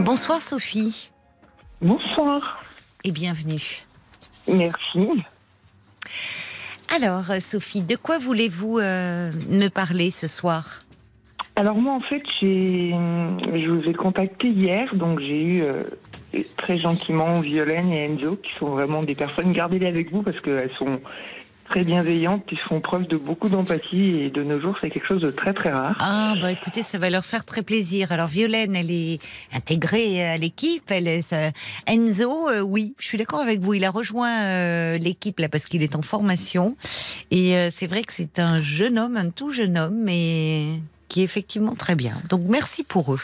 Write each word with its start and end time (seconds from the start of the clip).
Bonsoir 0.00 0.40
Sophie. 0.40 1.10
Bonsoir. 1.82 2.64
Et 3.04 3.12
bienvenue. 3.12 3.84
Merci. 4.48 5.08
Alors 6.88 7.26
Sophie, 7.40 7.82
de 7.82 7.96
quoi 7.96 8.16
voulez-vous 8.16 8.78
euh, 8.78 9.30
me 9.50 9.68
parler 9.68 10.10
ce 10.10 10.26
soir? 10.26 10.80
Alors 11.54 11.76
moi 11.76 11.92
en 11.92 12.00
fait, 12.00 12.22
je 12.40 13.70
vous 13.70 13.88
ai 13.88 13.92
contacté 13.92 14.48
hier, 14.48 14.94
donc 14.94 15.20
j'ai 15.20 15.44
eu 15.44 15.62
euh, 15.62 15.84
très 16.56 16.78
gentiment 16.78 17.34
Violaine 17.40 17.92
et 17.92 18.06
Enzo, 18.06 18.36
qui 18.36 18.50
sont 18.58 18.70
vraiment 18.70 19.02
des 19.02 19.14
personnes, 19.14 19.52
gardez-les 19.52 19.86
avec 19.86 20.10
vous 20.10 20.22
parce 20.22 20.40
qu'elles 20.40 20.72
sont 20.78 20.98
très 21.70 21.84
bienveillantes, 21.84 22.44
qui 22.46 22.56
font 22.56 22.80
preuve 22.80 23.06
de 23.06 23.16
beaucoup 23.16 23.48
d'empathie 23.48 24.18
et 24.18 24.30
de 24.30 24.42
nos 24.42 24.60
jours 24.60 24.76
c'est 24.80 24.90
quelque 24.90 25.06
chose 25.06 25.22
de 25.22 25.30
très 25.30 25.54
très 25.54 25.70
rare. 25.70 25.96
Ah 26.00 26.34
bah 26.40 26.50
écoutez, 26.52 26.82
ça 26.82 26.98
va 26.98 27.08
leur 27.08 27.24
faire 27.24 27.44
très 27.44 27.62
plaisir. 27.62 28.12
Alors 28.12 28.26
Violaine, 28.26 28.74
elle 28.74 28.90
est 28.90 29.18
intégrée 29.54 30.28
à 30.28 30.36
l'équipe, 30.36 30.84
elle 30.90 31.06
est 31.06 31.34
Enzo, 31.86 32.50
euh, 32.50 32.60
oui, 32.60 32.94
je 32.98 33.06
suis 33.06 33.18
d'accord 33.18 33.40
avec 33.40 33.60
vous, 33.60 33.74
il 33.74 33.84
a 33.84 33.90
rejoint 33.90 34.42
euh, 34.42 34.98
l'équipe 34.98 35.38
là 35.38 35.48
parce 35.48 35.64
qu'il 35.64 35.82
est 35.82 35.94
en 35.94 36.02
formation 36.02 36.76
et 37.30 37.56
euh, 37.56 37.68
c'est 37.70 37.86
vrai 37.86 38.02
que 38.02 38.12
c'est 38.12 38.40
un 38.40 38.60
jeune 38.60 38.98
homme, 38.98 39.16
un 39.16 39.30
tout 39.30 39.52
jeune 39.52 39.78
homme, 39.78 40.02
mais 40.02 40.80
qui 41.10 41.20
est 41.20 41.24
effectivement 41.24 41.74
très 41.74 41.94
bien. 41.94 42.14
Donc 42.30 42.42
merci 42.48 42.82
pour 42.82 43.12
eux. 43.12 43.20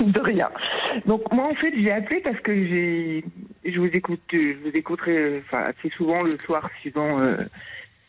de 0.00 0.20
rien. 0.20 0.50
Donc 1.06 1.22
moi 1.32 1.46
en 1.46 1.54
fait 1.54 1.72
j'ai 1.74 1.90
appelé 1.90 2.20
parce 2.20 2.40
que 2.40 2.52
j'ai 2.52 3.24
je 3.64 3.78
vous 3.78 3.86
écoute 3.86 4.20
je 4.30 4.58
vous 4.62 4.74
écouterai 4.74 5.42
enfin 5.46 5.64
assez 5.64 5.88
souvent 5.96 6.20
le 6.22 6.32
soir 6.44 6.68
suivant 6.82 7.18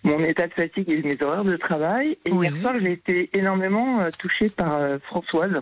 mon 0.03 0.23
état 0.23 0.47
de 0.47 0.53
fatigue 0.53 0.89
et 0.89 1.01
mes 1.01 1.21
horaires 1.21 1.45
de 1.45 1.55
travail. 1.55 2.17
Et 2.25 2.31
hier 2.31 2.55
soir, 2.57 2.75
j'ai 2.79 2.93
été 2.93 3.29
énormément 3.33 4.01
euh, 4.01 4.09
touchée 4.17 4.49
par 4.49 4.77
euh, 4.77 4.97
Françoise. 5.07 5.61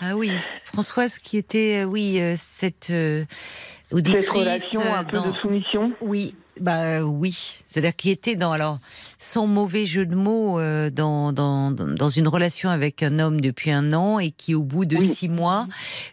Ah 0.00 0.16
oui, 0.16 0.32
Françoise 0.64 1.18
qui 1.18 1.36
était, 1.36 1.82
euh, 1.82 1.84
oui, 1.84 2.20
cette 2.36 2.92
auditrice. 3.92 4.24
Cette 4.24 4.34
relation 4.34 4.80
un 4.94 5.04
peu 5.04 5.18
de 5.18 5.36
soumission. 5.36 5.92
Oui, 6.00 6.34
bah 6.60 7.02
oui, 7.02 7.58
c'est-à-dire 7.66 7.96
qu'il 7.96 8.10
était 8.10 8.36
dans 8.36 8.52
alors 8.52 8.78
sans 9.18 9.46
mauvais 9.46 9.86
jeu 9.86 10.04
de 10.04 10.14
mots 10.14 10.60
euh, 10.60 10.90
dans, 10.90 11.32
dans, 11.32 11.70
dans 11.70 12.08
une 12.10 12.28
relation 12.28 12.68
avec 12.68 13.02
un 13.02 13.18
homme 13.18 13.40
depuis 13.40 13.70
un 13.70 13.94
an 13.94 14.18
et 14.18 14.30
qui 14.30 14.54
au 14.54 14.62
bout 14.62 14.84
de 14.84 15.00
six 15.00 15.30
mois 15.30 15.66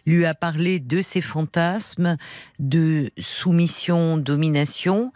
lui 0.06 0.24
a 0.24 0.34
parlé 0.34 0.80
de 0.80 1.02
ses 1.02 1.20
fantasmes 1.20 2.16
de 2.58 3.10
soumission, 3.18 4.16
domination, 4.16 5.12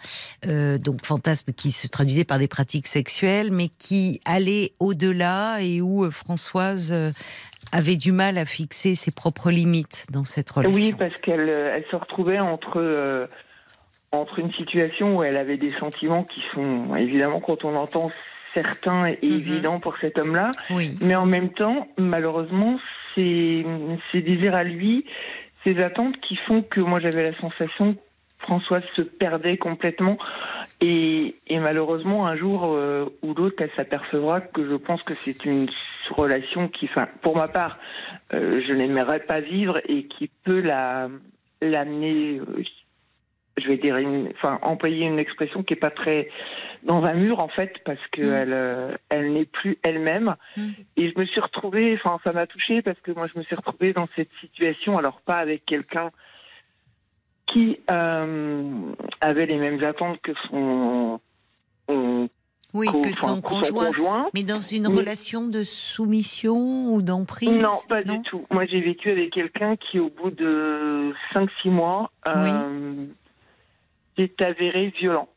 euh, 0.47 0.77
donc 0.77 1.05
fantasmes 1.07 1.53
qui 1.53 1.71
se 1.71 1.87
traduisaient 1.87 2.25
par 2.25 2.39
des 2.39 2.49
pratiques 2.49 2.87
sexuelles, 2.87 3.51
mais 3.51 3.71
qui 3.79 4.21
allaient 4.27 4.75
au-delà 4.79 5.63
et 5.63 5.81
où 5.81 6.05
euh, 6.05 6.11
Françoise 6.11 6.95
avait 7.75 7.97
du 7.97 8.13
mal 8.13 8.39
à 8.39 8.45
fixer 8.45 8.95
ses 8.95 9.11
propres 9.11 9.51
limites 9.51 10.07
dans 10.11 10.25
cette 10.25 10.51
relation. 10.51 10.75
Oui, 10.75 10.95
parce 10.97 11.17
qu'elle 11.19 11.49
elle 11.49 11.85
se 11.91 11.97
retrouvait 11.97 12.39
entre 12.39 13.29
entre 14.13 14.39
une 14.39 14.53
situation 14.53 15.19
où 15.19 15.23
elle 15.23 15.37
avait 15.37 15.57
des 15.57 15.71
sentiments 15.71 16.25
qui 16.25 16.41
sont 16.55 16.95
évidemment 16.97 17.41
quand 17.41 17.65
on 17.65 17.75
entend 17.75 18.11
certains 18.53 19.07
et 19.07 19.19
mhm. 19.23 19.33
évidents 19.33 19.81
pour 19.81 19.97
cet 19.99 20.19
homme-là, 20.19 20.51
mais 21.01 21.17
en 21.17 21.27
même 21.27 21.51
temps, 21.51 21.89
malheureusement, 21.99 22.79
ses, 23.15 23.67
ses 24.13 24.23
désirs 24.23 24.55
à 24.55 24.63
lui, 24.63 25.05
ses 25.65 25.83
attentes 25.83 26.19
qui 26.21 26.37
font 26.37 26.63
que 26.63 26.81
moi 26.81 27.01
j'avais 27.01 27.25
la 27.25 27.33
sensation 27.33 27.97
Françoise 28.45 28.85
se 28.95 29.03
perdait 29.03 29.57
complètement 29.57 30.19
et, 30.81 31.35
et 31.47 31.59
malheureusement 31.59 32.27
un 32.27 32.37
jour 32.37 32.65
euh, 32.65 33.07
ou 33.23 33.33
l'autre 33.33 33.57
elle 33.61 33.71
s'apercevra 33.75 34.43
que 34.43 34.69
je 34.69 34.75
pense 34.75 35.03
que 35.03 35.15
c'est 35.15 35.47
une 35.47 35.67
relation 36.11 36.69
qui, 36.69 36.85
enfin 36.85 37.09
pour 37.23 37.37
ma 37.37 37.49
part, 37.49 37.79
euh, 38.35 38.61
je 38.67 38.73
n'aimerais 38.73 39.21
pas 39.21 39.41
vivre 39.41 39.81
et 39.89 40.05
qui 40.05 40.31
peut 40.45 40.61
la 40.61 41.09
l'amener 41.63 42.39
euh, 42.39 42.63
je 43.63 43.69
vais 43.69 43.77
dire, 43.77 43.97
une, 43.97 44.31
enfin, 44.35 44.59
employer 44.63 45.07
une 45.07 45.21
expression 45.21 45.63
qui 45.63 45.75
est 45.75 45.77
pas 45.77 45.91
très 45.91 46.29
dans 46.83 47.05
un 47.05 47.15
mur 47.15 47.39
en 47.39 47.49
fait, 47.49 47.73
parce 47.85 48.05
que 48.11 48.21
mm. 48.21 48.35
elle, 48.35 48.99
elle 49.11 49.33
n'est 49.33 49.45
plus 49.45 49.79
elle-même. 49.83 50.35
Mm. 50.57 50.71
Et 50.97 51.11
je 51.11 51.19
me 51.19 51.25
suis 51.25 51.41
retrouvée, 51.41 51.95
enfin, 51.95 52.19
ça 52.25 52.33
m'a 52.33 52.49
touchée 52.49 52.83
parce 52.83 52.99
que 53.01 53.13
moi, 53.13 53.27
je 53.33 53.39
me 53.39 53.45
suis 53.45 53.55
retrouvée 53.55 53.93
dans 53.93 54.07
cette 54.07 54.33
situation, 54.41 54.99
alors 54.99 55.21
pas 55.21 55.39
avec 55.39 55.65
quelqu'un 55.65 56.11
qui 57.55 57.79
euh, 57.89 58.93
avait 59.21 59.47
les 59.47 59.57
mêmes 59.57 59.83
attentes 59.85 60.21
que 60.23 60.33
son, 60.49 61.21
oui, 62.75 62.89
que 62.89 63.15
son, 63.15 63.41
conjoint, 63.41 64.29
mais 64.35 64.43
dans 64.43 64.61
une 64.61 64.89
relation 64.89 65.47
de 65.47 65.63
soumission 65.63 66.93
ou 66.93 67.03
d'emprise 67.03 67.57
Non, 67.57 67.79
pas 67.89 68.03
du 68.03 68.21
tout. 68.23 68.45
Moi, 68.51 68.67
j'ai 68.67 68.81
vécu 68.81 69.13
avec 69.13 69.31
quelqu'un 69.31 69.77
qui, 69.77 70.01
au 70.01 70.11
bout 70.11 70.33
de 70.33 71.13
5-6 71.33 71.71
mois, 71.71 72.11
euh, 72.27 73.07
s'est 74.19 74.35
avéré 74.41 74.93
violent. 74.99 75.29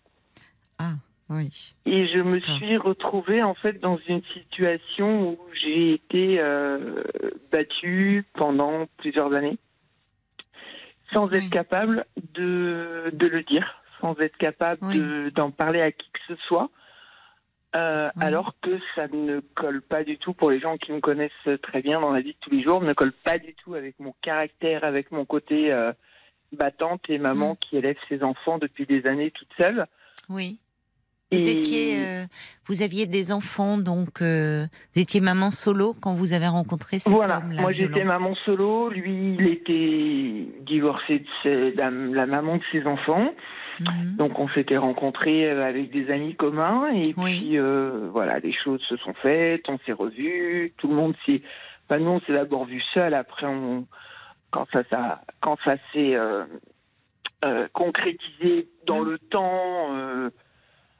Ah, 0.80 0.94
oui. 1.30 1.76
Et 1.86 2.08
je 2.08 2.20
me 2.20 2.40
suis 2.40 2.76
retrouvée 2.78 3.44
en 3.44 3.54
fait 3.54 3.80
dans 3.80 4.00
une 4.08 4.24
situation 4.34 5.34
où 5.34 5.38
j'ai 5.54 5.94
été 5.94 6.40
euh, 6.40 7.04
battue 7.52 8.26
pendant 8.34 8.88
plusieurs 8.98 9.34
années, 9.34 9.60
sans 11.14 11.32
être 11.32 11.50
capable 11.50 12.06
de, 12.34 13.10
de, 13.14 13.28
le 13.28 13.44
dire, 13.44 13.82
sans 14.02 14.18
être 14.20 14.38
capable 14.38 15.32
d'en 15.32 15.52
parler 15.52 15.82
à 15.82 15.92
qui 15.92 16.10
que 16.12 16.20
ce 16.28 16.36
soit. 16.48 16.70
Euh, 17.76 18.10
alors 18.20 18.56
que 18.62 18.80
ça 18.96 19.08
ne 19.08 19.42
colle 19.54 19.82
pas 19.82 20.04
du 20.04 20.18
tout 20.18 20.34
pour 20.34 20.50
les 20.50 20.60
gens 20.60 20.78
qui 20.78 20.92
me 20.94 21.00
connaissent 21.00 21.32
très 21.62 21.82
bien 21.82 22.00
dans 22.00 22.12
la 22.12 22.22
vie 22.22 22.34
de 22.34 22.38
tous 22.40 22.50
les 22.50 22.64
jours, 22.64 22.82
ne 22.82 22.94
colle 22.94 23.12
pas 23.12 23.38
du 23.38 23.54
tout 23.56 23.76
avec 23.76 24.00
mon 24.00 24.16
caractère, 24.22 24.84
avec 24.84 25.12
mon 25.12 25.26
côté 25.26 25.72
euh, 25.72 25.92
battante 26.54 27.02
et 27.10 27.18
maman 27.18 27.54
mm. 27.54 27.58
qui 27.58 27.78
élève 27.78 27.98
ses 28.08 28.24
enfants 28.24 28.58
depuis 28.58 28.86
des 28.86 29.06
années 29.06 29.32
toute 29.32 29.52
seule. 29.58 29.86
Oui. 30.30 30.60
Vous 31.30 31.50
étiez, 31.50 31.98
euh, 31.98 32.24
vous 32.68 32.84
aviez 32.84 33.06
des 33.06 33.34
enfants, 33.34 33.78
donc 33.78 34.22
euh, 34.22 34.66
vous 34.96 35.02
étiez 35.02 35.20
maman 35.20 35.52
solo 35.52 35.94
quand 35.94 36.14
vous 36.14 36.32
avez 36.32 36.48
rencontré 36.48 37.00
cet 37.00 37.12
voilà. 37.12 37.40
homme. 37.40 37.48
Voilà, 37.48 37.62
moi 37.64 37.74
j'étais 37.74 38.06
maman 38.06 38.34
solo, 38.46 38.90
lui 38.90 39.36
il 39.38 39.46
était 39.46 40.48
divorcé 40.62 41.26
de 41.44 41.74
la, 41.76 41.92
maman 42.28 42.56
de 42.56 42.64
ses 42.72 42.86
enfants. 42.86 43.34
Mhm. 43.82 44.16
Donc 44.16 44.40
on 44.40 44.48
s'était 44.50 44.78
rencontrés 44.78 45.52
euh, 45.52 45.68
avec 45.68 45.92
des 45.92 46.10
amis 46.12 46.34
communs 46.34 46.88
et 46.94 47.14
puis 47.14 47.58
voilà, 48.10 48.40
les 48.40 48.54
choses 48.54 48.82
se 48.88 48.96
sont 48.96 49.14
faites, 49.16 49.68
on 49.68 49.80
s'est 49.80 49.92
revus, 49.92 50.74
tout 50.78 50.88
le 50.88 50.96
monde 50.96 51.16
s'est. 51.26 51.42
Enfin, 51.90 52.00
nous 52.00 52.12
on 52.12 52.22
s'est 52.22 52.34
d'abord 52.34 52.64
vu 52.64 52.82
seul, 52.94 53.14
après 53.14 53.48
on, 53.48 53.86
quand 54.52 54.66
ça, 54.72 54.84
ça 54.90 55.22
quand 55.42 55.58
ça 55.66 55.76
s'est 55.92 56.16
concrétisé 57.74 58.70
dans 58.86 59.02
le 59.02 59.20
temps, 59.20 59.90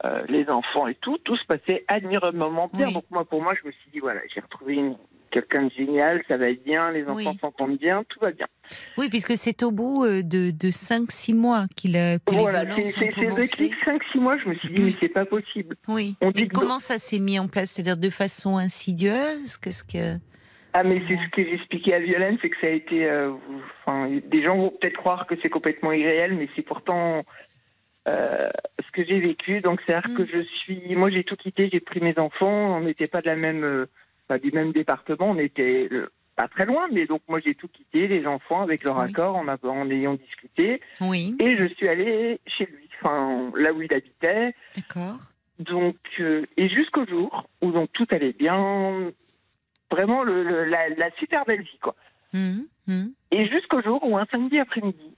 euh, 0.04 0.22
les 0.28 0.48
enfants 0.48 0.86
et 0.86 0.94
tout, 0.94 1.18
tout 1.18 1.36
se 1.36 1.44
passait 1.44 1.84
admirablement 1.88 2.70
bien. 2.72 2.90
Donc 2.90 3.04
moi, 3.10 3.24
pour 3.24 3.42
moi, 3.42 3.54
je 3.60 3.66
me 3.66 3.72
suis 3.72 3.90
dit 3.92 3.98
voilà, 3.98 4.20
j'ai 4.32 4.40
retrouvé 4.40 4.80
quelqu'un 5.30 5.64
de 5.64 5.70
génial, 5.70 6.22
ça 6.28 6.36
va 6.36 6.50
être 6.50 6.64
bien, 6.64 6.90
les 6.90 7.04
enfants 7.06 7.34
s'entendent 7.40 7.78
bien, 7.78 8.04
tout 8.08 8.18
va 8.20 8.30
bien. 8.30 8.46
Oui, 8.96 9.08
puisque 9.08 9.36
c'est 9.36 9.62
au 9.62 9.70
bout 9.70 10.06
de, 10.06 10.50
de 10.50 10.68
5-6 10.70 11.34
mois 11.34 11.66
qu'il 11.76 11.96
a 11.96 12.16
Voilà, 12.26 12.60
c'est 12.84 12.96
vrai 12.96 13.08
que 13.08 13.20
5-6 13.20 14.18
mois, 14.18 14.38
je 14.38 14.48
me 14.48 14.54
suis 14.54 14.68
dit, 14.70 14.82
mais 14.82 14.94
c'est 15.00 15.08
pas 15.08 15.26
possible. 15.26 15.76
Oui. 15.86 16.16
On 16.20 16.30
dit 16.30 16.48
comment 16.48 16.78
ça 16.78 16.98
s'est 16.98 17.18
mis 17.18 17.38
en 17.38 17.48
place? 17.48 17.72
C'est-à-dire 17.72 17.96
de 17.96 18.10
façon 18.10 18.56
insidieuse? 18.56 19.56
Qu'est-ce 19.56 19.84
que. 19.84 20.18
Ah, 20.74 20.84
mais 20.84 21.02
c'est 21.08 21.16
ce 21.16 21.30
que 21.30 21.42
j'expliquais 21.42 21.94
à 21.94 21.98
Violaine, 21.98 22.38
c'est 22.40 22.50
que 22.50 22.56
ça 22.60 22.66
a 22.66 22.70
été. 22.70 23.06
Euh, 23.06 23.32
enfin, 23.84 24.10
des 24.30 24.42
gens 24.42 24.56
vont 24.56 24.70
peut-être 24.70 24.96
croire 24.96 25.26
que 25.26 25.34
c'est 25.42 25.48
complètement 25.48 25.92
irréel, 25.92 26.36
mais 26.36 26.48
c'est 26.54 26.62
pourtant 26.62 27.24
euh, 28.08 28.48
ce 28.84 28.90
que 28.92 29.04
j'ai 29.04 29.20
vécu. 29.20 29.60
Donc, 29.60 29.80
c'est-à-dire 29.84 30.14
que 30.14 30.22
mm. 30.22 30.28
je 30.32 30.40
suis. 30.40 30.96
Moi, 30.96 31.10
j'ai 31.10 31.24
tout 31.24 31.36
quitté, 31.36 31.68
j'ai 31.72 31.80
pris 31.80 32.00
mes 32.00 32.18
enfants. 32.18 32.76
On 32.76 32.80
n'était 32.80 33.06
pas 33.06 33.20
de 33.20 33.28
la 33.28 33.36
même, 33.36 33.64
euh, 33.64 33.86
pas 34.26 34.38
du 34.38 34.50
même 34.52 34.72
département. 34.72 35.30
On 35.30 35.38
était 35.38 35.88
pas 36.36 36.48
très 36.48 36.66
loin, 36.66 36.86
mais 36.92 37.06
donc 37.06 37.22
moi, 37.28 37.40
j'ai 37.44 37.54
tout 37.54 37.68
quitté, 37.68 38.08
les 38.08 38.26
enfants, 38.26 38.62
avec 38.62 38.84
leur 38.84 38.98
accord, 38.98 39.36
en, 39.36 39.46
en 39.48 39.90
ayant 39.90 40.14
discuté. 40.14 40.80
Oui. 41.00 41.36
Et 41.40 41.56
je 41.56 41.66
suis 41.74 41.88
allée 41.88 42.40
chez 42.46 42.66
lui, 42.66 42.88
enfin, 43.00 43.50
là 43.56 43.72
où 43.72 43.82
il 43.82 43.92
habitait. 43.92 44.54
D'accord. 44.76 45.18
Donc, 45.58 45.96
et 46.20 46.68
jusqu'au 46.68 47.04
jour 47.04 47.48
où 47.60 47.72
donc 47.72 47.90
tout 47.92 48.06
allait 48.10 48.32
bien, 48.32 49.10
vraiment 49.90 50.22
le, 50.22 50.64
la, 50.64 51.10
super 51.18 51.44
belle 51.44 51.62
vie, 51.62 51.78
quoi. 51.82 51.96
Mmh, 52.32 52.60
mmh. 52.86 53.06
Et 53.32 53.48
jusqu'au 53.48 53.82
jour 53.82 54.00
où 54.04 54.16
un 54.16 54.26
samedi 54.30 54.58
après-midi, 54.58 55.16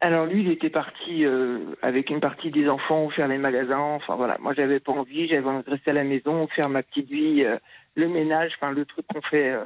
alors 0.00 0.26
lui, 0.26 0.42
il 0.42 0.50
était 0.50 0.70
parti 0.70 1.24
euh, 1.24 1.74
avec 1.80 2.10
une 2.10 2.20
partie 2.20 2.50
des 2.50 2.68
enfants 2.68 3.08
faire 3.08 3.28
les 3.28 3.38
magasins. 3.38 3.78
Enfin 3.78 4.14
voilà, 4.14 4.36
moi 4.40 4.52
j'avais 4.52 4.78
pas 4.78 4.92
envie, 4.92 5.26
j'avais 5.26 5.46
envie 5.46 5.64
de 5.64 5.70
rester 5.70 5.90
à 5.90 5.94
la 5.94 6.04
maison, 6.04 6.46
faire 6.48 6.68
ma 6.68 6.82
petite 6.82 7.08
vie, 7.08 7.42
euh, 7.44 7.56
le 7.94 8.08
ménage, 8.08 8.52
enfin 8.56 8.72
le 8.72 8.84
truc 8.84 9.06
qu'on 9.06 9.22
fait 9.22 9.52
euh, 9.52 9.64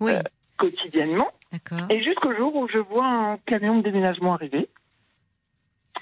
oui. 0.00 0.12
quotidiennement. 0.58 1.30
Et 1.88 2.02
jusqu'au 2.02 2.34
jour 2.34 2.54
où 2.56 2.68
je 2.68 2.78
vois 2.78 3.06
un 3.06 3.36
camion 3.38 3.78
de 3.78 3.82
déménagement 3.82 4.34
arriver. 4.34 4.68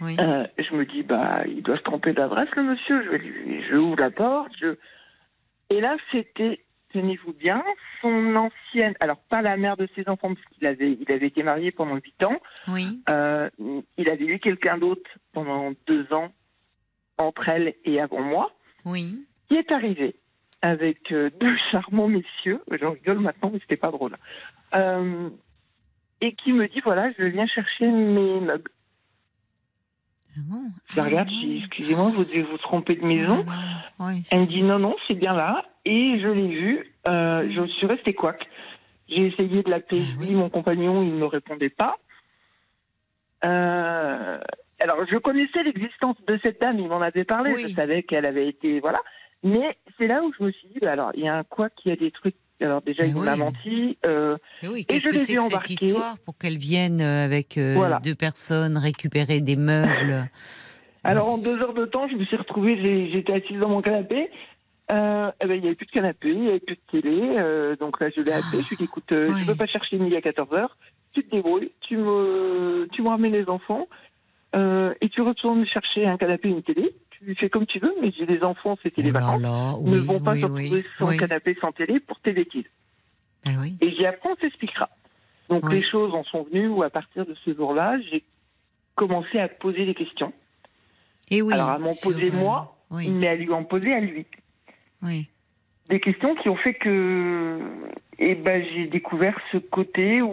Oui. 0.01 0.17
je 0.17 0.75
me 0.75 0.85
dis 0.87 1.03
bah 1.03 1.43
il 1.47 1.63
doit 1.63 1.77
se 1.77 1.83
tromper 1.83 2.13
d'adresse 2.13 2.49
le 2.57 2.63
monsieur. 2.63 3.03
Je 3.03 3.69
je 3.69 3.77
ouvre 3.77 3.97
la 3.97 4.11
porte. 4.11 4.53
Je... 4.61 4.77
Et 5.71 5.81
là 5.81 5.97
c'était 6.11 6.65
tenez-vous 6.93 7.33
bien, 7.33 7.63
son 8.01 8.37
ancienne, 8.37 8.95
alors 9.01 9.19
pas 9.29 9.43
la 9.43 9.57
mère 9.57 9.77
de 9.77 9.89
ses 9.95 10.09
enfants, 10.09 10.35
parce 10.35 10.47
qu'il 10.47 10.67
avait, 10.67 10.99
il 11.01 11.13
avait 11.13 11.29
été 11.29 11.43
marié 11.43 11.71
pendant 11.73 11.97
huit 11.97 12.23
ans. 12.23 12.39
Oui. 12.69 13.03
Euh, 13.09 13.49
il 13.97 14.09
avait 14.09 14.27
eu 14.27 14.39
quelqu'un 14.39 14.79
d'autre 14.79 15.11
pendant 15.33 15.73
deux 15.87 16.13
ans 16.13 16.33
entre 17.19 17.49
elle 17.49 17.75
et 17.85 18.01
avant 18.01 18.23
moi. 18.23 18.53
Oui. 18.85 19.25
Qui 19.49 19.57
est 19.57 19.71
arrivé 19.73 20.17
avec 20.63 21.13
euh, 21.13 21.31
deux 21.41 21.57
charmants 21.71 22.09
messieurs. 22.09 22.63
J'en 22.71 22.93
rigole 22.93 23.21
maintenant, 23.21 23.51
mais 23.53 23.61
c'était 23.61 23.77
pas 23.77 23.91
drôle. 23.91 24.17
Euh, 24.75 25.31
et 26.21 26.35
qui 26.35 26.53
me 26.53 26.69
dit 26.69 26.81
voilà, 26.81 27.11
je 27.19 27.25
viens 27.25 27.47
chercher 27.47 27.87
mes 27.87 28.41
meubles. 28.41 28.71
Ah 30.37 30.41
bon? 30.45 30.63
Je 30.87 31.01
regarde, 31.01 31.29
je 31.29 31.35
dis 31.35 31.63
excusez-moi, 31.65 32.11
vous 32.11 32.25
devez 32.25 32.43
vous 32.43 32.59
tromper 32.59 32.95
de 32.95 33.05
maison. 33.05 33.45
Ah 33.49 34.13
Elle 34.31 34.43
me 34.43 34.47
dit 34.47 34.63
non, 34.63 34.79
non, 34.79 34.97
c'est 35.09 35.15
bien 35.15 35.35
là. 35.35 35.65
Et 35.85 36.19
je 36.21 36.29
l'ai 36.29 36.49
vu. 36.49 36.93
Euh, 37.09 37.47
je 37.49 37.67
suis 37.67 37.87
restée 37.87 38.15
couac. 38.15 38.47
J'ai 39.09 39.27
essayé 39.27 39.63
de 39.63 39.71
l'appeler, 39.71 40.03
Ah 40.19 40.23
lui, 40.23 40.35
mon 40.35 40.51
compagnon, 40.51 41.03
il 41.03 41.13
ne 41.15 41.19
me 41.19 41.27
répondait 41.27 41.69
pas. 41.71 41.97
Euh, 43.45 44.39
alors, 44.79 44.99
je 45.11 45.17
connaissais 45.17 45.63
l'existence 45.65 46.17
de 46.27 46.39
cette 46.43 46.61
dame, 46.61 46.79
il 46.79 46.89
m'en 46.89 46.97
avait 46.99 47.25
parlé, 47.25 47.53
Oui. 47.55 47.63
je 47.63 47.75
savais 47.75 48.03
qu'elle 48.03 48.27
avait 48.27 48.49
été. 48.49 48.81
Voilà. 48.81 49.01
Mais 49.43 49.77
c'est 49.99 50.07
là 50.07 50.23
où 50.23 50.33
je 50.39 50.45
me 50.45 50.53
suis 50.53 50.69
dit, 50.69 50.79
bah, 50.81 50.93
alors, 50.93 51.11
il 51.15 51.25
y 51.25 51.29
a 51.29 51.37
un 51.37 51.45
quoi 51.45 51.71
qui 51.71 51.91
a 51.91 51.97
des 51.97 52.11
trucs. 52.11 52.37
Alors, 52.61 52.83
déjà, 52.83 53.07
il 53.07 53.17
oui. 53.17 53.25
m'a 53.25 53.37
menti. 53.37 53.97
euh, 54.05 54.37
Mais 54.63 54.69
oui, 54.69 54.81
Et 54.81 54.85
qu'est-ce 54.85 55.09
je 55.09 55.13
que 55.15 55.19
c'est 55.19 55.35
que 55.35 55.43
cette 55.43 55.71
histoire 55.71 56.19
pour 56.19 56.37
qu'elle 56.37 56.59
vienne 56.59 57.01
euh, 57.01 57.25
avec 57.25 57.57
euh, 57.57 57.73
Voilà. 57.75 58.01
deux 58.05 58.15
personnes 58.15 58.77
récupérer 58.77 59.41
des 59.41 59.57
meubles? 59.57 60.29
Alors, 61.03 61.29
en 61.31 61.39
deux 61.39 61.59
heures 61.63 61.73
de 61.73 61.87
temps, 61.87 62.07
je 62.09 62.17
me 62.17 62.25
suis 62.27 62.37
retrouvée, 62.37 63.11
j'étais 63.11 63.33
assise 63.33 63.59
dans 63.59 63.71
mon 63.71 63.81
canapé. 63.81 64.31
Euh, 64.91 65.31
eh 65.41 65.47
ben, 65.47 65.55
il 65.55 65.61
n'y 65.61 65.67
avait 65.69 65.77
plus 65.77 65.87
de 65.87 65.91
canapé, 65.93 66.31
il 66.31 66.41
n'y 66.41 66.49
avait 66.49 66.61
plus 66.61 66.75
de 66.77 66.81
télé. 67.01 67.21
euh, 67.39 67.77
donc 67.77 68.01
là, 68.01 68.09
je 68.15 68.21
l'ai 68.23 68.33
appelé. 68.33 68.63
Je 68.63 68.69
lui 68.69 68.75
ai 68.75 68.77
dit, 68.79 68.85
écoute, 68.85 69.13
euh, 69.13 69.29
Ouais. 69.29 69.39
tu 69.41 69.47
peux 69.47 69.55
pas 69.55 69.67
chercher 69.67 69.99
midi 69.99 70.17
à 70.17 70.21
14h. 70.21 70.69
Tu 71.13 71.23
te 71.25 71.31
débrouilles, 71.31 71.71
tu 71.81 71.97
me, 71.97 72.89
tu 72.93 73.03
me 73.03 73.09
ramènes 73.09 73.33
les 73.33 73.49
enfants 73.49 73.87
et 74.55 75.09
tu 75.11 75.21
retournes 75.23 75.65
chercher 75.65 76.07
un 76.07 76.17
canapé 76.17 76.49
et 76.49 76.53
une 76.53 76.63
télé. 76.63 76.93
Tu 77.11 77.35
fais 77.37 77.49
comme 77.51 77.67
tu 77.67 77.79
veux, 77.79 77.95
mais 78.03 78.11
j'ai 78.17 78.27
des 78.27 78.43
enfants, 78.43 78.75
c'était 78.83 79.03
les 79.03 79.11
Oh 79.11 79.15
là 79.15 79.21
vacances. 79.21 79.43
là, 79.43 79.75
Ils 79.85 79.93
ne 79.93 79.99
vont 79.99 80.21
pas 80.21 80.33
oui, 80.33 80.41
se 80.41 80.47
retrouver 80.47 80.71
oui, 80.73 80.85
sans 80.99 81.17
canapé, 81.17 81.57
sans 81.61 81.71
télé 81.73 82.01
pour 82.01 82.19
tes 82.21 82.33
bêtises. 82.33 82.65
Ah. 83.47 83.51
Et 83.81 83.93
j'ai 83.93 84.07
après, 84.07 84.29
on 84.31 84.37
s'expliquera. 84.37 84.89
Donc 85.49 85.71
les 85.73 85.83
choses 85.83 86.15
en 86.15 86.25
sont 86.25 86.45
venues 86.45 86.69
où 86.69 86.83
à 86.83 86.91
partir 86.91 87.27
de 87.27 87.35
ce 87.45 87.55
jour-là, 87.55 87.99
j'ai 88.11 88.25
commencé 88.97 89.39
à 89.39 89.49
poser 89.49 89.85
des 89.87 89.95
questions. 89.95 90.33
Et 91.31 91.43
oui. 91.43 91.53
Alors 91.55 91.71
à 91.71 91.79
m'en 91.79 91.93
poser 92.03 92.31
moi, 92.31 92.77
mais 92.91 93.29
à 93.29 93.35
lui 93.37 93.53
en 93.53 93.63
poser 93.65 93.93
à 93.95 94.01
lui. 94.01 94.27
Oui. 95.03 95.29
des 95.89 96.01
questions 96.01 96.35
qui 96.37 96.49
ont 96.49 96.57
fait 96.57 96.75
que 96.75 97.59
eh 98.19 98.35
ben, 98.35 98.63
j'ai 98.75 98.87
découvert 98.87 99.39
ce 99.51 99.57
côté 99.59 100.21
où 100.23 100.31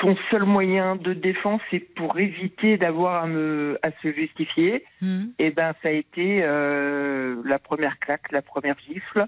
son 0.00 0.16
seul 0.30 0.44
moyen 0.44 0.96
de 0.96 1.12
défense 1.12 1.62
est 1.72 1.80
pour 1.80 2.18
éviter 2.18 2.76
d'avoir 2.76 3.22
à 3.22 3.26
me 3.26 3.78
à 3.82 3.90
se 4.02 4.12
justifier. 4.12 4.84
Hmm. 5.00 5.26
Et 5.38 5.50
ben 5.50 5.74
ça 5.82 5.88
a 5.88 5.92
été 5.92 6.40
euh, 6.42 7.40
la 7.44 7.58
première 7.58 7.98
claque, 7.98 8.30
la 8.32 8.42
première 8.42 8.78
gifle. 8.78 9.26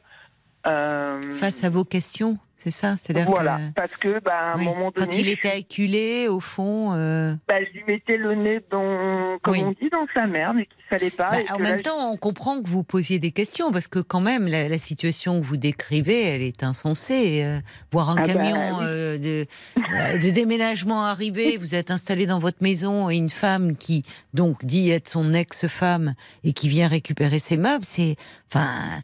Euh, 0.66 1.20
Face 1.34 1.64
à 1.64 1.70
vos 1.70 1.84
questions, 1.84 2.38
c'est 2.62 2.70
ça 2.70 2.96
C'est-à-dire 2.98 3.30
voilà, 3.30 3.56
que, 3.56 3.72
parce 3.74 3.96
que 3.96 4.20
ben, 4.20 4.30
à 4.32 4.52
un 4.54 4.56
moment 4.58 4.90
donné, 4.90 5.06
quand 5.06 5.16
il 5.16 5.28
était 5.28 5.50
acculé, 5.50 6.28
au 6.28 6.40
fond. 6.40 6.92
euh, 6.92 7.34
ben, 7.48 7.64
je 7.66 7.78
lui 7.78 7.84
mettais 7.86 8.16
le 8.16 8.34
nez 8.34 8.60
dans, 8.70 9.38
comme 9.42 9.54
Oui. 9.54 9.62
on 9.64 9.70
dit, 9.72 9.88
dans 9.90 10.06
sa 10.12 10.26
merde 10.26 10.58
et 10.58 10.66
qu'il 10.66 10.84
fallait 10.90 11.10
pas. 11.10 11.30
bah, 11.30 11.40
et 11.40 11.50
en 11.52 11.58
même 11.58 11.76
là, 11.76 11.82
temps, 11.82 12.12
on 12.12 12.16
comprend 12.16 12.60
que 12.62 12.68
vous 12.68 12.82
posiez 12.84 13.18
des 13.18 13.30
questions 13.30 13.72
parce 13.72 13.88
que 13.88 13.98
quand 13.98 14.20
même, 14.20 14.46
la, 14.46 14.68
la 14.68 14.78
situation 14.78 15.40
que 15.40 15.46
vous 15.46 15.56
décrivez, 15.56 16.22
elle 16.22 16.42
est 16.42 16.62
insensée. 16.62 17.42
euh, 17.44 17.60
voir 17.92 18.10
un 18.10 18.16
Ah 18.18 18.22
bah, 18.22 18.32
camion 18.34 18.56
oui. 18.78 18.84
euh, 18.86 19.18
de, 19.18 19.46
euh, 19.94 20.18
de 20.18 20.30
déménagement 20.30 21.02
arriver, 21.04 21.56
vous 21.56 21.74
êtes 21.74 21.90
installé 21.90 22.26
dans 22.26 22.38
votre 22.40 22.62
maison 22.62 23.08
et 23.10 23.16
une 23.16 23.30
femme 23.30 23.76
qui 23.76 24.04
donc 24.34 24.64
dit 24.64 24.90
être 24.90 25.08
son 25.08 25.32
ex-femme 25.34 26.14
et 26.44 26.52
qui 26.52 26.68
vient 26.68 26.88
récupérer 26.88 27.38
ses 27.38 27.56
meubles, 27.56 27.84
c'est, 27.84 28.16
enfin. 28.52 29.00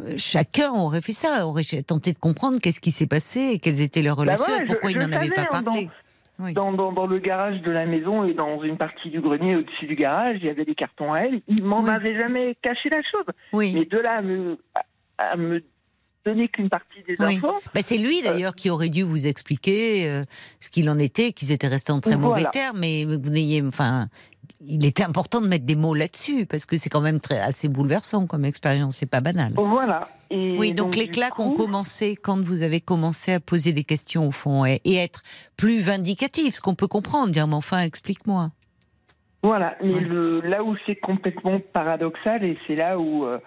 Euh, 0.00 0.14
Chacun 0.16 0.72
aurait 0.72 1.02
fait 1.02 1.12
ça, 1.12 1.46
aurait 1.46 1.62
tenté 1.86 2.12
de 2.12 2.18
comprendre 2.18 2.58
qu'est-ce 2.60 2.80
qui 2.80 2.90
s'est 2.90 3.06
passé 3.06 3.40
et 3.52 3.58
quelles 3.58 3.80
étaient 3.80 4.02
leurs 4.02 4.16
relations 4.16 4.46
voilà, 4.48 4.64
et 4.64 4.66
pourquoi 4.66 4.90
Bah 4.92 4.98
je- 5.00 5.04
ils 5.04 5.10
n'en 5.10 5.16
avaient 5.16 5.30
pas 5.30 5.42
hein, 5.52 5.62
parlé. 5.62 5.88
Oui. 6.38 6.52
dans, 6.52 6.70
dans, 6.72 6.92
dans 6.92 7.06
le 7.06 7.18
garage 7.18 7.62
de 7.62 7.70
la 7.70 7.86
maison 7.86 8.22
et 8.24 8.34
dans 8.34 8.62
une 8.62 8.76
partie 8.76 9.08
du 9.08 9.20
grenier 9.22 9.56
au-dessus 9.56 9.86
du 9.86 9.94
garage, 9.96 10.36
il 10.40 10.44
y 10.46 10.50
avait 10.50 10.66
des 10.66 10.74
cartons 10.74 11.14
à 11.14 11.20
elle. 11.20 11.40
Il 11.48 11.64
m'en 11.64 11.82
Oui. 11.82 11.88
avait 11.88 12.14
jamais 12.14 12.54
caché 12.60 12.90
la 12.90 13.00
chose. 13.10 13.24
Oui. 13.54 13.72
Mais 13.74 13.86
de 13.86 13.96
là 13.98 14.18
à 14.18 14.20
me, 14.22 14.58
à, 15.16 15.34
me 15.38 15.62
donner 16.26 16.48
qu'une 16.48 16.68
partie 16.68 17.02
des 17.08 17.14
Oui. 17.20 17.36
infos, 17.36 17.54
Bah, 17.74 17.80
c'est 17.82 17.96
lui 17.96 18.20
d'ailleurs 18.20 18.54
qui 18.54 18.68
aurait 18.68 18.90
dû 18.90 19.02
vous 19.02 19.26
expliquer 19.26 20.10
euh, 20.10 20.24
ce 20.60 20.68
qu'il 20.68 20.90
en 20.90 20.98
était, 20.98 21.32
qu'ils 21.32 21.52
étaient 21.52 21.68
restés 21.68 21.92
en 21.92 22.00
très 22.00 22.18
mauvais 22.18 22.44
termes, 22.52 22.80
mais 22.80 23.06
vous 23.06 23.16
n'ayez, 23.30 23.62
enfin, 23.62 24.08
il 24.60 24.84
était 24.84 25.02
important 25.04 25.40
de 25.40 25.48
mettre 25.48 25.64
des 25.66 25.76
mots 25.76 25.94
là-dessus 25.94 26.46
parce 26.46 26.66
que 26.66 26.76
c'est 26.76 26.90
quand 26.90 27.00
même 27.00 27.20
très 27.20 27.38
assez 27.40 27.68
bouleversant 27.68 28.26
comme 28.26 28.44
expérience, 28.44 28.96
c'est 28.98 29.06
pas 29.10 29.20
banal. 29.20 29.52
voilà. 29.56 30.08
Et 30.30 30.56
oui, 30.58 30.72
donc, 30.72 30.96
les 30.96 31.04
du 31.04 31.12
claques 31.12 31.38
ont 31.38 31.50
coup, 31.50 31.64
commencé 31.64 32.16
quand 32.16 32.40
vous 32.42 32.62
avez 32.62 32.80
commencé 32.80 33.32
à 33.32 33.38
poser 33.40 33.72
des 33.72 33.84
questions 33.84 34.26
au 34.26 34.32
fond 34.32 34.64
et, 34.66 34.80
et 34.84 34.96
être 34.96 35.22
plus 35.56 35.78
vindicatif, 35.78 36.54
ce 36.56 36.60
qu'on 36.60 36.74
peut 36.74 36.88
comprendre, 36.88 37.28
dire 37.30 37.46
mais 37.46 37.54
enfin 37.54 37.80
explique-moi. 37.80 38.50
Voilà, 39.44 39.76
mais 39.82 39.94
Ouais. 39.94 40.00
le, 40.00 40.40
là 40.40 40.64
où 40.64 40.74
c'est 40.84 40.96
complètement 40.96 41.60
paradoxal, 41.72 42.42
et 42.42 42.58
c'est 42.66 42.74
là 42.74 42.98
où, 42.98 43.24
euh, 43.24 43.38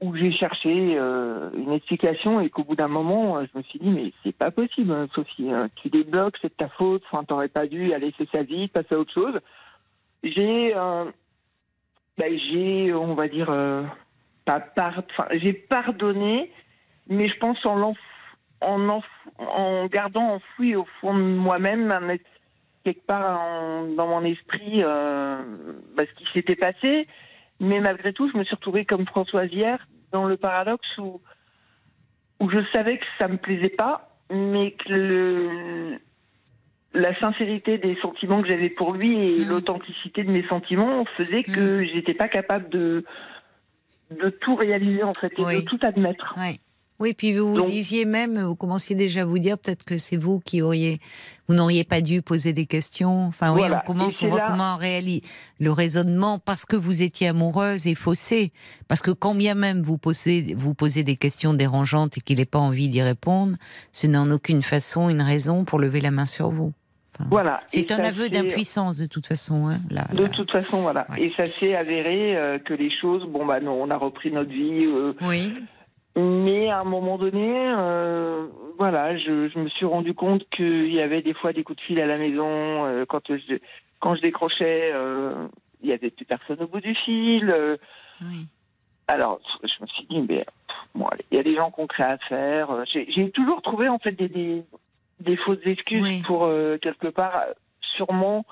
où 0.00 0.16
j'ai 0.16 0.32
cherché 0.32 0.96
euh, 0.98 1.50
une 1.58 1.72
explication, 1.72 2.40
et 2.40 2.48
qu'au 2.48 2.64
bout 2.64 2.76
d'un 2.76 2.88
moment, 2.88 3.36
euh, 3.36 3.44
je 3.52 3.58
me 3.58 3.62
suis 3.64 3.78
dit, 3.78 3.90
mais 3.90 4.12
c'est 4.22 4.34
pas 4.34 4.50
possible, 4.50 4.90
hein, 4.92 5.06
Sophie, 5.14 5.50
hein, 5.50 5.68
tu 5.76 5.90
débloques, 5.90 6.36
c'est 6.40 6.48
de 6.48 6.54
ta 6.54 6.68
faute, 6.70 7.02
enfin, 7.10 7.24
t'aurais 7.24 7.48
pas 7.48 7.66
dû 7.66 7.92
aller 7.92 8.14
laisser 8.18 8.26
sa 8.32 8.42
vie, 8.42 8.68
passer 8.68 8.94
à 8.94 8.98
autre 8.98 9.12
chose. 9.12 9.38
J'ai, 10.24 10.74
euh, 10.74 11.04
bah, 12.18 12.24
j'ai, 12.30 12.92
on 12.94 13.14
va 13.14 13.28
dire, 13.28 13.50
euh, 13.50 13.82
pas 14.44 14.64
j'ai 15.32 15.52
pardonné, 15.52 16.50
mais 17.08 17.28
je 17.28 17.38
pense 17.38 17.64
en 17.66 17.94
en, 18.60 18.78
enf- 18.88 19.04
en 19.38 19.86
gardant 19.86 20.34
enfoui 20.34 20.74
au 20.74 20.86
fond 21.00 21.14
de 21.14 21.20
moi-même 21.22 21.92
un 21.92 22.16
quelque 22.84 23.06
part 23.06 23.84
dans 23.96 24.06
mon 24.06 24.24
esprit 24.24 24.82
euh, 24.82 25.42
bah, 25.96 26.04
ce 26.06 26.14
qui 26.14 26.30
s'était 26.32 26.56
passé. 26.56 27.06
Mais 27.60 27.80
malgré 27.80 28.12
tout, 28.12 28.30
je 28.30 28.36
me 28.36 28.44
suis 28.44 28.54
retrouvée 28.54 28.84
comme 28.84 29.06
Françoise 29.06 29.50
hier 29.52 29.86
dans 30.12 30.24
le 30.24 30.36
paradoxe 30.36 30.98
où, 30.98 31.20
où 32.42 32.50
je 32.50 32.64
savais 32.72 32.98
que 32.98 33.04
ça 33.18 33.28
me 33.28 33.36
plaisait 33.36 33.68
pas, 33.70 34.10
mais 34.30 34.72
que 34.72 34.88
le, 34.92 35.98
la 36.94 37.18
sincérité 37.18 37.76
des 37.78 37.94
sentiments 38.00 38.40
que 38.40 38.48
j'avais 38.48 38.70
pour 38.70 38.94
lui 38.94 39.12
et 39.18 39.40
Mhm. 39.40 39.48
l'authenticité 39.48 40.22
de 40.24 40.30
mes 40.30 40.46
sentiments 40.46 41.04
faisait 41.16 41.42
que 41.42 41.84
j'étais 41.84 42.14
pas 42.14 42.28
capable 42.28 42.68
de 42.70 43.04
de 44.10 44.28
tout 44.30 44.54
réaliser 44.54 45.02
en 45.02 45.14
fait 45.14 45.32
et 45.38 45.44
Oui. 45.44 45.56
de 45.56 45.60
tout 45.62 45.78
admettre. 45.82 46.36
Oui, 47.00 47.12
puis 47.14 47.32
vous 47.32 47.52
vous 47.54 47.62
disiez 47.66 48.04
même, 48.04 48.38
vous 48.40 48.54
commenciez 48.54 48.94
déjà 48.94 49.22
à 49.22 49.24
vous 49.24 49.40
dire 49.40 49.58
peut-être 49.58 49.82
que 49.84 49.98
c'est 49.98 50.16
vous 50.16 50.38
qui 50.38 50.62
auriez, 50.62 51.00
vous 51.48 51.54
n'auriez 51.56 51.82
pas 51.82 52.00
dû 52.00 52.22
poser 52.22 52.52
des 52.52 52.66
questions. 52.66 53.26
Enfin, 53.26 53.50
oui, 53.52 53.58
Voilà. 53.60 53.82
on 53.82 53.86
commence, 53.86 54.22
on 54.22 54.28
voit 54.28 54.38
là- 54.38 54.46
comment 54.48 54.76
réalise 54.76 55.22
le 55.58 55.72
raisonnement 55.72 56.38
parce 56.38 56.64
que 56.64 56.76
vous 56.76 57.02
étiez 57.02 57.28
amoureuse 57.28 57.88
et 57.88 57.96
faussée. 57.96 58.52
Parce 58.86 59.00
que 59.00 59.10
quand 59.10 59.34
bien 59.34 59.54
même 59.56 59.82
vous 59.82 59.98
posez, 59.98 60.54
vous 60.56 60.74
posez 60.74 61.02
des 61.02 61.16
questions 61.16 61.52
dérangeantes 61.54 62.16
et 62.18 62.20
qu'il 62.20 62.36
n'ait 62.36 62.44
pas 62.44 62.60
envie 62.60 62.88
d'y 62.88 63.02
répondre, 63.02 63.56
ce 63.90 64.06
n'est 64.06 64.18
en 64.18 64.30
aucune 64.30 64.62
façon 64.62 65.08
une 65.08 65.22
raison 65.22 65.64
pour 65.64 65.80
lever 65.80 66.00
la 66.00 66.12
main 66.12 66.26
sur 66.26 66.50
vous. 66.50 66.72
Enfin, 67.14 67.28
Voilà. 67.30 67.60
C'est 67.68 67.92
un 67.92 67.98
aveu 68.02 68.28
d'impuissance 68.28 68.96
de 68.96 69.06
toute 69.06 69.26
façon. 69.26 69.68
Hein, 69.68 69.78
là, 69.90 70.04
De 70.12 70.22
là. 70.24 70.28
toute 70.28 70.50
façon, 70.50 70.80
voilà. 70.80 71.06
Ouais. 71.10 71.22
Et 71.24 71.30
ça 71.36 71.46
s'est 71.46 71.74
avéré 71.76 72.36
euh, 72.36 72.58
que 72.58 72.74
les 72.74 72.90
choses, 72.90 73.24
bon 73.24 73.46
bah 73.46 73.60
non, 73.60 73.80
on 73.82 73.90
a 73.90 73.96
repris 73.96 74.30
notre 74.32 74.50
vie, 74.50 74.84
euh, 74.84 75.12
Oui. 75.22 75.52
mais 76.16 76.68
à 76.70 76.80
un 76.80 76.84
moment 76.84 77.16
donné, 77.18 77.52
euh, 77.76 78.46
voilà, 78.78 79.16
je, 79.16 79.48
je 79.48 79.58
me 79.58 79.68
suis 79.68 79.86
rendu 79.86 80.14
compte 80.14 80.48
qu'il 80.50 80.92
y 80.92 81.00
avait 81.00 81.22
des 81.22 81.34
fois 81.34 81.52
des 81.52 81.62
coups 81.64 81.78
de 81.78 81.82
fil 81.84 82.00
à 82.00 82.06
la 82.06 82.18
maison 82.18 83.04
quand 83.08 83.22
je 83.28 83.58
quand 84.00 84.14
je 84.16 84.20
décrochais, 84.20 84.92
il 85.82 85.88
y 85.88 85.92
avait 85.92 86.10
plus 86.10 86.24
personne 86.26 86.60
au 86.62 86.66
bout 86.66 86.80
du 86.80 86.94
fil. 86.94 87.54
oui. 88.22 88.46
alors, 89.08 89.40
je 89.62 89.82
me 89.82 89.86
suis 89.86 90.06
dit, 90.10 90.26
mais 90.28 90.44
bon, 90.94 91.06
il 91.30 91.36
y 91.36 91.40
a 91.40 91.42
des 91.42 91.54
gens 91.54 91.70
concrets 91.70 92.02
à 92.04 92.18
faire. 92.18 92.68
J'ai 92.92 93.06
j'ai 93.10 93.30
toujours 93.30 93.62
trouvé 93.62 93.88
en 93.88 93.98
fait 93.98 94.12
des, 94.12 94.28
des, 94.28 94.62
des 95.20 95.36
fausses 95.36 95.58
excuses 95.64 96.02
Oui. 96.02 96.22
pour 96.26 96.44
euh, 96.44 96.78
quelque 96.80 97.08
part, 97.08 97.34
euh, 97.36 97.52
sûrement 97.96 98.44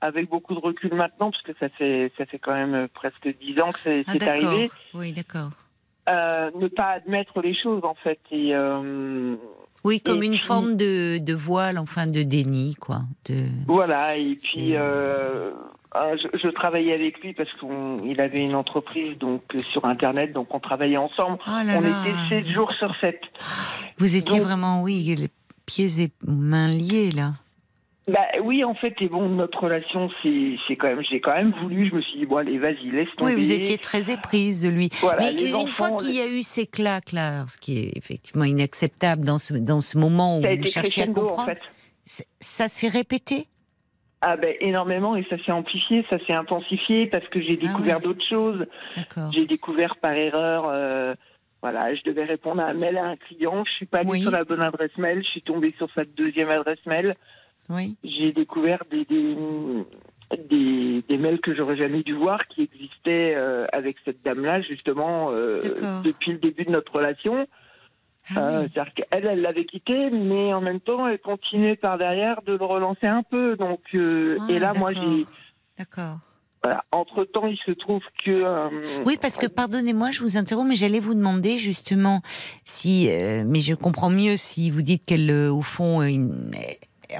avec 0.00 0.28
beaucoup 0.28 0.54
de 0.54 0.60
recul 0.60 0.94
maintenant, 0.94 1.30
parce 1.30 1.42
que 1.42 1.52
ça 1.58 1.68
fait 1.70 2.12
ça 2.18 2.26
fait 2.26 2.38
quand 2.38 2.52
même 2.54 2.74
euh, 2.74 2.88
presque 2.92 3.28
dix 3.40 3.58
ans 3.60 3.72
que 3.72 3.78
c'est 3.82 4.04
Ah, 4.06 4.30
arrivé. 4.30 4.70
Oui, 4.94 5.12
d'accord. 5.12 5.50
Euh, 6.08 6.50
ne 6.54 6.68
pas 6.68 6.90
admettre 6.90 7.40
les 7.40 7.54
choses 7.54 7.82
en 7.84 7.94
fait 7.94 8.20
et 8.30 8.54
euh, 8.54 9.34
Oui, 9.84 10.00
comme 10.00 10.22
Et 10.22 10.26
une 10.26 10.32
puis- 10.34 10.40
forme 10.42 10.76
de, 10.76 11.18
de 11.18 11.34
voile, 11.34 11.78
enfin 11.78 12.06
de 12.06 12.22
déni, 12.22 12.76
quoi. 12.76 13.00
De... 13.28 13.46
voilà 13.66 14.16
et 14.16 14.36
puis 14.36 14.76
euh, 14.76 15.50
euh, 15.96 16.16
je, 16.34 16.48
travaillais 16.50 16.92
avec 16.94 17.18
lui 17.22 17.32
parce 17.32 17.50
qu'il 17.54 18.20
avait 18.20 18.40
une 18.44 18.54
entreprise 18.54 19.18
donc 19.18 19.42
sur 19.58 19.84
internet, 19.86 20.32
donc 20.32 20.54
on 20.54 20.60
travaillait 20.60 20.96
ensemble. 20.96 21.38
Oh 21.46 21.50
on 21.50 21.80
était 21.80 22.14
7 22.28 22.46
jours 22.48 22.70
sur 22.72 22.94
7. 23.00 23.18
Vous 23.98 24.14
étiez 24.14 24.38
vraiment, 24.40 24.82
oui, 24.82 24.94
pieds 25.66 26.00
et 26.00 26.10
mains 26.26 26.68
liés 26.68 27.10
là. 27.10 27.34
Bah 28.08 28.20
oui, 28.40 28.62
en 28.62 28.74
fait, 28.74 28.94
et 29.00 29.08
bon, 29.08 29.28
notre 29.30 29.64
relation, 29.64 30.08
c'est 30.22 30.76
quand 30.76 30.86
même, 30.86 31.02
j'ai 31.02 31.20
quand 31.20 31.34
même 31.34 31.52
voulu. 31.60 31.88
Je 31.88 31.94
me 31.96 32.00
suis 32.00 32.20
dit 32.20 32.26
bon, 32.26 32.36
allez, 32.36 32.56
vas-y, 32.56 32.90
laisse 32.90 33.08
tomber. 33.16 33.34
Oui, 33.34 33.40
vous 33.40 33.50
étiez 33.50 33.78
très 33.78 34.12
éprise 34.12 34.62
de 34.62 34.68
lui. 34.68 34.90
Mais 35.18 35.34
une 35.34 35.68
fois 35.70 35.90
qu'il 35.96 36.14
y 36.14 36.20
a 36.20 36.28
eu 36.28 36.44
ces 36.44 36.66
claques 36.66 37.10
là, 37.10 37.44
ce 37.48 37.56
qui 37.56 37.78
est 37.78 37.96
effectivement 37.96 38.44
inacceptable 38.44 39.24
dans 39.24 39.38
ce 39.38 39.54
dans 39.54 39.80
ce 39.80 39.98
moment 39.98 40.38
où 40.38 40.42
vous 40.42 40.64
cherchez 40.66 41.02
à 41.02 41.06
comprendre, 41.08 41.58
ça 42.04 42.68
s'est 42.68 42.88
répété? 42.88 43.48
Ah 44.20 44.36
ben 44.36 44.54
énormément 44.60 45.16
et 45.16 45.26
ça 45.28 45.36
s'est 45.44 45.52
amplifié, 45.52 46.06
ça 46.08 46.18
s'est 46.26 46.32
intensifié 46.32 47.06
parce 47.06 47.26
que 47.28 47.40
j'ai 47.40 47.58
ah 47.60 47.66
découvert 47.66 48.00
d'autres 48.00 48.24
choses. 48.26 48.66
J'ai 49.32 49.46
découvert 49.46 49.96
par 49.96 50.12
erreur. 50.12 50.66
Euh, 50.68 51.14
voilà, 51.62 51.94
je 51.94 52.02
devais 52.02 52.24
répondre 52.24 52.60
à 52.60 52.66
un 52.66 52.74
mail 52.74 52.96
à 52.96 53.06
un 53.06 53.16
client, 53.16 53.64
je 53.64 53.72
suis 53.72 53.86
pas 53.86 53.98
allée 53.98 54.20
sur 54.20 54.30
la 54.30 54.44
bonne 54.44 54.62
adresse 54.62 54.96
mail, 54.98 55.22
je 55.24 55.28
suis 55.28 55.42
tombée 55.42 55.74
sur 55.76 55.90
sa 55.94 56.04
deuxième 56.04 56.50
adresse 56.50 56.84
mail. 56.86 57.16
Oui. 57.68 57.96
J'ai 58.04 58.32
découvert 58.32 58.84
des, 58.90 59.04
des, 59.04 61.02
des, 61.08 61.18
mails 61.18 61.40
que 61.40 61.54
j'aurais 61.54 61.76
jamais 61.76 62.02
dû 62.02 62.14
voir 62.14 62.46
qui 62.48 62.62
existaient 62.62 63.34
euh, 63.36 63.66
avec 63.72 63.96
cette 64.04 64.22
dame-là 64.24 64.60
justement 64.60 65.30
euh, 65.30 65.60
depuis 66.04 66.32
le 66.32 66.38
début 66.38 66.64
de 66.64 66.70
notre 66.70 66.92
relation. 66.92 67.46
Ah 68.34 68.40
euh, 68.40 68.68
c'est-à-dire 68.72 68.92
qu'elle, 68.94 69.26
elle 69.26 69.40
l'avait 69.40 69.64
quitté, 69.64 70.10
mais 70.10 70.52
en 70.52 70.60
même 70.60 70.80
temps, 70.80 71.06
elle 71.06 71.20
continuait 71.20 71.76
par 71.76 71.96
derrière 71.96 72.42
de 72.42 72.52
le 72.52 72.64
relancer 72.64 73.06
un 73.06 73.22
peu. 73.22 73.56
Donc, 73.56 73.80
ah, 73.94 73.98
et 74.48 74.58
là, 74.58 74.72
moi, 74.74 74.92
j'ai. 74.92 75.24
D'accord. 75.78 76.18
Voilà. 76.66 76.84
Entre 76.90 77.24
temps, 77.24 77.46
il 77.46 77.58
se 77.64 77.70
trouve 77.70 78.02
que. 78.24 78.30
Euh, 78.30 78.68
oui, 79.04 79.16
parce 79.20 79.36
que 79.36 79.46
pardonnez-moi, 79.46 80.10
je 80.10 80.20
vous 80.20 80.36
interromps, 80.36 80.68
mais 80.68 80.76
j'allais 80.76 81.00
vous 81.00 81.14
demander 81.14 81.58
justement 81.58 82.22
si, 82.64 83.08
mais 83.46 83.60
je 83.60 83.74
comprends 83.74 84.10
mieux 84.10 84.36
si 84.36 84.70
vous 84.70 84.82
dites 84.82 85.04
qu'elle, 85.04 85.30
au 85.30 85.62
fond, 85.62 86.00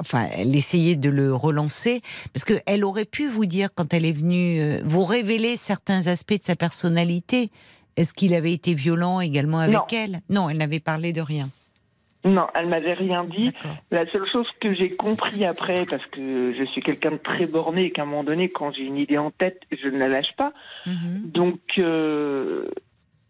enfin, 0.01 0.27
elle 0.37 0.57
essayait 0.57 0.97
de 0.97 1.11
le 1.11 1.35
relancer, 1.35 2.01
parce 2.33 2.45
qu'elle 2.45 2.85
aurait 2.85 3.05
pu 3.05 3.29
vous 3.29 3.47
dire 3.47 3.69
quand 3.75 3.95
elle 3.95 4.05
est 4.05 4.13
venue, 4.13 4.81
vous 4.85 5.05
révéler 5.05 5.57
certains 5.57 6.09
aspects 6.09 6.39
de 6.39 6.43
sa 6.43 6.57
personnalité. 6.57 7.51
Est-ce 7.97 8.13
qu'il 8.13 8.35
avait 8.35 8.53
été 8.53 8.75
violent 8.75 9.21
également 9.21 9.61
avec 9.61 9.93
elle? 9.93 10.21
Non, 10.29 10.51
elle 10.51 10.59
n'avait 10.59 10.81
parlé 10.81 11.13
de 11.13 11.21
rien. 11.21 11.49
Non, 12.27 12.47
elle 12.55 12.67
m'avait 12.67 12.95
rien 12.95 13.25
dit. 13.25 13.53
La 13.91 14.07
seule 14.11 14.27
chose 14.31 14.49
que 14.61 14.75
j'ai 14.75 14.91
compris 14.91 15.45
après, 15.45 15.87
parce 15.87 16.05
que 16.07 16.55
je 16.59 16.65
suis 16.65 16.83
quelqu'un 16.83 17.13
de 17.13 17.17
très 17.17 17.47
borné 17.47 17.85
et 17.85 17.91
qu'à 17.91 18.03
un 18.03 18.07
moment 18.07 18.25
donné, 18.25 18.49
quand 18.49 18.73
j'ai 18.73 18.83
une 18.83 18.99
idée 18.99 19.19
en 19.19 19.31
tête, 19.31 19.63
je 19.71 19.89
ne 19.89 19.99
la 19.99 20.09
lâche 20.09 20.35
pas. 20.37 20.53
Mhm. 20.87 21.31
Donc, 21.31 21.61
euh, 21.79 22.69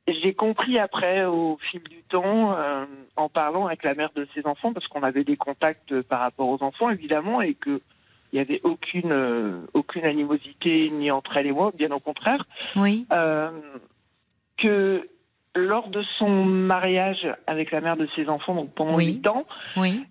j'ai 0.08 0.34
compris 0.34 0.78
après, 0.78 1.24
au 1.24 1.58
fil 1.70 1.82
du 1.82 2.02
temps, 2.08 2.54
euh, 2.56 2.84
en 3.16 3.28
parlant 3.28 3.66
avec 3.66 3.82
la 3.82 3.94
mère 3.94 4.10
de 4.16 4.26
ses 4.34 4.46
enfants, 4.46 4.72
parce 4.72 4.86
qu'on 4.88 5.02
avait 5.02 5.24
des 5.24 5.36
contacts 5.36 6.00
par 6.02 6.20
rapport 6.20 6.48
aux 6.48 6.62
enfants, 6.62 6.90
évidemment, 6.90 7.42
et 7.42 7.54
que 7.54 7.80
il 8.32 8.36
n'y 8.36 8.40
avait 8.40 8.60
aucune, 8.64 9.12
euh, 9.12 9.60
aucune 9.72 10.04
animosité 10.04 10.90
ni 10.90 11.12
entre 11.12 11.36
elle 11.36 11.46
et 11.46 11.52
moi, 11.52 11.70
bien 11.76 11.90
au 11.92 12.00
contraire. 12.00 12.44
Oui 12.74 13.06
que 14.56 15.08
lors 15.56 15.88
de 15.88 16.02
son 16.18 16.28
mariage 16.44 17.26
avec 17.46 17.70
la 17.70 17.80
mère 17.80 17.96
de 17.96 18.08
ses 18.14 18.28
enfants, 18.28 18.54
donc 18.54 18.72
pendant 18.74 18.98
huit 18.98 19.26
ans, 19.26 19.44
oui. 19.76 20.04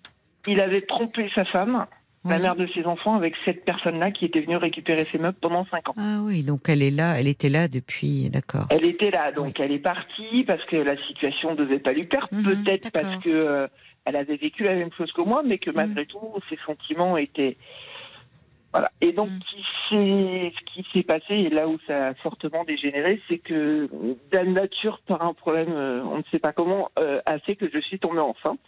il 0.46 0.60
avait 0.60 0.82
trompé 0.82 1.30
sa 1.34 1.44
femme, 1.44 1.86
la 2.24 2.38
mère 2.38 2.56
de 2.56 2.66
ses 2.74 2.84
enfants, 2.86 3.14
avec 3.14 3.34
cette 3.44 3.64
personne-là 3.64 4.10
qui 4.10 4.24
était 4.24 4.40
venue 4.40 4.56
récupérer 4.56 5.04
ses 5.04 5.18
meubles 5.18 5.38
pendant 5.40 5.64
cinq 5.66 5.88
ans. 5.88 5.94
Ah 5.96 6.18
oui, 6.22 6.42
donc 6.42 6.68
elle 6.68 6.82
est 6.82 6.90
là, 6.90 7.18
elle 7.18 7.28
était 7.28 7.48
là 7.48 7.68
depuis, 7.68 8.28
d'accord. 8.30 8.66
Elle 8.70 8.84
était 8.84 9.10
là, 9.10 9.30
donc 9.30 9.60
elle 9.60 9.72
est 9.72 9.78
partie 9.78 10.44
parce 10.44 10.64
que 10.64 10.76
la 10.76 10.96
situation 11.06 11.52
ne 11.52 11.56
devait 11.56 11.78
pas 11.78 11.92
lui 11.92 12.04
perdre, 12.04 12.28
mhm, 12.32 12.42
peut-être 12.42 12.90
parce 12.90 13.16
que 13.18 13.30
euh, 13.30 13.68
elle 14.04 14.16
avait 14.16 14.36
vécu 14.36 14.64
la 14.64 14.74
même 14.74 14.92
chose 14.96 15.12
que 15.12 15.22
moi, 15.22 15.42
mais 15.44 15.58
que 15.58 15.70
malgré 15.70 16.02
mhm. 16.02 16.08
tout, 16.08 16.32
ses 16.48 16.58
sentiments 16.66 17.16
étaient 17.16 17.56
voilà. 18.76 18.92
Et 19.00 19.12
donc, 19.12 19.28
mm. 19.28 19.40
ce 19.88 20.64
qui 20.66 20.86
s'est 20.92 21.02
passé, 21.02 21.32
et 21.32 21.48
là 21.48 21.66
où 21.66 21.78
ça 21.86 22.08
a 22.08 22.14
fortement 22.14 22.62
dégénéré, 22.64 23.22
c'est 23.26 23.38
que 23.38 23.88
la 24.30 24.44
nature, 24.44 25.00
par 25.06 25.22
un 25.22 25.32
problème, 25.32 25.72
euh, 25.72 26.02
on 26.04 26.18
ne 26.18 26.22
sait 26.30 26.38
pas 26.38 26.52
comment, 26.52 26.90
euh, 26.98 27.22
a 27.24 27.38
fait 27.38 27.56
que 27.56 27.70
je 27.72 27.78
suis 27.78 27.98
tombée 27.98 28.20
enceinte. 28.20 28.60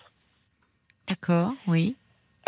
D'accord, 1.07 1.53
oui. 1.67 1.95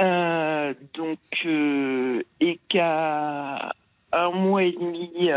Euh, 0.00 0.72
donc, 0.94 1.18
et 1.44 2.58
qu'à 2.70 3.72
un 4.12 4.30
mois 4.30 4.62
et 4.62 4.72
demi 4.72 5.30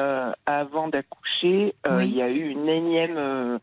avant 0.45 0.87
d'accoucher, 0.87 1.75
il 1.85 2.15
y 2.15 2.21
a 2.21 2.29
eu 2.29 2.47
une 2.47 2.69
énième 2.69 3.59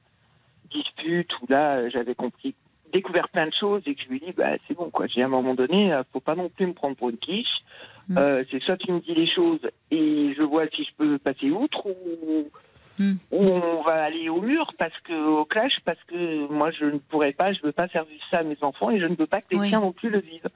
dispute 0.70 1.30
où 1.40 1.46
là, 1.48 1.88
j'avais 1.88 2.14
compris 2.14 2.54
découvert 2.92 3.30
plein 3.30 3.46
de 3.46 3.54
choses 3.58 3.82
et 3.86 3.94
que 3.94 4.02
je 4.02 4.08
lui 4.08 4.20
dis 4.20 4.32
bah 4.32 4.56
c'est 4.66 4.74
bon 4.74 4.90
quoi 4.90 5.06
j'ai 5.06 5.22
à 5.22 5.26
un 5.26 5.28
moment 5.28 5.54
donné 5.54 5.96
faut 6.12 6.18
pas 6.18 6.34
non 6.34 6.48
plus 6.48 6.66
me 6.66 6.72
prendre 6.72 6.96
pour 6.96 7.10
une 7.10 7.18
quiche 7.18 7.62
Mm. 8.10 8.18
Euh, 8.18 8.44
c'est 8.50 8.60
soit 8.60 8.76
tu 8.76 8.90
me 8.90 8.98
dis 8.98 9.14
les 9.14 9.32
choses 9.32 9.60
et 9.92 10.34
je 10.36 10.42
vois 10.42 10.66
si 10.74 10.82
je 10.82 10.90
peux 10.96 11.18
passer 11.18 11.48
outre 11.50 11.86
ou, 11.86 12.50
mm. 12.98 13.14
on 13.30 13.82
va 13.82 14.02
aller 14.02 14.28
au 14.28 14.40
mur 14.40 14.72
parce 14.78 14.98
que 15.04 15.12
au 15.12 15.44
clash 15.44 15.78
parce 15.84 16.02
que 16.08 16.48
moi 16.52 16.72
je 16.72 16.86
ne 16.86 16.98
pourrais 16.98 17.32
pas, 17.32 17.52
je 17.52 17.62
veux 17.62 17.70
pas 17.70 17.86
faire 17.86 18.04
vivre 18.04 18.24
ça 18.28 18.38
à 18.38 18.42
mes 18.42 18.58
enfants 18.62 18.90
et 18.90 18.98
je 18.98 19.06
ne 19.06 19.14
veux 19.14 19.28
pas 19.28 19.40
que 19.40 19.54
les 19.54 19.68
tiens 19.68 19.80
non 19.80 19.92
plus 19.92 20.10
le 20.10 20.18
vivent. 20.18 20.50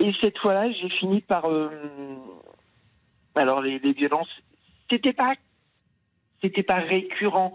Et 0.00 0.12
cette 0.20 0.38
fois-là, 0.38 0.70
j'ai 0.70 0.88
fini 0.88 1.20
par 1.20 1.50
euh, 1.50 1.68
alors 3.34 3.60
les, 3.60 3.80
les 3.80 3.92
violences, 3.92 4.30
c'était 4.88 5.12
pas 5.12 5.34
c'était 6.44 6.62
pas 6.62 6.78
récurrent, 6.78 7.54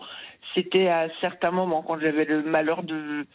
c'était 0.53 0.89
à 0.89 1.07
certains 1.21 1.51
moments 1.51 1.81
quand 1.81 1.97
j'avais 1.97 2.25
le 2.25 2.43
malheur 2.43 2.83
de 2.83 3.25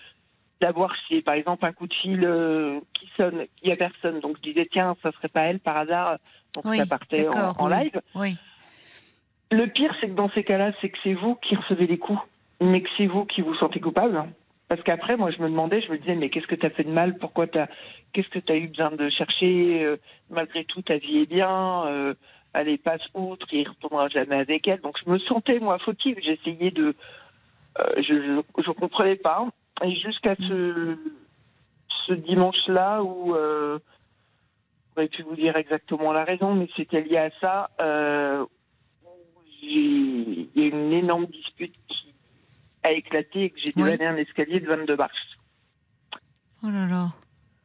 d'avoir 0.63 0.95
si 1.07 1.21
par 1.23 1.35
exemple 1.35 1.67
un 1.67 1.73
coup 1.73 1.89
de 1.89 1.95
fil 1.95 2.25
euh, 2.25 2.81
qui 2.95 3.11
sonne, 3.17 3.47
il 3.63 3.67
n'y 3.67 3.73
a 3.73 3.77
personne. 3.77 4.21
Donc 4.21 4.37
je 4.39 4.51
disais 4.51 4.69
tiens, 4.71 4.97
ça 5.03 5.11
serait 5.13 5.29
pas 5.29 5.43
elle 5.43 5.59
par 5.59 5.77
hasard. 5.77 6.19
Donc 6.55 6.75
ça 6.75 6.87
partait 6.87 7.27
en, 7.59 7.67
live. 7.67 8.01
Oui. 8.15 8.37
Le 9.51 9.67
pire, 9.67 9.95
c'est 10.01 10.09
que 10.09 10.15
dans 10.15 10.31
ces 10.31 10.45
cas-là, 10.45 10.73
c'est 10.81 10.89
que 10.89 10.99
c'est 11.03 11.15
vous 11.15 11.35
qui 11.35 11.57
recevez 11.57 11.87
les 11.87 11.99
coups, 11.99 12.21
mais 12.61 12.81
que 12.81 12.89
c'est 12.97 13.07
vous 13.07 13.25
qui 13.25 13.43
vous 13.43 13.55
sentez 13.57 13.81
coupable. 13.81 14.25
Parce 14.69 14.83
qu'après, 14.83 15.19
moi, 15.19 15.31
je 15.31 15.43
me 15.43 15.51
demandais, 15.51 15.83
je 15.83 15.91
me 15.93 15.99
disais, 15.99 16.15
mais 16.15 16.31
qu'est-ce 16.31 16.47
que 16.47 16.55
tu 16.55 16.65
as 16.65 16.71
fait 16.71 16.85
de 16.85 16.91
mal? 16.91 17.19
Pourquoi 17.19 17.47
t'as 17.47 17.67
Qu'est-ce 18.13 18.29
que 18.29 18.39
tu 18.39 18.53
as 18.53 18.57
eu 18.57 18.69
besoin 18.69 18.93
de 18.93 19.11
chercher? 19.11 19.85
Euh, 19.85 19.97
Malgré 20.31 20.65
tout, 20.65 20.81
ta 20.81 20.97
vie 20.97 21.19
est 21.19 21.27
bien. 21.27 21.85
Euh, 21.87 22.15
allez, 22.55 22.79
passe 22.79 23.03
outre, 23.13 23.47
il 23.53 23.69
retournera 23.69 24.09
jamais 24.09 24.37
avec 24.37 24.67
elle. 24.69 24.81
Donc, 24.81 24.97
je 25.05 25.11
me 25.11 25.19
sentais, 25.19 25.61
moi, 25.61 25.79
fautive. 25.79 26.19
J'essayais 26.23 26.71
de... 26.71 26.95
Euh, 27.79 28.03
je 28.03 28.15
ne 28.15 28.73
comprenais 28.73 29.17
pas. 29.17 29.47
Et 29.85 29.95
jusqu'à 29.97 30.37
ce, 30.37 30.97
ce 32.07 32.13
dimanche-là 32.13 33.03
où 33.03 33.35
euh, 33.35 33.79
j'aurais 34.95 35.09
pu 35.09 35.23
vous 35.23 35.37
dire 35.37 35.57
exactement 35.57 36.13
la 36.13 36.25
raison, 36.25 36.55
mais 36.55 36.69
c'était 36.77 37.03
lié 37.03 37.19
à 37.19 37.31
ça. 37.41 37.71
Euh, 37.81 38.45
il 39.63 40.49
y 40.57 40.63
a 40.63 40.67
une 40.67 40.93
énorme 40.93 41.27
dispute 41.27 41.75
qui 41.89 42.15
a 42.85 42.93
éclaté 42.93 43.45
et 43.45 43.51
que 43.51 43.61
j'ai 43.61 43.73
dû 43.73 43.83
aller 43.85 44.05
un 44.05 44.17
escalier 44.17 44.61
de 44.61 44.67
22 44.67 44.97
marches. 44.97 45.39
Oh 46.65 46.69
là 46.69 46.87
là. 46.87 47.13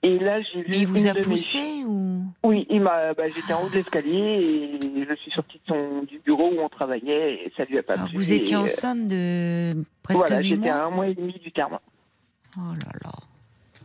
Et 0.04 0.20
là, 0.20 0.42
j'ai 0.42 0.62
vu. 0.62 0.74
Il 0.74 0.88
vous 0.88 1.08
a 1.08 1.16
poussé 1.16 1.84
ou? 1.86 2.22
Oui, 2.44 2.68
il 2.70 2.82
m'a. 2.82 3.14
Bah, 3.16 3.28
j'étais 3.28 3.54
en 3.54 3.64
haut 3.64 3.70
de 3.70 3.76
l'escalier 3.76 4.80
et 4.96 5.06
je 5.10 5.16
suis 5.16 5.32
sortie 5.32 5.58
de 5.58 5.64
son, 5.68 6.04
du 6.04 6.20
bureau 6.20 6.52
où 6.54 6.60
on 6.62 6.70
travaillait 6.70 7.46
et 7.46 7.54
ça 7.58 7.66
lui 7.66 7.80
a 7.80 7.84
pas 7.84 7.94
Alors, 7.94 8.08
Vous 8.14 8.32
étiez 8.32 8.56
enceinte 8.56 9.08
de 9.08 9.84
presque 10.04 10.20
Voilà, 10.20 10.42
j'étais 10.42 10.70
à 10.70 10.86
un 10.86 10.92
mois 10.92 11.08
et 11.08 11.16
demi 11.16 11.34
du 11.34 11.52
terme. 11.52 11.80
Oh 12.58 12.74
là 12.74 12.92
là. 13.04 13.12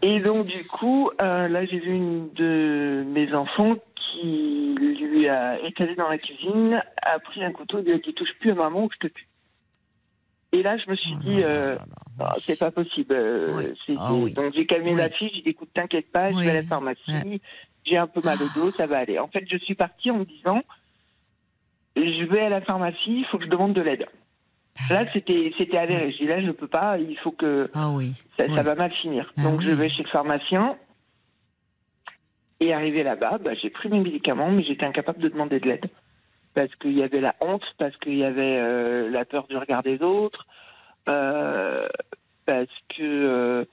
Et 0.02 0.18
donc, 0.18 0.46
du 0.46 0.64
coup, 0.64 1.10
euh, 1.20 1.48
là, 1.48 1.64
j'ai 1.64 1.78
vu 1.78 1.94
une 1.94 2.32
de 2.34 3.04
mes 3.06 3.34
enfants 3.34 3.74
qui 3.96 4.74
lui 4.76 5.28
a 5.28 5.60
étalé 5.64 5.94
dans 5.94 6.08
la 6.08 6.18
cuisine, 6.18 6.82
a 7.00 7.18
pris 7.20 7.44
un 7.44 7.52
couteau, 7.52 7.82
et 7.84 7.92
a 7.92 7.98
dit 7.98 8.12
Touche 8.12 8.34
plus 8.40 8.50
à 8.50 8.54
maman 8.54 8.84
ou 8.84 8.90
je 8.92 9.08
te 9.08 9.12
tue. 9.12 9.28
Et 10.52 10.62
là, 10.62 10.76
je 10.76 10.90
me 10.90 10.96
suis 10.96 11.14
oh 11.16 11.22
dit, 11.22 11.42
euh, 11.42 11.78
ah, 12.20 12.32
c'est 12.38 12.58
pas 12.58 12.70
possible. 12.70 13.14
Euh, 13.14 13.72
ah 13.96 14.10
donc, 14.34 14.52
j'ai 14.54 14.66
calmé 14.66 14.94
la 14.94 15.08
fille, 15.08 15.30
j'ai 15.34 15.42
dit 15.42 15.48
Écoute, 15.48 15.70
t'inquiète 15.72 16.10
pas, 16.12 16.30
je 16.30 16.38
vais 16.38 16.50
à 16.50 16.54
la 16.54 16.62
pharmacie, 16.62 17.40
j'ai 17.84 17.96
un 17.96 18.06
peu 18.06 18.20
mal 18.22 18.38
au 18.42 18.60
dos, 18.60 18.70
ça 18.72 18.86
va 18.86 18.98
aller. 18.98 19.18
En 19.18 19.28
fait, 19.28 19.44
je 19.48 19.56
suis 19.56 19.74
partie 19.74 20.10
en 20.10 20.18
me 20.18 20.24
disant 20.24 20.62
Je 21.96 22.24
vais 22.26 22.40
à 22.40 22.48
la 22.50 22.60
pharmacie, 22.60 23.20
il 23.20 23.24
faut 23.30 23.38
que 23.38 23.44
je 23.44 23.50
demande 23.50 23.72
de 23.72 23.80
l'aide. 23.80 24.06
Là, 24.90 25.04
c'était 25.12 25.52
c'était 25.58 25.78
avéré. 25.78 26.12
Je 26.12 26.18
dis 26.18 26.26
là, 26.26 26.40
je 26.40 26.50
peux 26.50 26.66
pas. 26.66 26.98
Il 26.98 27.16
faut 27.18 27.30
que 27.30 27.70
ah 27.74 27.90
oui. 27.90 28.12
ça, 28.36 28.46
va 28.46 28.74
mal 28.74 28.90
finir. 28.92 29.32
Ah 29.36 29.42
Donc, 29.42 29.60
je 29.60 29.70
vais 29.70 29.88
chez 29.88 30.02
le 30.02 30.08
pharmacien. 30.08 30.76
Et 32.60 32.72
arrivé 32.72 33.02
là-bas, 33.02 33.38
bah, 33.38 33.54
j'ai 33.54 33.70
pris 33.70 33.88
mes 33.88 34.00
médicaments, 34.00 34.50
mais 34.50 34.62
j'étais 34.62 34.86
incapable 34.86 35.18
de 35.20 35.28
demander 35.28 35.58
de 35.58 35.68
l'aide 35.68 35.90
parce 36.54 36.74
qu'il 36.76 36.92
y 36.92 37.02
avait 37.02 37.20
la 37.20 37.34
honte, 37.40 37.64
parce 37.78 37.96
qu'il 37.96 38.16
y 38.16 38.24
avait 38.24 38.58
euh, 38.58 39.10
la 39.10 39.24
peur 39.24 39.46
du 39.46 39.56
regard 39.56 39.82
des 39.82 40.02
autres, 40.02 40.46
euh, 41.08 41.88
parce 42.46 42.68
que 42.90 43.02
euh, 43.02 43.64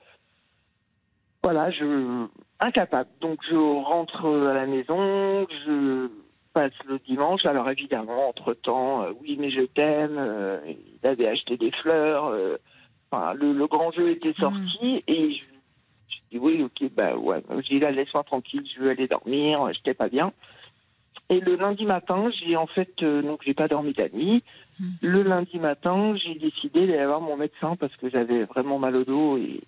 voilà, 1.42 1.70
je 1.70 2.26
incapable. 2.58 3.08
Donc, 3.20 3.38
je 3.48 3.56
rentre 3.56 4.26
à 4.26 4.54
la 4.54 4.66
maison, 4.66 5.46
je 5.66 6.08
passe 6.52 6.72
le 6.86 6.98
dimanche. 6.98 7.44
Alors 7.46 7.68
évidemment, 7.70 8.28
entre-temps, 8.28 9.02
euh, 9.02 9.12
oui, 9.20 9.36
mais 9.38 9.50
je 9.50 9.62
t'aime, 9.62 10.16
euh, 10.18 10.58
il 10.66 11.06
avait 11.06 11.28
acheté 11.28 11.56
des 11.56 11.70
fleurs. 11.70 12.26
Euh, 12.26 12.56
enfin, 13.10 13.34
le, 13.34 13.66
grand 13.66 13.90
jeu 13.92 14.10
était 14.10 14.30
mm. 14.30 14.40
sorti 14.40 15.04
et 15.06 15.32
je, 15.32 15.44
dis 16.32 16.38
oui, 16.38 16.62
ok, 16.62 16.90
bah 16.92 17.16
ouais. 17.16 17.42
J'ai 17.62 17.76
dit 17.76 17.80
là, 17.80 17.90
laisse-moi 17.90 18.24
tranquille, 18.24 18.64
je 18.74 18.80
veux 18.80 18.90
aller 18.90 19.08
dormir, 19.08 19.70
j'étais 19.72 19.94
pas 19.94 20.08
bien. 20.08 20.32
Et 21.28 21.38
le 21.38 21.54
lundi 21.54 21.84
matin, 21.84 22.30
j'ai 22.30 22.56
en 22.56 22.66
fait, 22.66 23.04
donc 23.04 23.42
j'ai 23.44 23.54
pas 23.54 23.68
dormi 23.68 23.94
la 23.96 24.08
nuit. 24.08 24.42
Mm. 24.78 24.88
Le 25.02 25.22
lundi 25.22 25.58
matin, 25.58 26.14
j'ai 26.16 26.34
décidé 26.34 26.86
d'aller 26.86 27.06
voir 27.06 27.20
mon 27.20 27.36
médecin 27.36 27.76
parce 27.76 27.94
que 27.96 28.08
j'avais 28.10 28.44
vraiment 28.44 28.78
mal 28.78 28.96
au 28.96 29.04
dos 29.04 29.36
et 29.38 29.60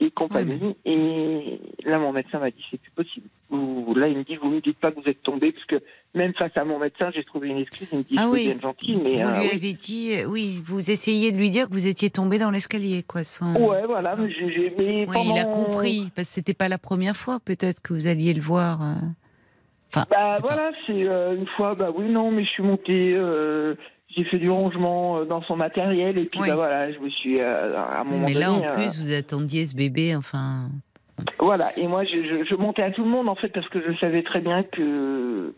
et 0.00 0.10
compagnie. 0.10 0.76
Et 0.84 1.60
là, 1.84 1.98
mon 1.98 2.12
médecin 2.12 2.38
m'a 2.38 2.50
dit 2.50 2.64
c'est 2.70 2.80
plus 2.80 2.90
possible. 2.90 3.28
Ou 3.50 3.94
là, 3.94 4.08
il 4.08 4.18
me 4.18 4.24
dit 4.24 4.36
vous 4.36 4.48
ne 4.48 4.56
me 4.56 4.60
dites 4.60 4.78
pas 4.78 4.90
que 4.90 5.00
vous 5.00 5.08
êtes 5.08 5.22
tombé, 5.22 5.52
parce 5.52 5.66
que 5.66 5.76
même 6.14 6.34
face 6.34 6.56
à 6.56 6.64
mon 6.64 6.78
médecin, 6.78 7.10
j'ai 7.14 7.24
trouvé 7.24 7.48
une 7.48 7.58
excuse. 7.58 7.88
Il 7.92 7.98
me 7.98 8.02
dit 8.04 8.16
ah 8.18 8.28
oui. 8.28 8.44
bien 8.46 8.60
gentil, 8.60 8.96
mais 8.96 9.22
vous 9.22 9.28
euh, 9.28 9.40
lui 9.40 9.50
avez 9.50 9.72
dit 9.72 10.16
euh, 10.16 10.24
oui, 10.26 10.60
vous 10.66 10.90
essayez 10.90 11.30
de 11.32 11.36
lui 11.36 11.50
dire 11.50 11.68
que 11.68 11.72
vous 11.72 11.86
étiez 11.86 12.10
tombé 12.10 12.38
dans 12.38 12.50
l'escalier, 12.50 13.02
quoi. 13.02 13.24
Sans... 13.24 13.54
Ouais, 13.54 13.86
voilà. 13.86 14.16
Mais, 14.16 14.30
j'ai, 14.30 14.74
mais 14.76 15.06
oui, 15.08 15.16
il 15.24 15.38
a 15.38 15.44
compris 15.44 16.10
parce 16.14 16.28
que 16.28 16.34
c'était 16.34 16.54
pas 16.54 16.68
la 16.68 16.78
première 16.78 17.16
fois, 17.16 17.38
peut-être 17.44 17.80
que 17.80 17.92
vous 17.92 18.06
alliez 18.06 18.34
le 18.34 18.42
voir. 18.42 18.82
Euh. 18.82 18.94
Enfin, 19.90 20.06
bah 20.10 20.38
voilà, 20.40 20.72
c'est 20.86 21.02
une 21.02 21.46
fois, 21.56 21.76
bah 21.76 21.90
oui, 21.94 22.06
non, 22.08 22.32
mais 22.32 22.44
je 22.44 22.50
suis 22.50 22.64
monté 22.64 23.16
j'ai 24.16 24.24
fait 24.24 24.38
du 24.38 24.50
rangement 24.50 25.18
euh, 25.18 25.24
dans 25.24 25.42
son 25.42 25.56
matériel 25.56 26.18
et 26.18 26.24
puis 26.26 26.40
bah, 26.40 26.54
voilà, 26.54 26.92
je 26.92 26.98
me 26.98 27.10
suis 27.10 27.40
euh, 27.40 27.76
à 27.76 28.00
un 28.00 28.04
moment 28.04 28.26
Mais 28.26 28.34
là, 28.34 28.52
en 28.52 28.62
euh, 28.62 28.74
plus, 28.74 28.98
vous 29.00 29.12
attendiez 29.12 29.66
ce 29.66 29.74
bébé, 29.74 30.14
enfin. 30.14 30.68
Voilà, 31.38 31.68
et 31.76 31.86
moi, 31.86 32.04
je, 32.04 32.44
je, 32.48 32.54
montais 32.54 32.82
à 32.82 32.90
tout 32.90 33.04
le 33.04 33.10
monde 33.10 33.28
en 33.28 33.34
fait 33.34 33.48
parce 33.48 33.68
que 33.68 33.80
je 33.80 33.96
savais 33.98 34.22
très 34.22 34.40
bien 34.40 34.62
que. 34.62 35.54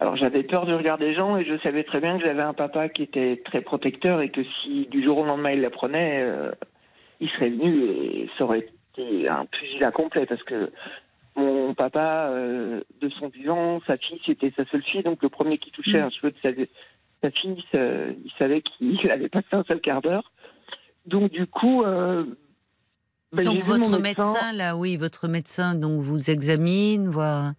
Alors 0.00 0.16
j'avais 0.16 0.42
peur 0.42 0.66
de 0.66 0.74
regarder 0.74 1.06
les 1.06 1.14
gens 1.14 1.36
et 1.36 1.44
je 1.44 1.56
savais 1.58 1.84
très 1.84 2.00
bien 2.00 2.18
que 2.18 2.24
j'avais 2.24 2.42
un 2.42 2.52
papa 2.52 2.88
qui 2.88 3.04
était 3.04 3.40
très 3.44 3.60
protecteur 3.60 4.20
et 4.20 4.28
que 4.28 4.42
si 4.44 4.86
du 4.90 5.02
jour 5.02 5.18
au 5.18 5.24
lendemain 5.24 5.52
il 5.52 5.60
l'apprenait, 5.60 6.26
il 7.20 7.28
serait 7.30 7.48
venu 7.48 7.84
et 7.84 8.28
ça 8.36 8.44
aurait 8.44 8.66
été 8.98 9.28
un 9.28 9.46
pugilat 9.46 9.92
complet 9.92 10.26
parce 10.26 10.42
que 10.42 10.72
mon 11.36 11.74
papa, 11.74 12.28
de 12.28 13.08
son 13.20 13.28
vivant, 13.28 13.80
sa 13.86 13.96
fille, 13.96 14.20
c'était 14.26 14.52
sa 14.56 14.64
seule 14.66 14.82
fille, 14.82 15.04
donc 15.04 15.22
le 15.22 15.28
premier 15.28 15.58
qui 15.58 15.70
touchait 15.70 16.02
mm. 16.02 16.06
un 16.06 16.10
cheveu 16.10 16.32
de 16.32 16.36
sa, 16.42 16.50
sa 17.24 17.30
fille, 17.30 17.64
il 17.72 18.32
savait 18.38 18.62
qu'il 18.62 18.98
avait 19.10 19.28
passé 19.28 19.46
un 19.52 19.64
seul 19.64 19.80
quart 19.80 20.02
d'heure. 20.02 20.30
Donc 21.06 21.30
du 21.30 21.46
coup, 21.46 21.82
euh, 21.82 22.24
ben, 23.32 23.44
donc 23.44 23.62
votre 23.62 24.00
médecin, 24.00 24.52
là, 24.52 24.76
oui, 24.76 24.96
votre 24.96 25.28
médecin, 25.28 25.74
donc 25.74 26.00
vous 26.00 26.30
examine, 26.30 27.08
voit 27.08 27.52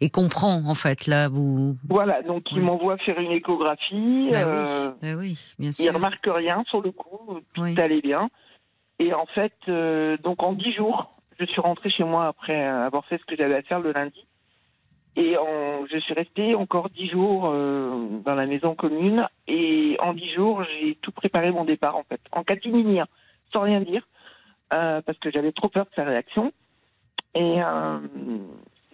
et 0.00 0.10
comprend 0.10 0.62
en 0.64 0.74
fait 0.74 1.06
là 1.06 1.28
vous. 1.28 1.76
Voilà, 1.88 2.22
donc 2.22 2.44
il 2.52 2.62
m'envoie 2.62 2.98
faire 2.98 3.18
une 3.18 3.32
échographie. 3.32 4.30
Euh, 4.34 4.90
bah 5.02 5.14
oui, 5.16 5.38
bien 5.58 5.72
sûr. 5.72 5.84
Il 5.84 5.90
remarque 5.90 6.26
rien 6.26 6.64
sur 6.68 6.80
le 6.80 6.92
coup, 6.92 7.40
tout 7.54 7.62
allait 7.76 8.00
bien. 8.00 8.30
Et 9.00 9.14
en 9.14 9.26
fait, 9.26 9.54
euh, 9.68 10.16
donc 10.18 10.42
en 10.42 10.52
dix 10.52 10.72
jours, 10.72 11.12
je 11.38 11.44
suis 11.44 11.60
rentrée 11.60 11.90
chez 11.90 12.04
moi 12.04 12.26
après 12.26 12.64
avoir 12.64 13.04
fait 13.06 13.18
ce 13.18 13.24
que 13.24 13.36
j'avais 13.36 13.56
à 13.56 13.62
faire 13.62 13.80
le 13.80 13.92
lundi. 13.92 14.26
Et 15.18 15.34
je 15.90 15.98
suis 15.98 16.14
restée 16.14 16.54
encore 16.54 16.90
dix 16.90 17.08
jours 17.08 17.50
euh, 17.50 18.20
dans 18.24 18.36
la 18.36 18.46
maison 18.46 18.76
commune. 18.76 19.26
Et 19.48 19.96
en 20.00 20.14
dix 20.14 20.32
jours, 20.32 20.62
j'ai 20.62 20.96
tout 21.02 21.10
préparé 21.10 21.50
mon 21.50 21.64
départ, 21.64 21.96
en 21.96 22.04
fait, 22.04 22.20
en 22.30 22.44
catimini, 22.44 23.00
sans 23.52 23.62
rien 23.62 23.80
dire, 23.80 24.06
euh, 24.72 25.02
parce 25.02 25.18
que 25.18 25.32
j'avais 25.32 25.50
trop 25.50 25.68
peur 25.68 25.86
de 25.86 25.90
sa 25.96 26.04
réaction. 26.04 26.52
Et 27.34 27.60
euh, 27.60 27.98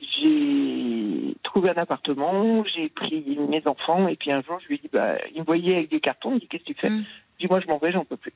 j'ai 0.01 1.37
trouvé 1.43 1.69
un 1.69 1.77
appartement, 1.77 2.65
j'ai 2.75 2.89
pris 2.89 3.39
mes 3.51 3.67
enfants, 3.67 4.09
et 4.09 4.17
puis 4.17 4.33
un 4.33 4.41
jour, 4.41 4.59
je 4.63 4.69
lui 4.69 4.77
ai 4.77 4.79
dit, 4.79 4.91
bah, 4.91 5.17
il 5.35 5.41
me 5.41 5.45
voyait 5.45 5.77
avec 5.77 5.91
des 5.91 6.01
cartons, 6.01 6.31
il 6.31 6.35
me 6.37 6.41
dit, 6.41 6.49
qu'est-ce 6.49 6.65
que 6.65 6.73
tu 6.73 6.81
fais 6.81 6.89
mm. 6.89 7.05
Je 7.35 7.45
dis, 7.45 7.51
moi, 7.51 7.61
je 7.61 7.67
m'en 7.67 7.77
vais, 7.77 7.93
j'en 7.93 8.07
peux 8.07 8.17
plus. 8.17 8.33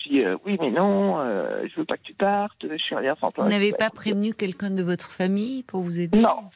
Je 0.00 0.08
dis, 0.10 0.22
oui, 0.44 0.58
mais 0.60 0.70
non, 0.70 1.16
je 1.64 1.74
veux 1.76 1.86
pas 1.86 1.96
que 1.96 2.02
tu 2.02 2.12
partes, 2.12 2.66
je 2.68 2.76
suis 2.76 2.94
rien 2.94 3.14
sans 3.20 3.30
toi. 3.30 3.44
Vous 3.44 3.50
n'avez 3.50 3.72
pas 3.72 3.88
prévenu 3.88 4.34
quelqu'un 4.34 4.70
de 4.70 4.82
votre 4.82 5.10
famille 5.10 5.62
pour 5.62 5.80
vous 5.80 5.98
aider? 5.98 6.20
Non. 6.20 6.50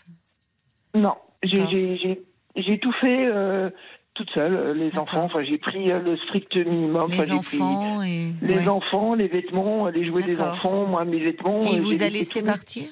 Non, 0.97 1.15
j'ai 1.43 2.79
tout 2.81 2.93
fait 3.01 3.27
euh, 3.27 3.69
toute 4.15 4.31
seule, 4.31 4.55
euh, 4.55 4.73
les 4.73 4.99
enfants. 4.99 5.25
Enfin, 5.25 5.45
j'ai 5.45 5.59
pris 5.59 5.93
euh, 5.93 6.01
le 6.01 6.17
strict 6.17 6.57
minimum. 6.57 7.11
Les 7.11 7.33
enfants 7.33 8.03
et... 8.03 8.33
Les 8.41 8.67
enfants, 8.67 9.15
les 9.15 9.29
vêtements, 9.29 9.89
les 9.89 10.07
jouets 10.07 10.23
des 10.23 10.41
enfants, 10.41 10.87
moi, 10.87 11.05
mes 11.05 11.21
vêtements. 11.23 11.65
Et 11.65 11.81
vous 11.81 12.03
a 12.03 12.09
laissé 12.09 12.43
partir? 12.43 12.89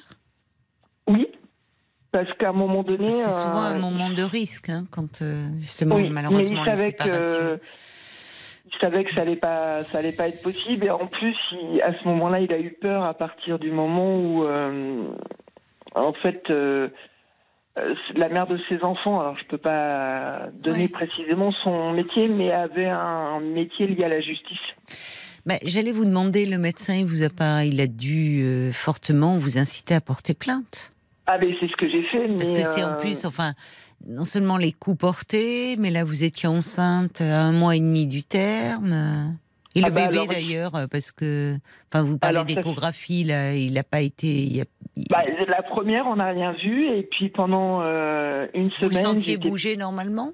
Oui, 1.09 1.29
parce 2.13 2.31
qu'à 2.35 2.51
un 2.51 2.53
moment 2.53 2.83
donné... 2.83 3.11
C'est 3.11 3.31
souvent 3.31 3.63
un 3.63 3.79
moment 3.79 4.11
de 4.11 4.23
risque, 4.23 4.69
hein, 4.69 4.85
quand 4.91 5.23
justement, 5.61 5.99
malheureusement, 6.11 6.63
mais 6.65 6.73
il 6.73 6.77
savait 6.77 6.93
que 6.93 7.59
il 8.67 8.79
savait 8.81 9.05
que 9.05 9.15
ça 9.15 9.21
allait 9.23 9.37
pas, 9.37 9.85
ça 9.85 9.99
allait 9.99 10.13
pas 10.13 10.29
être 10.29 10.43
possible. 10.43 10.85
Et 10.85 10.91
en 10.91 11.07
plus, 11.07 11.37
à 11.83 11.93
ce 11.95 12.09
moment-là, 12.09 12.41
il 12.41 12.53
a 12.53 12.59
eu 12.59 12.73
peur 12.73 13.05
à 13.05 13.15
partir 13.15 13.59
du 13.59 13.71
moment 13.71 14.19
où, 14.19 14.45
en 15.95 16.13
fait, 16.15 16.51
euh, 16.51 16.89
la 18.15 18.29
mère 18.29 18.47
de 18.47 18.59
ses 18.69 18.83
enfants, 18.83 19.21
alors 19.21 19.37
je 19.37 19.45
peux 19.47 19.59
pas 19.59 20.49
donner 20.63 20.89
précisément 20.89 21.51
son 21.51 21.93
métier, 21.93 22.29
mais 22.29 22.53
avait 22.53 22.89
un 22.89 23.41
métier 23.41 23.87
lié 23.87 24.05
à 24.05 24.09
la 24.09 24.21
justice. 24.21 24.59
Bah, 25.47 25.57
J'allais 25.63 25.93
vous 25.93 26.05
demander, 26.05 26.47
le 26.47 26.57
médecin, 26.57 26.95
il 26.95 27.05
vous 27.05 27.23
a 27.23 27.29
pas, 27.29 27.65
il 27.65 27.81
a 27.81 27.87
dû 27.87 28.43
euh, 28.43 28.73
fortement 28.73 29.37
vous 29.39 29.59
inciter 29.59 29.95
à 29.95 30.01
porter 30.01 30.35
plainte. 30.35 30.93
Ah 31.27 31.39
mais 31.39 31.55
c'est 31.59 31.69
ce 31.69 31.77
que 31.77 31.89
j'ai 31.89 32.03
fait. 32.05 32.29
Parce 32.29 32.51
que 32.51 32.63
c'est 32.63 32.85
en 32.85 32.93
euh, 32.93 33.01
plus, 33.01 33.25
enfin, 33.25 33.55
non 34.07 34.25
seulement 34.25 34.57
les 34.57 34.73
coups 34.73 34.99
portés, 34.99 35.77
mais 35.79 35.91
là 35.91 36.05
vous 36.05 36.23
étiez 36.23 36.49
enceinte 36.49 37.21
à 37.21 37.43
un 37.43 37.53
mois 37.53 37.77
et 37.77 37.81
demi 37.81 38.07
du 38.07 38.23
terme. 38.23 39.37
Et 39.75 39.81
le 39.81 39.87
ah 39.87 39.91
bah 39.91 40.09
bébé 40.09 40.27
d'ailleurs, 40.29 40.73
parce 40.91 41.11
que, 41.11 41.57
enfin, 41.93 42.05
vous 42.05 42.17
parlez 42.17 42.45
d'échographie, 42.45 43.25
là, 43.25 43.55
il 43.55 43.75
n'a 43.75 43.83
pas 43.83 44.03
été, 44.03 44.65
bah, 45.11 45.23
la 45.49 45.63
première, 45.63 46.07
on 46.07 46.17
n'a 46.17 46.27
rien 46.27 46.53
vu, 46.53 46.87
et 46.87 47.03
puis 47.03 47.29
pendant 47.29 47.81
euh, 47.83 48.47
une 48.55 48.71
semaine. 48.73 48.91
Vous 48.91 48.99
sentiez 48.99 49.37
bouger 49.37 49.77
normalement? 49.77 50.33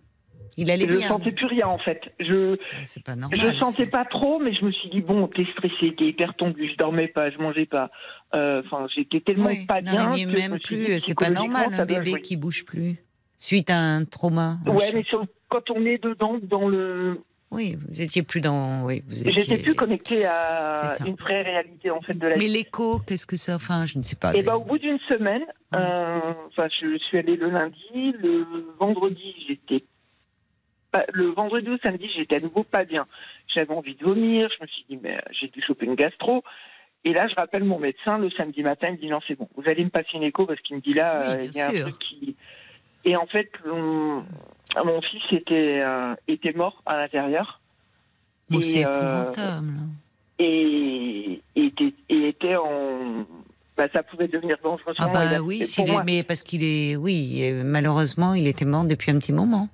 Il 0.56 0.70
allait 0.70 0.84
je 0.84 0.90
bien. 0.90 1.00
Je 1.00 1.06
sentais 1.06 1.32
plus 1.32 1.46
rien 1.46 1.68
en 1.68 1.78
fait. 1.78 2.02
Je. 2.18 2.56
C'est 2.84 3.02
pas 3.02 3.16
normal. 3.16 3.40
Je 3.40 3.56
sentais 3.56 3.86
pas 3.86 4.04
trop, 4.04 4.38
mais 4.38 4.52
je 4.52 4.64
me 4.64 4.72
suis 4.72 4.90
dit 4.90 5.00
bon, 5.00 5.28
t'es 5.28 5.46
stressé, 5.52 5.94
t'es 5.96 6.06
hyper 6.06 6.34
tendu, 6.34 6.68
je 6.70 6.76
dormais 6.76 7.08
pas, 7.08 7.30
je 7.30 7.38
mangeais 7.38 7.66
pas. 7.66 7.90
Euh, 8.34 8.62
enfin, 8.66 8.86
j'étais 8.94 9.20
tellement 9.20 9.48
pas 9.66 9.80
bien. 9.80 10.12
Mais 10.12 10.26
même 10.26 10.58
plus, 10.58 11.00
c'est 11.00 11.14
pas 11.14 11.30
normal 11.30 11.68
un 11.72 11.86
bébé 11.86 12.20
qui 12.20 12.36
bouge 12.36 12.64
plus 12.64 13.02
suite 13.38 13.70
à 13.70 13.78
un 13.78 14.04
trauma. 14.04 14.58
Ouais, 14.66 14.90
mais 14.92 15.04
quand 15.48 15.70
on 15.70 15.86
est 15.86 16.02
dedans, 16.02 16.38
dans 16.42 16.68
le 16.68 17.20
oui, 17.50 17.76
vous 17.88 18.00
étiez 18.00 18.22
plus 18.22 18.40
dans. 18.40 18.84
Oui, 18.84 19.02
vous 19.08 19.20
étiez... 19.20 19.40
J'étais 19.40 19.62
plus 19.62 19.74
connectée 19.74 20.24
à 20.24 20.74
une 21.04 21.16
vraie 21.16 21.42
réalité 21.42 21.90
en 21.90 22.00
fait 22.00 22.14
de 22.14 22.28
la 22.28 22.36
Mais 22.36 22.46
l'écho, 22.46 23.00
qu'est-ce 23.00 23.26
que 23.26 23.36
ça 23.36 23.56
Enfin, 23.56 23.86
je 23.86 23.98
ne 23.98 24.04
sais 24.04 24.16
pas. 24.16 24.34
Et 24.34 24.38
eh 24.38 24.42
ben, 24.42 24.54
au 24.54 24.64
bout 24.64 24.78
d'une 24.78 25.00
semaine, 25.08 25.42
euh, 25.74 26.20
enfin, 26.48 26.68
je 26.80 26.96
suis 26.98 27.18
allée 27.18 27.36
le 27.36 27.50
lundi, 27.50 28.12
le 28.20 28.46
vendredi, 28.78 29.34
j'étais 29.48 29.84
le 31.12 31.26
vendredi 31.26 31.68
ou 31.70 31.78
samedi, 31.78 32.08
j'étais 32.16 32.36
à 32.36 32.40
nouveau 32.40 32.62
pas 32.62 32.84
bien. 32.84 33.06
J'avais 33.52 33.72
envie 33.72 33.94
de 33.94 34.04
vomir. 34.04 34.48
Je 34.56 34.62
me 34.62 34.68
suis 34.68 34.84
dit, 34.88 34.98
mais 35.02 35.20
j'ai 35.30 35.48
dû 35.48 35.62
choper 35.62 35.86
une 35.86 35.94
gastro. 35.94 36.42
Et 37.04 37.12
là, 37.12 37.28
je 37.28 37.34
rappelle 37.34 37.64
mon 37.64 37.78
médecin 37.78 38.18
le 38.18 38.30
samedi 38.30 38.62
matin. 38.62 38.88
Il 38.88 38.94
me 38.94 38.98
dit 38.98 39.08
non, 39.08 39.20
c'est 39.26 39.34
bon. 39.34 39.48
Vous 39.56 39.68
allez 39.68 39.84
me 39.84 39.90
passer 39.90 40.10
une 40.14 40.22
écho 40.22 40.46
parce 40.46 40.60
qu'il 40.60 40.76
me 40.76 40.80
dit 40.80 40.94
là, 40.94 41.30
euh, 41.30 41.42
il 41.44 41.56
y 41.56 41.60
a 41.60 41.68
un 41.68 41.80
truc 41.80 41.98
qui. 41.98 42.36
Et 43.04 43.16
en 43.16 43.26
fait, 43.26 43.50
mon 43.64 45.00
fils 45.02 45.22
était, 45.32 45.80
euh, 45.82 46.14
était 46.28 46.52
mort 46.52 46.82
à 46.86 46.98
l'intérieur. 46.98 47.60
c'est 48.62 48.86
euh, 48.86 48.90
épouvantable. 48.90 49.72
Et, 50.38 51.40
et 51.56 51.72
était 52.08 52.56
en. 52.56 53.26
Bah, 53.76 53.88
ça 53.92 54.02
pouvait 54.02 54.28
devenir 54.28 54.56
dangereux. 54.62 54.94
Ah 54.98 55.08
bah 55.08 55.40
oui, 55.42 55.62
mais 56.04 56.22
parce 56.22 56.42
qu'il 56.42 56.62
est, 56.64 56.96
oui, 56.96 57.50
malheureusement, 57.64 58.34
il 58.34 58.46
était 58.46 58.64
mort 58.66 58.84
depuis 58.84 59.10
un 59.10 59.18
petit 59.18 59.32
moment. 59.32 59.68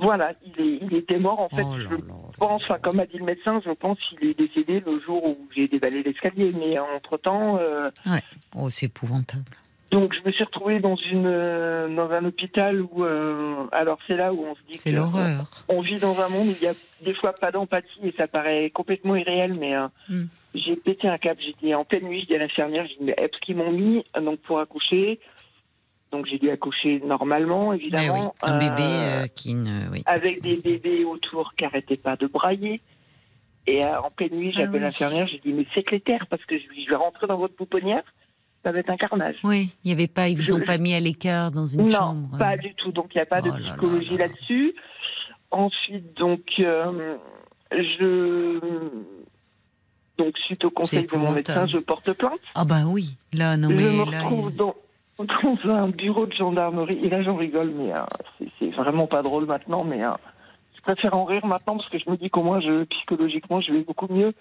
Voilà, 0.00 0.32
il, 0.44 0.64
est, 0.64 0.78
il 0.82 0.94
était 0.94 1.18
mort 1.18 1.40
en 1.40 1.48
fait. 1.48 1.64
Oh 1.64 1.76
je 1.78 2.38
pense, 2.38 2.62
comme 2.82 3.00
a 3.00 3.06
dit 3.06 3.18
le 3.18 3.24
médecin, 3.24 3.60
je 3.64 3.70
pense 3.70 3.98
qu'il 4.00 4.28
est 4.28 4.38
décédé 4.38 4.80
le 4.86 5.00
jour 5.00 5.24
où 5.24 5.48
j'ai 5.56 5.66
dévalé 5.66 6.02
l'escalier. 6.02 6.52
Mais 6.56 6.78
entre 6.78 7.16
temps. 7.16 7.58
Euh, 7.58 7.90
ouais. 8.06 8.20
Oh, 8.54 8.70
c'est 8.70 8.86
épouvantable. 8.86 9.44
Donc 9.90 10.14
je 10.14 10.26
me 10.26 10.32
suis 10.32 10.44
retrouvée 10.44 10.80
dans 10.80 10.96
une 10.96 11.26
euh, 11.26 11.88
dans 11.94 12.10
un 12.10 12.24
hôpital 12.26 12.82
où 12.82 13.04
euh, 13.04 13.66
alors 13.72 13.98
c'est 14.06 14.16
là 14.16 14.34
où 14.34 14.44
on 14.44 14.54
se 14.54 14.60
dit 14.68 14.76
c'est 14.76 14.92
l'horreur. 14.92 15.64
On 15.68 15.80
vit 15.80 15.98
dans 15.98 16.20
un 16.20 16.28
monde 16.28 16.48
où 16.48 16.54
il 16.60 16.62
y 16.62 16.68
a 16.68 16.74
des 17.02 17.14
fois 17.14 17.32
pas 17.32 17.50
d'empathie 17.50 18.00
et 18.02 18.14
ça 18.16 18.28
paraît 18.28 18.68
complètement 18.70 19.16
irréel 19.16 19.54
mais 19.58 19.74
euh, 19.74 19.86
hmm. 20.10 20.24
j'ai 20.54 20.76
pété 20.76 21.08
un 21.08 21.16
cap 21.16 21.38
j'étais 21.40 21.74
en 21.74 21.86
pleine 21.86 22.04
nuit 22.04 22.20
je 22.20 22.26
dis 22.26 22.34
à 22.34 22.38
l'infirmière 22.38 22.86
j'ai 22.86 22.96
dit 22.96 23.04
mais 23.04 23.14
est-ce 23.16 23.38
qu'ils 23.40 23.56
m'ont 23.56 23.72
mis 23.72 24.04
donc 24.20 24.40
pour 24.40 24.60
accoucher? 24.60 25.20
Donc 26.12 26.26
j'ai 26.26 26.38
dû 26.38 26.50
accoucher 26.50 27.00
normalement 27.00 27.72
évidemment 27.72 28.34
oui, 28.42 28.50
un 28.50 28.58
bébé 28.58 29.28
qui 29.34 29.54
ne 29.54 29.88
oui. 29.90 30.02
avec 30.04 30.42
des 30.42 30.56
bébés 30.56 31.04
autour 31.04 31.54
qui 31.54 31.64
arrêtaient 31.64 31.96
pas 31.96 32.16
de 32.16 32.26
brailler 32.26 32.82
et 33.66 33.84
en 33.84 34.10
pleine 34.10 34.34
nuit 34.34 34.52
ah 34.54 34.60
j'appelle 34.60 34.82
l'infirmière 34.82 35.26
j'ai 35.28 35.38
dit 35.38 35.54
mais 35.54 35.66
c'est 35.74 35.90
l'éther 35.90 36.26
parce 36.28 36.44
que 36.44 36.58
je 36.58 36.90
vais 36.90 36.96
rentrer 36.96 37.26
dans 37.26 37.38
votre 37.38 37.54
pouponnière 37.54 38.04
ça 38.64 38.72
va 38.72 38.78
être 38.80 38.90
un 38.90 38.96
carnage. 38.96 39.36
Oui, 39.44 39.70
il 39.84 39.90
y 39.90 39.94
avait 39.94 40.08
pas, 40.08 40.28
ils 40.28 40.36
vous 40.36 40.52
ont 40.52 40.60
pas 40.60 40.78
mis 40.78 40.94
à 40.94 41.00
l'écart 41.00 41.50
dans 41.50 41.66
une 41.66 41.90
chambre. 41.90 42.28
Non, 42.32 42.38
pas 42.38 42.56
du 42.56 42.74
tout. 42.74 42.92
Donc 42.92 43.14
il 43.14 43.18
n'y 43.18 43.22
a 43.22 43.26
pas 43.26 43.40
de 43.40 43.50
oh 43.50 43.54
psychologie 43.54 44.16
là-dessus. 44.16 44.74
Ensuite, 45.50 46.16
donc 46.16 46.42
euh, 46.58 47.16
je 47.72 48.58
donc 50.18 50.36
suite 50.38 50.64
au 50.64 50.70
conseil 50.70 51.06
de 51.06 51.16
mon 51.16 51.30
médecin, 51.30 51.66
je 51.66 51.78
porte 51.78 52.12
plainte. 52.12 52.40
Ah 52.54 52.64
bah 52.64 52.82
oui, 52.86 53.16
là 53.32 53.56
non 53.56 53.68
mais 53.68 53.78
je 53.78 53.88
me 53.88 54.10
là, 54.10 54.20
retrouve 54.20 54.54
dans, 54.54 54.74
dans, 55.18 55.70
un 55.70 55.88
bureau 55.88 56.26
de 56.26 56.32
gendarmerie 56.32 56.98
et 57.02 57.08
là 57.08 57.22
j'en 57.22 57.36
rigole, 57.36 57.72
mais 57.74 57.94
euh, 57.94 58.46
c'est 58.58 58.70
vraiment 58.70 59.06
pas 59.06 59.22
drôle 59.22 59.46
maintenant, 59.46 59.84
mais 59.84 60.04
euh, 60.04 60.10
je 60.76 60.80
préfère 60.82 61.14
en 61.14 61.24
rire 61.24 61.46
maintenant 61.46 61.76
parce 61.76 61.88
que 61.88 61.98
je 61.98 62.10
me 62.10 62.16
dis 62.16 62.28
qu'au 62.30 62.42
moins 62.42 62.60
je 62.60 62.84
psychologiquement 62.84 63.60
je 63.60 63.72
vais 63.72 63.82
beaucoup 63.82 64.12
mieux. 64.12 64.34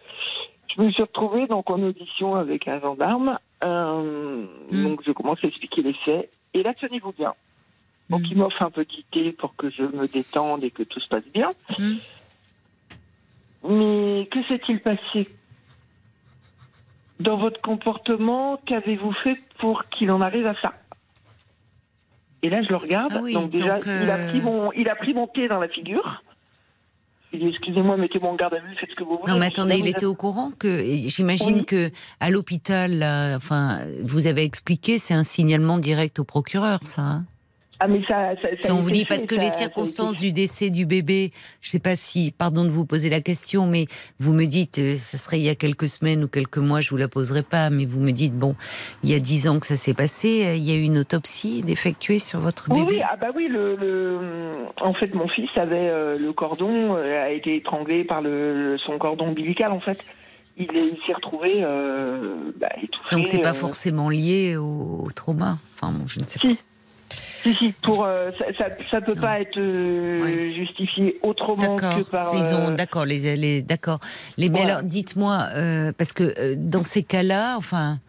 Je 0.76 0.82
me 0.82 0.92
suis 0.92 1.04
retrouvée 1.04 1.48
donc 1.48 1.70
en 1.70 1.82
audition 1.82 2.36
avec 2.36 2.68
un 2.68 2.80
gendarme. 2.82 3.38
Euh, 3.64 4.46
hmm. 4.72 4.84
Donc 4.84 5.02
je 5.06 5.12
commence 5.12 5.44
à 5.44 5.48
expliquer 5.48 5.82
les 5.82 5.96
faits. 6.06 6.30
Et 6.54 6.64
là, 6.64 6.74
tenez-vous 6.74 7.14
bien. 7.14 7.34
Donc 8.10 8.22
hmm. 8.22 8.28
il 8.32 8.38
m'offre 8.38 8.62
un 8.62 8.72
petit 8.72 9.06
thé 9.12 9.32
pour 9.32 9.56
que 9.56 9.70
je 9.70 9.84
me 9.84 10.08
détende 10.08 10.64
et 10.64 10.72
que 10.72 10.84
tout 10.84 11.00
se 11.00 11.08
passe 11.08 11.26
bien. 11.34 11.52
Hmm. 11.78 11.96
Mais 13.68 14.28
que 14.32 14.44
s'est-il 14.44 14.82
passé 14.82 15.28
dans 17.20 17.38
votre 17.38 17.62
comportement? 17.62 18.62
Qu'avez-vous 18.66 19.12
fait 19.12 19.38
pour 19.60 19.86
qu'il 19.90 20.12
en 20.12 20.22
arrive 20.22 20.48
à 20.48 20.56
ça? 20.62 20.74
Et 22.44 22.50
là, 22.50 22.62
je 22.62 22.70
le 22.70 22.76
regarde. 22.76 23.14
Ah 23.16 23.32
donc 23.34 23.50
déjà, 23.50 23.80
il, 23.80 24.10
a 24.10 24.28
pris 24.28 24.40
euh, 24.40 24.44
mon, 24.44 24.72
il 24.74 24.90
a 24.90 24.96
pris 24.96 25.14
mon 25.14 25.28
pied 25.28 25.48
dans 25.48 25.60
la 25.60 25.68
figure. 25.68 26.24
Il 27.40 27.44
dit 27.44 27.50
excusez-moi, 27.50 27.98
mettez-moi 27.98 28.32
en 28.32 28.36
garde 28.36 28.56
à 28.56 28.60
vue, 28.60 28.76
faites 28.80 28.90
ce 28.90 28.96
que 28.96 29.04
vous 29.04 29.20
voulez. 29.20 29.32
Non, 29.32 29.38
mais 29.38 29.46
attendez, 29.46 29.78
il 29.78 29.88
était 29.88 30.08
au 30.08 30.16
courant 30.16 30.52
que 30.58 30.82
j'imagine 31.06 31.66
que 31.66 31.92
à 32.20 32.32
l'hôpital, 32.32 33.04
enfin, 33.36 33.82
vous 34.04 34.26
avez 34.26 34.44
expliqué, 34.44 34.98
c'est 34.98 35.14
un 35.14 35.24
signalement 35.24 35.78
direct 35.78 36.18
au 36.18 36.24
procureur, 36.24 36.80
ça. 36.84 37.02
Hein 37.02 37.26
ah 37.80 37.88
mais 37.88 38.02
ça, 38.08 38.36
ça, 38.42 38.48
ça 38.60 38.74
on 38.74 38.78
vous 38.78 38.90
dit 38.90 39.06
parce 39.06 39.26
que 39.26 39.36
les 39.36 39.52
circonstances 39.52 40.18
du 40.18 40.32
décès 40.32 40.72
du 40.72 40.86
bébé, 40.86 41.32
je 41.62 41.70
sais 41.70 41.80
pas 41.80 41.96
si, 41.96 42.32
pardon 42.32 42.64
de 42.64 42.70
vous 42.70 42.86
poser 42.86 43.10
la 43.10 43.22
question, 43.22 43.68
mais 43.68 43.86
vous 44.20 44.34
me 44.34 44.46
dites, 44.46 44.80
euh, 44.80 44.96
ça 44.96 45.18
serait 45.18 45.38
il 45.38 45.44
y 45.44 45.50
a 45.50 45.56
quelques 45.56 45.88
semaines 45.88 46.24
ou 46.24 46.28
quelques 46.28 46.58
mois, 46.58 46.82
je 46.82 46.90
vous 46.90 46.98
la 46.98 47.08
poserai 47.08 47.44
pas, 47.44 47.70
mais 47.70 47.86
vous 47.86 48.00
me 48.00 48.12
dites 48.12 48.34
bon, 48.34 48.56
il 49.04 49.12
y 49.12 49.14
a 49.14 49.20
dix 49.20 49.48
ans 49.48 49.60
que 49.60 49.68
ça 49.68 49.76
s'est 49.76 49.94
passé, 49.94 50.46
euh, 50.46 50.56
il 50.56 50.68
y 50.68 50.72
a 50.72 50.76
eu 50.76 50.82
une 50.82 50.98
autopsie 50.98 51.62
d'effectuer 51.62 52.18
sur 52.18 52.40
votre 52.40 52.68
bébé. 52.70 52.82
Oui, 52.88 53.02
ah 53.08 53.16
bah 53.16 53.28
oui, 53.36 53.48
le, 53.48 54.54
en 54.82 54.94
fait 54.94 55.14
mon 55.14 55.28
fils 55.28 55.50
avait 55.56 55.90
euh, 55.90 56.18
le 56.18 56.34
cordon 56.34 56.96
a 56.96 57.30
été 57.30 57.58
étranglé 57.58 58.04
par 58.04 58.22
le, 58.22 58.78
son 58.86 58.98
cordon 58.98 59.28
ombilical 59.28 59.72
en 59.72 59.80
fait. 59.80 60.04
Il, 60.60 60.68
s'est 61.06 61.14
retrouvé 61.14 61.62
bah, 62.60 62.70
étouffé. 62.82 63.16
Donc 63.16 63.28
c'est 63.28 63.42
pas 63.44 63.54
forcément 63.54 64.10
lié 64.10 64.58
au, 64.58 65.08
trauma. 65.14 65.60
Enfin 65.76 65.92
bon, 65.92 66.08
je 66.08 66.20
ne 66.20 66.26
sais 66.26 66.40
pas. 66.40 66.48
Si, 67.42 67.54
si, 67.54 67.72
pour, 67.72 68.06
euh, 68.06 68.32
ça 68.58 69.00
ne 69.00 69.06
peut 69.06 69.16
pas 69.16 69.40
être 69.40 69.60
euh, 69.60 70.54
justifié 70.54 71.20
autrement 71.22 71.76
que 71.76 72.04
par. 72.10 72.34
Euh, 72.34 72.72
d'accord, 72.72 73.06
les, 73.06 73.36
les 73.36 73.62
d'accord. 73.62 74.00
Les, 74.38 74.50
mais 74.50 74.62
alors, 74.62 74.84
dites-moi, 74.84 75.50
parce 75.98 76.14
que 76.14 76.56
dans 76.56 76.84
ces 76.84 77.04
cas-là, 77.04 77.56
enfin, 77.58 78.00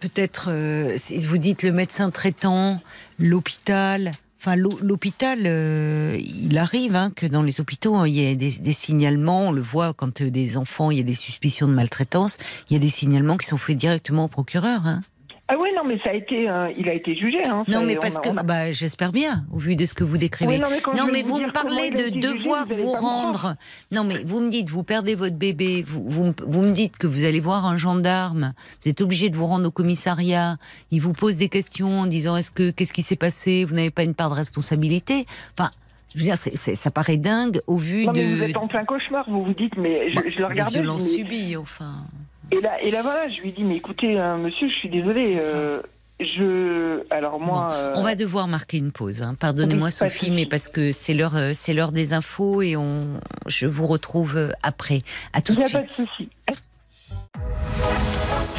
peut-être, 0.00 0.50
si 0.96 1.18
vous 1.18 1.38
dites 1.38 1.62
le 1.62 1.72
médecin 1.72 2.10
traitant, 2.10 2.80
l'hôpital. 3.18 4.12
Enfin, 4.38 4.54
l'hôpital, 4.54 5.40
il 5.40 6.56
arrive 6.58 6.94
hein, 6.94 7.10
que 7.14 7.26
dans 7.26 7.42
les 7.42 7.60
hôpitaux, 7.60 8.04
il 8.04 8.12
y 8.12 8.30
a 8.30 8.34
des, 8.34 8.52
des, 8.52 8.72
signalements. 8.72 9.48
On 9.48 9.52
le 9.52 9.62
voit 9.62 9.92
quand 9.92 10.22
des 10.22 10.56
enfants, 10.56 10.92
il 10.92 10.98
y 10.98 11.00
a 11.00 11.04
des 11.04 11.14
suspicions 11.14 11.66
de 11.66 11.72
maltraitance. 11.72 12.38
Il 12.70 12.74
y 12.74 12.76
a 12.76 12.78
des 12.78 12.90
signalements 12.90 13.38
qui 13.38 13.46
sont 13.46 13.58
faits 13.58 13.76
directement 13.76 14.24
au 14.24 14.28
procureur. 14.28 14.86
Hein. 14.86 15.02
Ah 15.48 15.54
oui, 15.60 15.68
non, 15.76 15.84
mais 15.84 15.98
ça 16.00 16.10
a 16.10 16.12
été, 16.12 16.48
euh, 16.48 16.72
il 16.76 16.88
a 16.88 16.94
été 16.94 17.14
jugé. 17.14 17.46
Hein, 17.46 17.64
non, 17.68 17.82
mais 17.82 17.94
parce 17.94 18.18
que, 18.18 18.30
bah, 18.42 18.72
j'espère 18.72 19.12
bien, 19.12 19.44
au 19.52 19.58
vu 19.58 19.76
de 19.76 19.86
ce 19.86 19.94
que 19.94 20.02
vous 20.02 20.18
décrivez. 20.18 20.58
non, 20.58 20.68
mais, 21.12 21.22
vous, 21.22 21.38
me 21.38 21.52
parlez 21.52 21.92
de 21.92 22.18
devoir 22.18 22.66
vous, 22.66 22.92
rendre. 22.92 23.54
Non, 23.92 24.02
mais 24.02 24.24
vous 24.24 24.40
me 24.40 24.50
dites, 24.50 24.68
vous 24.68 24.82
perdez 24.82 25.14
votre 25.14 25.36
bébé, 25.36 25.84
vous, 25.86 26.02
vous, 26.08 26.34
vous, 26.44 26.62
me 26.62 26.72
dites 26.72 26.98
que 26.98 27.06
vous 27.06 27.24
allez 27.24 27.38
voir 27.38 27.64
un 27.64 27.76
gendarme, 27.76 28.54
vous 28.82 28.90
êtes 28.90 29.00
obligé 29.00 29.30
de 29.30 29.36
vous 29.36 29.46
rendre 29.46 29.68
au 29.68 29.70
commissariat, 29.70 30.56
il 30.90 31.00
vous 31.00 31.12
pose 31.12 31.36
des 31.36 31.48
questions 31.48 32.00
en 32.00 32.06
disant, 32.06 32.36
est-ce 32.36 32.50
que, 32.50 32.72
qu'est-ce 32.72 32.92
qui 32.92 33.02
s'est 33.02 33.14
passé, 33.14 33.64
vous 33.64 33.74
n'avez 33.74 33.90
pas 33.90 34.02
une 34.02 34.14
part 34.14 34.30
de 34.30 34.34
responsabilité. 34.34 35.26
Enfin, 35.56 35.70
je 36.12 36.18
veux 36.18 36.24
dire, 36.24 36.36
ça 36.36 36.90
paraît 36.90 37.18
dingue 37.18 37.60
au 37.68 37.76
vu 37.76 38.06
non, 38.06 38.12
de. 38.12 38.18
Mais 38.18 38.34
vous 38.34 38.42
êtes 38.42 38.56
en 38.56 38.66
plein 38.66 38.84
cauchemar, 38.84 39.30
vous 39.30 39.44
vous 39.44 39.54
dites, 39.54 39.76
mais 39.76 40.10
je, 40.10 40.16
bah, 40.16 40.22
je 40.28 40.38
le 40.38 40.46
regardais. 40.46 40.80
Violence 40.80 41.08
subie, 41.08 41.56
enfin. 41.56 42.04
Et 42.52 42.60
là, 42.60 42.80
et 42.80 42.90
là 42.90 43.02
voilà, 43.02 43.28
je 43.28 43.40
lui 43.40 43.52
dis, 43.52 43.64
mais 43.64 43.76
écoutez, 43.76 44.18
euh, 44.18 44.36
monsieur, 44.36 44.68
je 44.68 44.74
suis 44.74 44.88
désolée. 44.88 45.32
Euh, 45.36 45.80
je, 46.20 47.02
alors 47.10 47.38
moi, 47.38 47.92
on 47.94 48.02
va 48.02 48.14
devoir 48.14 48.48
marquer 48.48 48.78
une 48.78 48.92
pause. 48.92 49.20
Hein. 49.20 49.34
Pardonnez-moi, 49.38 49.90
Sophie, 49.90 50.30
mais 50.30 50.46
parce 50.46 50.68
que 50.68 50.92
c'est 50.92 51.12
l'heure, 51.12 51.36
euh, 51.36 51.52
c'est 51.54 51.74
l'heure 51.74 51.92
des 51.92 52.12
infos 52.12 52.62
et 52.62 52.76
on, 52.76 53.20
je 53.46 53.66
vous 53.66 53.86
retrouve 53.86 54.52
après. 54.62 55.00
À 55.32 55.42
tout 55.42 55.54
de 55.54 55.60
suite. 55.60 55.72
Pas 55.72 55.82
de 55.82 55.90
souci. 55.90 56.30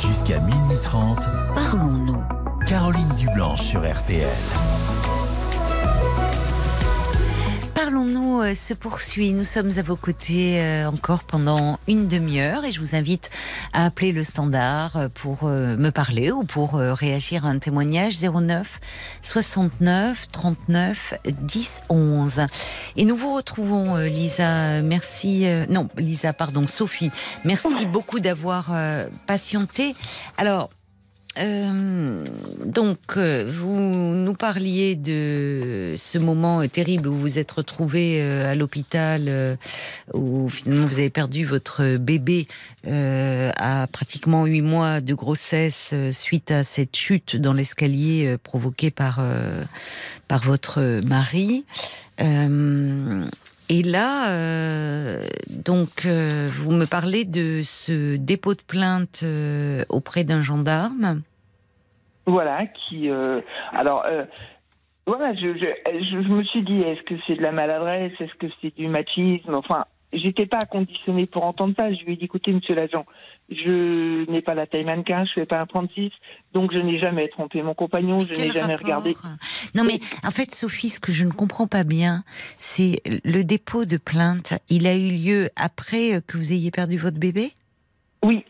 Jusqu'à 0.06 0.40
minuit 0.40 0.78
30, 0.84 1.18
parlons-nous. 1.56 2.24
Caroline 2.68 3.16
Dublanche 3.18 3.62
sur 3.62 3.80
RTL. 3.80 4.28
Parlons-nous 7.78 8.42
euh, 8.42 8.56
se 8.56 8.74
poursuit. 8.74 9.34
Nous 9.34 9.46
sommes 9.46 9.70
à 9.78 9.84
vos 9.84 9.96
côtés 9.96 10.64
euh, 10.64 10.88
encore 10.88 11.24
pendant 11.24 11.78
une 11.88 12.08
demi-heure 12.08 12.66
et 12.66 12.72
je 12.72 12.80
vous 12.80 12.96
invite 12.96 13.30
à 13.72 13.86
appeler 13.86 14.12
le 14.12 14.24
standard 14.24 14.98
euh, 14.98 15.10
pour 15.14 15.44
me 15.44 15.92
parler 15.92 16.32
ou 16.32 16.44
pour 16.44 16.74
réagir 16.74 17.46
à 17.46 17.50
un 17.50 17.60
témoignage 17.60 18.20
09 18.20 18.80
69 19.22 20.28
39 20.32 21.14
10 21.40 21.82
11. 21.90 22.42
Et 22.96 23.06
nous 23.06 23.16
vous 23.16 23.36
retrouvons 23.36 23.98
Lisa. 23.98 24.82
Merci. 24.82 25.46
Non, 25.70 25.88
Lisa, 25.98 26.34
pardon, 26.34 26.66
Sophie. 26.66 27.12
Merci 27.46 27.86
beaucoup 27.86 28.20
d'avoir 28.20 28.74
patienté. 29.28 29.96
Alors, 30.38 30.72
euh, 31.40 32.26
donc, 32.66 32.98
euh, 33.18 33.50
vous 33.52 33.80
nous 33.80 34.34
parliez 34.34 34.96
de 34.96 35.96
ce 35.98 36.18
moment 36.18 36.68
terrible 36.68 37.10
où 37.10 37.14
vous 37.14 37.38
êtes 37.38 37.52
retrouvé 37.52 38.20
euh, 38.22 38.52
à 38.52 38.56
l'hôpital, 38.56 39.58
où 40.14 40.50
finalement 40.50 40.88
vous 40.88 41.00
avez 41.00 41.10
perdu 41.10 41.46
votre 41.46 41.98
bébé 41.98 42.48
à 42.86 43.88
pratiquement 43.92 44.46
huit 44.46 44.62
mois 44.62 45.02
de 45.02 45.14
grossesse 45.14 45.94
suite 46.12 46.52
à 46.52 46.64
cette 46.64 46.96
chute 46.96 47.36
dans 47.36 47.54
l'escalier 47.54 48.38
provoquée 48.44 48.92
par 48.92 49.22
par 50.28 50.44
votre 50.44 51.02
mari. 51.06 51.66
Et 53.70 53.84
là, 53.84 54.30
donc, 55.50 56.06
vous 56.06 56.72
me 56.72 56.86
parlez 56.86 57.26
de 57.26 57.62
ce 57.64 58.16
dépôt 58.16 58.54
de 58.54 58.62
plainte 58.62 59.26
auprès 59.90 60.24
d'un 60.24 60.42
gendarme. 60.42 61.22
Voilà, 62.28 62.66
qui. 62.68 63.10
Euh, 63.10 63.40
alors, 63.72 64.06
euh, 64.06 64.26
voilà, 65.08 65.34
je, 65.34 65.54
je, 65.58 65.66
je, 66.04 66.18
me 66.28 66.44
suis 66.44 66.62
dit, 66.62 66.82
est-ce 66.82 67.02
que 67.04 67.16
c'est 67.26 67.36
de 67.36 67.42
la 67.42 67.54
maladresse? 67.54 68.12
Est-ce 68.20 68.36
que 68.36 68.48
c'est 68.62 68.76
du 68.76 68.90
machisme? 68.90 69.56
Enfin, 69.56 69.86
j'étais 70.14 70.46
pas 70.46 70.60
conditionné 70.60 71.26
pour 71.26 71.44
entendre 71.44 71.74
ça. 71.76 71.92
Je 71.94 72.04
lui 72.06 72.14
ai 72.14 72.16
dit, 72.16 72.26
écoutez, 72.26 72.52
monsieur 72.52 72.76
l'agent, 72.76 73.06
je 73.50 74.30
n'ai 74.30 74.42
pas 74.42 74.56
la 74.56 74.68
taille 74.68 74.86
mannequin, 74.86 75.26
je 75.26 75.34
fais 75.34 75.46
pas 75.46 75.60
un 75.60 75.66
36, 75.66 76.12
donc 76.54 76.74
je 76.74 76.80
n'ai 76.80 77.00
jamais 77.00 77.28
trompé 77.30 77.62
mon 77.62 77.74
compagnon, 77.74 78.20
je 78.20 78.34
n'ai 78.34 78.52
jamais 78.52 78.76
regardé. 78.76 79.16
Non, 79.76 79.84
mais 79.84 80.00
en 80.26 80.32
fait, 80.32 80.54
Sophie, 80.54 80.90
ce 80.90 81.00
que 81.00 81.12
je 81.12 81.26
ne 81.26 81.32
comprends 81.32 81.68
pas 81.68 81.84
bien, 81.84 82.24
c'est 82.60 83.02
le 83.24 83.44
dépôt 83.44 83.86
de 83.86 83.98
plainte. 83.98 84.54
Il 84.70 84.88
a 84.88 84.96
eu 84.96 85.12
lieu 85.12 85.50
après 85.56 86.22
que 86.26 86.38
vous 86.38 86.52
ayez 86.52 86.72
perdu 86.72 86.98
votre 86.98 87.18
bébé? 87.18 87.54
Oui. 88.24 88.44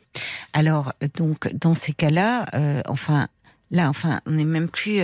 Alors, 0.53 0.93
donc, 1.17 1.53
dans 1.53 1.73
ces 1.73 1.93
cas-là, 1.93 2.45
euh, 2.55 2.81
enfin, 2.87 3.27
Là, 3.71 3.89
enfin, 3.89 4.21
on 4.25 4.31
n'est 4.31 4.45
même 4.45 4.69
plus. 4.69 5.01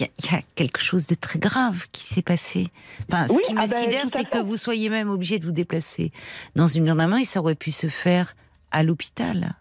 Il 0.00 0.06
euh, 0.06 0.30
y, 0.32 0.34
a 0.34 0.40
quelque 0.54 0.80
chose 0.80 1.06
de 1.06 1.14
très 1.14 1.38
grave 1.38 1.86
qui 1.92 2.02
s'est 2.02 2.22
passé. 2.22 2.68
Enfin, 3.08 3.26
ce 3.26 3.38
qui 3.40 3.54
me 3.54 3.60
ah 3.60 3.66
ben, 3.66 3.76
sidère, 3.76 4.04
c'est 4.06 4.28
que 4.28 4.38
vous 4.38 4.56
soyez 4.56 4.88
même 4.88 5.10
obligé 5.10 5.38
de 5.38 5.44
vous 5.44 5.52
déplacer 5.52 6.10
dans 6.56 6.66
une 6.66 6.86
journée 6.86 7.20
et 7.20 7.24
ça 7.24 7.40
aurait 7.40 7.54
pu 7.54 7.70
se 7.70 7.88
faire 7.88 8.34
à 8.70 8.82
l'hôpital. 8.82 9.56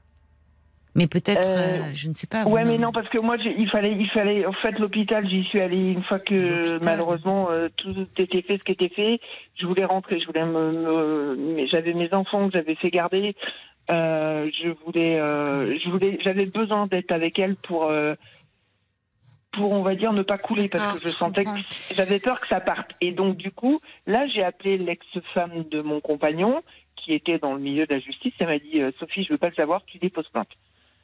Mais 0.96 1.08
peut-être, 1.08 1.48
euh, 1.48 1.82
euh, 1.82 1.94
je 1.94 2.10
ne 2.10 2.14
sais 2.14 2.26
pas. 2.26 2.46
Ouais, 2.46 2.64
mais 2.64 2.78
non, 2.78 2.92
parce 2.92 3.08
que 3.10 3.20
moi, 3.20 3.36
il 3.38 3.70
fallait, 3.70 3.92
il 3.94 4.10
fallait. 4.10 4.46
En 4.46 4.54
fait, 4.54 4.80
l'hôpital, 4.80 5.28
j'y 5.28 5.44
suis 5.44 5.60
allée 5.60 5.92
une 5.92 6.04
fois 6.04 6.20
que 6.20 6.84
malheureusement 6.84 7.50
tout 7.76 8.08
était 8.18 8.42
fait, 8.42 8.58
ce 8.58 8.64
qui 8.64 8.72
était 8.72 8.90
fait. 8.90 9.20
Je 9.56 9.66
voulais 9.66 9.86
rentrer, 9.86 10.20
je 10.20 10.26
voulais 10.26 10.46
me, 10.46 11.68
j'avais 11.68 11.94
mes 11.94 12.14
enfants 12.14 12.48
que 12.48 12.54
j'avais 12.54 12.76
fait 12.76 12.90
garder. 12.90 13.36
je 13.90 14.86
voulais, 14.86 15.18
je 15.80 15.90
voulais, 15.90 16.18
j'avais 16.24 16.46
besoin 16.48 16.88
d'être 16.88 17.12
avec 17.12 17.38
elle 17.38 17.56
pour 17.56 17.92
pour, 19.52 19.72
on 19.72 19.82
va 19.82 19.96
dire, 19.96 20.14
ne 20.14 20.22
pas 20.22 20.38
couler 20.38 20.70
parce 20.70 20.84
ah, 20.88 20.98
que 20.98 21.04
je 21.04 21.10
sentais 21.10 21.44
que 21.44 21.50
j'avais 21.94 22.20
peur 22.20 22.40
que 22.40 22.48
ça 22.48 22.60
parte. 22.60 22.92
Et 23.02 23.12
donc, 23.12 23.38
du 23.38 23.52
coup, 23.52 23.80
là, 24.06 24.28
j'ai 24.28 24.44
appelé 24.44 24.78
l'ex-femme 24.78 25.64
de 25.70 25.82
mon 25.82 26.02
compagnon 26.02 26.62
qui 26.96 27.14
était 27.14 27.40
dans 27.40 27.54
le 27.54 27.60
milieu 27.60 27.86
de 27.86 27.94
la 27.94 28.00
justice. 28.00 28.34
Elle 28.40 28.48
m'a 28.48 28.60
dit, 28.60 28.82
euh, 28.82 28.92
Sophie, 29.00 29.24
je 29.24 29.34
veux 29.34 29.38
pas 29.38 29.50
le 29.50 29.56
savoir, 29.56 29.84
tu 29.86 29.98
déposes 29.98 30.28
plainte. 30.30 30.50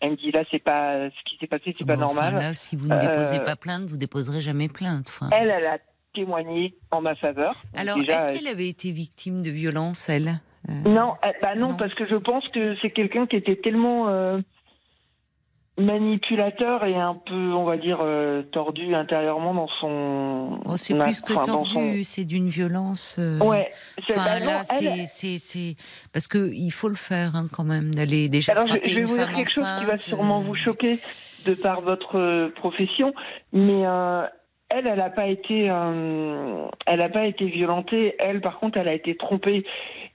Elle 0.01 0.11
me 0.11 0.15
dit 0.17 0.31
là, 0.31 0.43
c'est 0.51 0.59
pas 0.59 1.09
ce 1.09 1.23
qui 1.29 1.37
s'est 1.37 1.47
passé, 1.47 1.73
c'est 1.77 1.85
pas 1.85 1.95
normal. 1.95 2.33
là, 2.33 2.53
si 2.53 2.75
vous 2.75 2.87
ne 2.87 2.99
déposez 2.99 3.39
pas 3.39 3.55
plainte, 3.55 3.83
vous 3.83 3.97
déposerez 3.97 4.41
jamais 4.41 4.67
plainte. 4.67 5.17
Elle, 5.31 5.49
elle 5.49 5.65
a 5.65 5.77
témoigné 6.13 6.75
en 6.91 7.01
ma 7.01 7.15
faveur. 7.15 7.55
Alors, 7.75 7.97
est-ce 7.97 8.33
qu'elle 8.33 8.47
avait 8.47 8.67
été 8.67 8.91
victime 8.91 9.41
de 9.41 9.49
violence, 9.49 10.09
elle 10.09 10.41
Non, 10.67 11.15
bah 11.41 11.55
non, 11.55 11.75
parce 11.75 11.93
que 11.93 12.05
je 12.05 12.15
pense 12.15 12.47
que 12.49 12.75
c'est 12.81 12.91
quelqu'un 12.91 13.25
qui 13.25 13.37
était 13.37 13.55
tellement 13.55 14.41
manipulateur 15.77 16.85
et 16.85 16.95
un 16.95 17.15
peu, 17.15 17.53
on 17.53 17.63
va 17.63 17.77
dire, 17.77 17.99
euh, 18.01 18.43
tordu 18.43 18.95
intérieurement 18.95 19.53
dans 19.53 19.67
son. 19.79 20.59
Oh, 20.65 20.77
c'est 20.77 20.97
plus 20.97 21.21
que 21.21 21.33
tordu, 21.33 22.03
c'est 22.03 22.23
d'une 22.23 22.47
violence. 22.47 23.17
Euh, 23.19 23.39
ouais. 23.39 23.71
Enfin, 23.99 24.21
bah 24.23 24.39
là, 24.39 24.63
c'est 24.63 25.75
parce 26.13 26.27
que 26.27 26.51
il 26.53 26.71
faut 26.71 26.89
le 26.89 26.95
faire 26.95 27.35
hein, 27.35 27.47
quand 27.51 27.65
même 27.65 27.93
d'aller 27.93 28.29
déjà. 28.29 28.53
Alors, 28.53 28.67
je, 28.67 28.95
vais 28.95 29.03
vous 29.03 29.17
dire 29.17 29.33
quelque 29.33 29.51
chose 29.51 29.67
qui 29.79 29.85
va 29.85 29.99
sûrement 29.99 30.41
vous 30.41 30.55
choquer 30.55 30.99
de 31.45 31.53
par 31.53 31.81
votre 31.81 32.17
euh, 32.17 32.49
profession, 32.55 33.13
mais 33.51 33.81
elle, 34.69 34.87
elle 34.87 34.97
n'a 34.97 35.09
pas 35.09 35.27
été, 35.27 35.65
elle 35.65 36.99
n'a 36.99 37.09
pas 37.09 37.25
été 37.25 37.47
violentée. 37.47 38.15
Elle, 38.19 38.39
par 38.39 38.59
contre, 38.59 38.77
elle 38.77 38.87
a 38.87 38.93
été 38.93 39.17
trompée. 39.17 39.65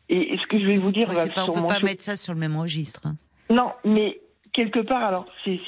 Et, 0.09 0.37
ce 0.43 0.47
que 0.49 0.59
je 0.59 0.67
vais 0.67 0.79
vous 0.79 0.91
dire, 0.91 1.09
va 1.09 1.27
pas, 1.27 1.45
on 1.45 1.53
peut 1.53 1.67
pas 1.67 1.81
mettre 1.81 2.03
ça 2.03 2.17
sur 2.17 2.33
le 2.33 2.41
même 2.41 2.59
registre. 2.59 3.03
Hein. 3.05 3.15
Non, 3.53 3.71
mais 3.85 4.19
quelque 4.53 4.81
part, 4.81 5.05
alors 5.05 5.27
c'est, 5.45 5.61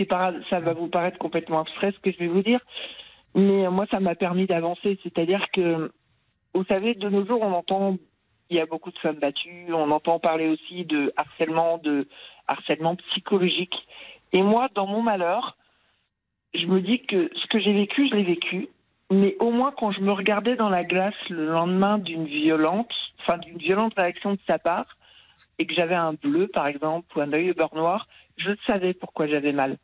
ça 0.50 0.60
va 0.60 0.72
vous 0.72 0.88
paraître 0.88 1.18
complètement 1.18 1.60
abstrait 1.60 1.92
ce 1.92 1.98
que 1.98 2.12
je 2.12 2.18
vais 2.18 2.28
vous 2.28 2.42
dire, 2.42 2.60
mais 3.34 3.68
moi 3.68 3.86
ça 3.90 4.00
m'a 4.00 4.14
permis 4.14 4.46
d'avancer. 4.46 4.98
C'est-à-dire 5.02 5.50
que, 5.52 5.92
vous 6.54 6.64
savez, 6.64 6.94
de 6.94 7.08
nos 7.08 7.24
jours, 7.24 7.42
on 7.42 7.52
entend, 7.52 7.96
il 8.50 8.56
y 8.56 8.60
a 8.60 8.66
beaucoup 8.66 8.90
de 8.90 8.98
femmes 8.98 9.18
battues, 9.18 9.72
on 9.72 9.90
entend 9.90 10.18
parler 10.18 10.48
aussi 10.48 10.84
de 10.84 11.12
harcèlement, 11.16 11.78
de 11.78 12.08
harcèlement 12.46 12.96
psychologique. 12.96 13.76
Et 14.32 14.42
moi, 14.42 14.68
dans 14.74 14.86
mon 14.86 15.02
malheur, 15.02 15.56
je 16.54 16.66
me 16.66 16.80
dis 16.80 17.00
que 17.00 17.30
ce 17.34 17.46
que 17.46 17.58
j'ai 17.58 17.72
vécu, 17.72 18.08
je 18.08 18.14
l'ai 18.14 18.24
vécu. 18.24 18.68
Mais 19.10 19.36
au 19.40 19.50
moins, 19.50 19.72
quand 19.72 19.90
je 19.90 20.00
me 20.00 20.12
regardais 20.12 20.56
dans 20.56 20.70
la 20.70 20.84
glace 20.84 21.14
le 21.28 21.46
lendemain 21.46 21.98
d'une 21.98 22.24
violente, 22.24 22.92
enfin 23.20 23.36
d'une 23.38 23.58
violente 23.58 23.92
réaction 23.96 24.32
de 24.32 24.38
sa 24.46 24.58
part, 24.58 24.86
et 25.58 25.66
que 25.66 25.74
j'avais 25.74 25.94
un 25.94 26.14
bleu, 26.14 26.48
par 26.48 26.66
exemple, 26.66 27.06
ou 27.16 27.20
un 27.20 27.32
œil 27.32 27.50
au 27.50 27.54
beurre 27.54 27.74
noir, 27.74 28.08
je 28.36 28.50
savais 28.66 28.94
pourquoi 28.94 29.26
j'avais 29.26 29.52
mal. 29.52 29.76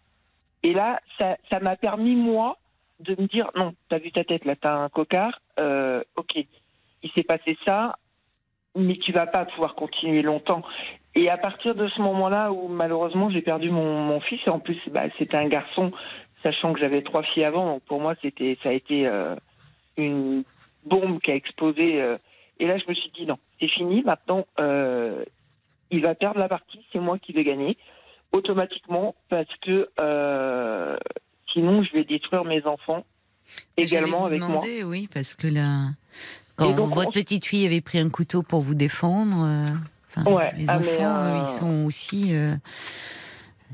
Et 0.62 0.73
là, 0.73 1.01
ça, 1.18 1.61
m'a 1.61 1.77
permis, 1.77 2.16
moi, 2.16 2.59
de 3.01 3.21
me 3.21 3.27
dire, 3.27 3.51
non, 3.55 3.75
t'as 3.88 3.99
vu 3.99 4.11
ta 4.11 4.25
tête, 4.25 4.44
là, 4.44 4.57
t'as 4.57 4.75
un 4.75 4.88
cocard, 4.88 5.40
euh, 5.59 6.03
ok, 6.16 6.37
il 7.03 7.11
s'est 7.12 7.23
passé 7.23 7.57
ça, 7.64 7.97
mais 8.75 8.97
tu 8.97 9.12
vas 9.12 9.27
pas 9.27 9.44
pouvoir 9.44 9.75
continuer 9.75 10.23
longtemps. 10.23 10.62
Et 11.14 11.31
à 11.31 11.37
partir 11.37 11.75
de 11.75 11.88
ce 11.88 12.01
moment-là 12.01 12.53
où 12.53 12.68
malheureusement 12.68 13.31
j'ai 13.31 13.40
perdu 13.40 13.71
mon, 13.71 14.21
fils, 14.21 14.40
et 14.47 14.51
en 14.51 14.59
plus 14.59 14.79
bah, 14.90 15.05
c'était 15.16 15.37
un 15.37 15.49
garçon, 15.49 15.92
sachant 16.42 16.73
que 16.73 16.81
j'avais 16.81 17.03
trois 17.03 17.23
filles 17.23 17.44
avant, 17.44 17.66
donc 17.66 17.83
pour 17.85 18.01
moi 18.01 18.14
ça 18.14 18.68
a 18.68 18.73
été 18.73 19.07
euh, 19.07 19.35
une 19.97 20.44
bombe 20.85 21.21
qui 21.21 21.31
a 21.31 21.35
explosé. 21.35 22.01
Euh. 22.03 22.18
et 22.61 22.66
là 22.66 22.79
je 22.79 22.85
me 22.88 22.94
suis 22.94 23.11
dit 23.11 23.27
non, 23.27 23.38
c'est 23.61 23.68
fini, 23.68 24.03
maintenant 24.03 24.44
il 25.90 26.03
va 26.03 26.14
perdre 26.14 26.38
la 26.38 26.48
partie, 26.48 26.85
c'est 26.92 26.98
moi 26.98 27.18
qui 27.18 27.33
vais 27.33 27.44
gagner 27.44 27.77
automatiquement 28.33 29.14
parce 29.29 29.48
que 29.62 29.88
euh, 30.01 30.96
sinon 31.53 31.83
je 31.83 31.92
vais 31.92 32.05
détruire 32.05 32.44
mes 32.44 32.64
enfants 32.66 33.05
également 33.77 34.27
avec 34.27 34.40
demander, 34.40 34.83
moi. 34.83 34.90
Oui, 34.90 35.09
parce 35.12 35.35
que 35.35 35.46
là, 35.46 35.90
quand 36.57 36.72
votre 36.72 37.12
petite 37.12 37.46
fille 37.46 37.66
avait 37.66 37.81
pris 37.81 37.98
un 37.98 38.11
couteau 38.11 38.42
pour 38.42 38.61
vous 38.61 38.74
défendre, 38.74 39.46
euh, 39.46 40.51
les 40.57 40.68
ah, 40.68 40.79
enfants, 40.79 41.16
euh, 41.16 41.38
ils 41.40 41.46
sont 41.46 41.87
aussi 41.87 42.35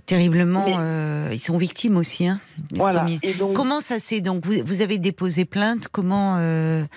terriblement, 0.06 1.28
ils 1.32 1.40
sont 1.40 1.58
victimes 1.58 1.96
aussi. 1.96 2.28
Hein, 2.28 2.40
voilà. 2.74 3.06
Comment 3.54 3.80
ça 3.80 3.98
s'est 3.98 4.20
donc 4.20 4.46
vous, 4.46 4.82
avez 4.82 4.98
déposé 4.98 5.44
plainte 5.44 5.88
Comment 5.88 6.36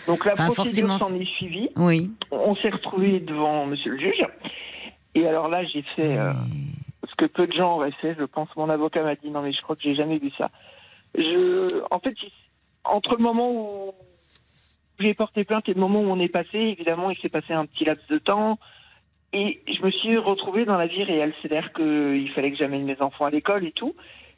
Donc 0.06 0.26
la 0.26 0.36
procédure 0.36 1.00
s'en 1.00 1.16
est 1.16 1.26
suivie. 1.26 1.70
Oui. 1.76 2.12
On 2.30 2.56
s'est 2.58 2.70
retrouvé 2.70 3.20
devant 3.22 3.66
Monsieur 3.66 3.92
le 3.94 4.00
juge. 4.00 4.24
Et 5.18 5.28
alors 5.28 5.48
là, 5.48 5.64
j'ai 5.64 5.82
fait 5.82 6.16
ce 7.10 7.16
que 7.16 7.26
peu 7.26 7.48
de 7.48 7.54
gens 7.54 7.78
auraient 7.78 7.92
fait, 7.92 8.16
je 8.20 8.24
pense. 8.24 8.50
Mon 8.56 8.70
avocat 8.70 9.02
m'a 9.02 9.16
dit 9.16 9.32
non, 9.32 9.42
mais 9.42 9.52
je 9.52 9.60
crois 9.64 9.76
que 9.76 9.82
j'ai 9.82 9.96
jamais 9.96 10.20
vu 10.20 10.30
ça. 10.38 10.52
Je, 11.18 11.68
en 11.90 11.98
fait, 11.98 12.14
entre 12.84 13.16
le 13.16 13.24
moment 13.24 13.52
où 13.52 13.94
j'ai 15.00 15.16
porté 15.16 15.44
plainte 15.44 15.68
et 15.70 15.74
le 15.74 15.80
moment 15.80 16.02
où 16.02 16.12
on 16.12 16.20
est 16.20 16.28
passé, 16.28 16.60
évidemment, 16.60 17.10
il 17.10 17.18
s'est 17.18 17.30
passé 17.30 17.52
un 17.54 17.66
petit 17.66 17.84
laps 17.84 18.08
de 18.10 18.20
temps. 18.20 18.60
Et 19.34 19.60
je 19.68 19.84
me 19.84 19.90
suis 19.90 20.20
retrouvée 20.20 20.66
dans 20.66 20.78
la 20.78 20.86
vie 20.86 21.04
réelle. 21.04 21.34
C'est-à-dire 21.42 21.74
qu'il 21.74 22.30
fallait 22.36 22.52
que 22.52 22.58
j'amène 22.58 22.84
mes 22.84 23.02
enfants 23.02 23.26
à 23.26 23.32
l'école 23.32 23.66
et 23.66 23.72
tout. 23.72 23.96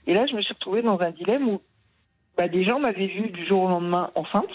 Et 0.07 0.13
là, 0.13 0.27
je 0.27 0.33
me 0.33 0.41
suis 0.41 0.53
retrouvée 0.53 0.81
dans 0.81 1.01
un 1.01 1.11
dilemme 1.11 1.49
où 1.49 1.61
bah, 2.37 2.47
des 2.47 2.63
gens 2.63 2.79
m'avaient 2.79 3.07
vue 3.07 3.31
du 3.31 3.45
jour 3.45 3.63
au 3.63 3.67
lendemain 3.67 4.07
enceinte. 4.15 4.47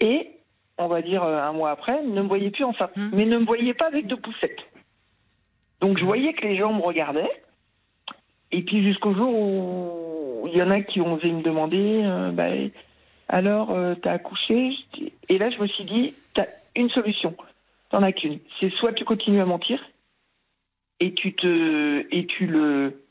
Et, 0.00 0.28
on 0.76 0.88
va 0.88 1.02
dire 1.02 1.22
euh, 1.22 1.40
un 1.40 1.52
mois 1.52 1.70
après, 1.70 2.02
ne 2.02 2.20
me 2.20 2.26
voyaient 2.26 2.50
plus 2.50 2.64
enceinte. 2.64 2.96
Mmh. 2.96 3.10
Mais 3.12 3.26
ne 3.26 3.38
me 3.38 3.44
voyaient 3.44 3.74
pas 3.74 3.86
avec 3.86 4.08
deux 4.08 4.16
poussettes. 4.16 4.58
Donc 5.82 5.98
je 5.98 6.04
voyais 6.04 6.32
que 6.32 6.46
les 6.46 6.56
gens 6.56 6.72
me 6.72 6.80
regardaient. 6.80 7.42
Et 8.52 8.62
puis 8.62 8.82
jusqu'au 8.84 9.14
jour 9.14 9.34
où 9.34 10.46
il 10.46 10.56
y 10.56 10.62
en 10.62 10.70
a 10.70 10.80
qui 10.80 11.00
ont 11.00 11.14
osé 11.14 11.30
me 11.32 11.42
demander, 11.42 12.02
euh, 12.04 12.30
bah, 12.30 12.50
alors 13.28 13.72
euh, 13.72 13.94
t'as 13.96 14.12
accouché? 14.12 14.76
Et 15.28 15.38
là 15.38 15.50
je 15.50 15.58
me 15.58 15.66
suis 15.66 15.84
dit, 15.84 16.14
t'as 16.34 16.46
une 16.76 16.88
solution. 16.90 17.34
T'en 17.90 18.02
as 18.02 18.12
qu'une. 18.12 18.38
C'est 18.60 18.70
soit 18.74 18.92
tu 18.92 19.04
continues 19.04 19.40
à 19.40 19.44
mentir 19.44 19.82
et 21.00 21.12
tu 21.14 21.34
te 21.34 22.06
et 22.10 22.26
tu 22.26 22.46
le 22.46 23.02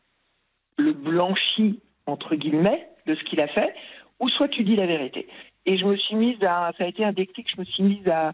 le 0.79 0.93
blanchis 0.93 1.81
entre 2.05 2.35
guillemets 2.35 2.87
de 3.05 3.15
ce 3.15 3.23
qu'il 3.25 3.41
a 3.41 3.47
fait, 3.47 3.75
ou 4.21 4.29
soit 4.29 4.47
tu 4.47 4.63
dis 4.63 4.77
la 4.77 4.85
vérité. 4.85 5.27
Et 5.65 5.77
je 5.77 5.85
me 5.85 5.97
suis 5.97 6.15
mise 6.15 6.41
à, 6.41 6.71
ça 6.77 6.85
a 6.85 6.87
été 6.87 7.03
un 7.03 7.11
déclic, 7.11 7.47
je 7.53 7.59
me 7.59 7.65
suis 7.65 7.83
mise 7.83 8.07
à, 8.07 8.33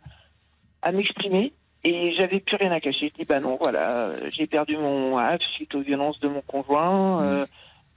à 0.83 0.91
m'exprimer 0.91 1.53
et 1.87 2.13
j'avais 2.13 2.41
plus 2.41 2.57
rien 2.57 2.71
à 2.71 2.81
cacher. 2.81 3.09
Je 3.09 3.21
dis 3.21 3.25
bah 3.25 3.39
non, 3.39 3.57
voilà, 3.61 4.09
j'ai 4.35 4.45
perdu 4.45 4.75
mon 4.75 5.17
âge 5.17 5.39
suite 5.53 5.73
aux 5.73 5.79
violences 5.79 6.19
de 6.19 6.27
mon 6.27 6.41
conjoint. 6.41 7.23
Euh, 7.23 7.45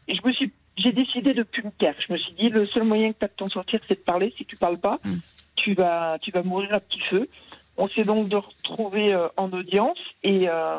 et 0.07 0.15
je 0.15 0.25
me 0.25 0.33
suis, 0.33 0.53
j'ai 0.77 0.93
décidé 0.93 1.35
de 1.35 1.43
plus 1.43 1.65
me 1.65 1.71
taire. 1.73 1.97
Je 2.07 2.13
me 2.13 2.19
suis 2.19 2.33
dit 2.35 2.51
le 2.51 2.67
seul 2.67 2.85
moyen 2.85 3.13
que 3.13 3.19
tu 3.19 3.25
as 3.25 3.29
de 3.29 3.33
t'en 3.33 3.49
sortir, 3.49 3.81
c'est 3.89 3.99
de 3.99 4.05
parler. 4.05 4.33
Si 4.37 4.45
tu 4.45 4.57
parles 4.57 4.79
pas, 4.79 5.01
mm. 5.05 5.17
tu 5.57 5.75
vas, 5.75 6.19
tu 6.21 6.31
vas 6.31 6.45
mourir 6.45 6.73
à 6.73 6.79
petit 6.79 7.01
feu. 7.01 7.29
On 7.77 7.89
s'est 7.89 8.05
donc 8.05 8.29
de 8.29 8.37
retrouver 8.37 9.13
euh, 9.13 9.27
en 9.37 9.51
audience 9.53 9.99
et 10.23 10.49
euh, 10.49 10.79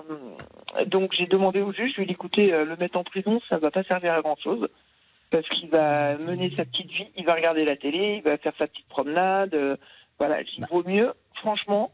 donc 0.85 1.11
j'ai 1.17 1.25
demandé 1.25 1.59
au 1.59 1.73
juge, 1.73 1.91
je 1.91 1.97
lui 1.97 2.03
ai 2.03 2.05
dit 2.05 2.13
écoutez, 2.13 2.51
le 2.51 2.75
mettre 2.77 2.97
en 2.97 3.03
prison, 3.03 3.41
ça 3.49 3.57
va 3.57 3.71
pas 3.71 3.83
servir 3.83 4.13
à 4.13 4.21
grand 4.21 4.37
chose 4.39 4.69
parce 5.31 5.47
qu'il 5.49 5.69
va 5.69 6.17
mener 6.17 6.53
sa 6.55 6.63
petite 6.63 6.91
vie, 6.91 7.07
il 7.17 7.25
va 7.25 7.33
regarder 7.33 7.65
la 7.65 7.75
télé, 7.75 8.17
il 8.17 8.21
va 8.21 8.37
faire 8.37 8.53
sa 8.57 8.67
petite 8.67 8.87
promenade. 8.87 9.57
voilà, 10.19 10.41
il 10.41 10.61
bah. 10.61 10.67
vaut 10.69 10.83
mieux, 10.85 11.11
franchement, 11.35 11.91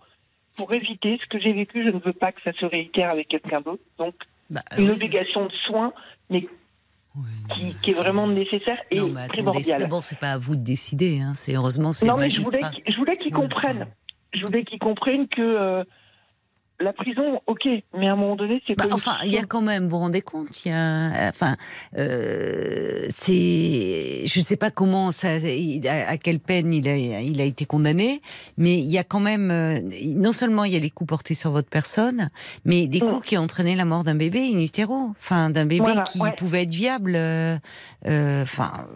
pour 0.57 0.73
éviter 0.73 1.19
ce 1.23 1.29
que 1.29 1.39
j'ai 1.39 1.53
vécu, 1.53 1.83
je 1.83 1.89
ne 1.89 1.99
veux 1.99 2.13
pas 2.13 2.31
que 2.31 2.41
ça 2.43 2.51
se 2.51 2.65
réitère 2.65 3.11
avec 3.11 3.29
quelqu'un 3.29 3.61
d'autre. 3.61 3.83
Donc, 3.97 4.15
bah, 4.49 4.61
une 4.77 4.89
obligation 4.89 5.45
de 5.45 5.51
soins, 5.65 5.93
mais 6.29 6.47
qui, 7.81 7.91
est 7.91 7.93
vraiment 7.93 8.27
nécessaire 8.27 8.77
et 8.91 8.99
non, 8.99 9.13
primordiale. 9.29 9.79
D'abord, 9.79 10.03
c'est 10.03 10.19
pas 10.19 10.33
à 10.33 10.37
vous 10.37 10.55
de 10.55 10.63
décider. 10.63 11.19
Hein. 11.19 11.33
C'est 11.35 11.55
heureusement 11.55 11.93
c'est 11.93 12.05
Non, 12.05 12.17
mais 12.17 12.29
je 12.29 12.41
voulais, 12.41 12.61
je 12.87 12.95
voulais 12.95 13.17
qu'ils 13.17 13.33
comprennent. 13.33 13.87
Je 14.33 14.45
voulais 14.45 14.63
qu'ils 14.63 14.79
comprennent 14.79 15.27
que 15.27 15.41
euh, 15.41 15.83
la 16.79 16.93
prison, 16.93 17.41
ok, 17.47 17.67
mais 17.97 18.07
à 18.07 18.13
un 18.13 18.15
moment 18.15 18.35
donné, 18.35 18.61
c'est 18.67 18.75
bah, 18.75 18.85
Enfin, 18.91 19.15
il 19.25 19.31
y 19.31 19.37
a 19.37 19.43
quand 19.43 19.61
même, 19.61 19.85
vous 19.85 19.89
vous 19.91 19.97
rendez 19.97 20.21
compte, 20.21 20.63
il 20.63 20.69
y 20.69 20.71
a, 20.71 21.27
enfin, 21.29 21.57
euh, 21.97 23.07
c'est, 23.09 24.21
je 24.25 24.39
ne 24.39 24.43
sais 24.43 24.57
pas 24.57 24.69
comment 24.69 25.11
ça, 25.11 25.29
à 26.07 26.17
quelle 26.17 26.39
peine 26.39 26.71
il 26.71 26.87
a, 26.87 26.95
il 26.95 27.41
a 27.41 27.45
été 27.45 27.65
condamné, 27.65 28.21
mais 28.57 28.77
il 28.77 28.91
y 28.91 28.99
a 28.99 29.03
quand 29.03 29.19
même, 29.19 29.49
euh, 29.49 29.79
non 30.05 30.31
seulement 30.31 30.65
il 30.65 30.73
y 30.73 30.75
a 30.75 30.79
les 30.79 30.91
coups 30.91 31.07
portés 31.07 31.33
sur 31.33 31.49
votre 31.49 31.69
personne, 31.69 32.29
mais 32.63 32.87
des 32.87 32.99
coups 32.99 33.19
mm. 33.19 33.21
qui 33.21 33.37
ont 33.37 33.41
entraîné 33.41 33.75
la 33.75 33.85
mort 33.85 34.03
d'un 34.03 34.15
bébé 34.15 34.51
in 34.53 34.59
utero, 34.59 35.13
enfin, 35.19 35.49
d'un 35.49 35.65
bébé 35.65 35.93
qui 36.11 36.19
pouvait 36.37 36.63
être 36.63 36.73
viable. 36.73 37.13
Euh, 37.15 37.57
enfin, 38.43 38.87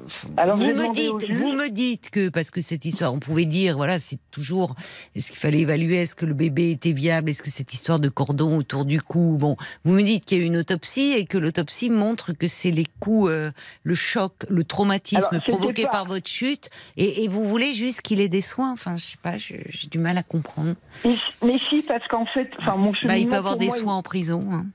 vous 0.55 0.73
me 0.73 0.93
dites, 0.93 1.31
vous 1.35 1.53
me 1.53 1.69
dites 1.69 2.11
que 2.11 2.29
parce 2.29 2.51
que 2.51 2.61
cette 2.61 2.85
histoire, 2.85 3.11
on 3.11 3.19
pouvait 3.19 3.45
dire, 3.45 3.75
voilà, 3.75 3.97
c'est 3.97 4.19
toujours, 4.29 4.75
est-ce 5.15 5.31
qu'il 5.31 5.39
fallait 5.39 5.61
évaluer, 5.61 5.97
est-ce 5.97 6.15
que 6.15 6.27
le 6.27 6.35
bébé 6.35 6.69
était 6.69 6.91
viable, 6.91 7.31
est-ce 7.31 7.41
que 7.41 7.49
c'était 7.49 7.70
histoire 7.73 7.99
de 7.99 8.09
cordon 8.09 8.57
autour 8.57 8.85
du 8.85 9.01
cou. 9.01 9.37
Bon, 9.39 9.55
vous 9.83 9.93
me 9.93 10.03
dites 10.03 10.25
qu'il 10.25 10.37
y 10.37 10.41
a 10.41 10.43
eu 10.43 10.47
une 10.47 10.57
autopsie 10.57 11.13
et 11.13 11.25
que 11.25 11.37
l'autopsie 11.37 11.89
montre 11.89 12.33
que 12.33 12.47
c'est 12.47 12.71
les 12.71 12.87
coups, 12.99 13.31
euh, 13.31 13.51
le 13.83 13.95
choc, 13.95 14.33
le 14.49 14.63
traumatisme 14.63 15.39
provoqué 15.41 15.85
par 15.85 16.05
votre 16.05 16.27
chute, 16.27 16.69
et, 16.97 17.27
vous 17.27 17.45
voulez 17.45 17.73
juste 17.73 18.01
qu'il 18.01 18.19
ait 18.19 18.27
des 18.27 18.41
soins. 18.41 18.71
Enfin, 18.71 18.97
je 18.97 19.05
sais 19.05 19.17
pas, 19.21 19.37
j'ai 19.37 19.63
du 19.89 19.99
mal 19.99 20.17
à 20.17 20.23
comprendre. 20.23 20.73
Mais, 21.05 21.57
si, 21.57 21.81
parce 21.83 22.05
qu'en 22.07 22.25
fait, 22.25 22.49
enfin, 22.59 22.77
mon 22.77 22.93
bah, 23.03 23.17
il 23.17 23.27
peut 23.27 23.35
avoir 23.35 23.57
des 23.57 23.71
soins 23.71 23.95
en 23.95 24.03
prison. 24.03 24.41
Hein. 24.51 24.65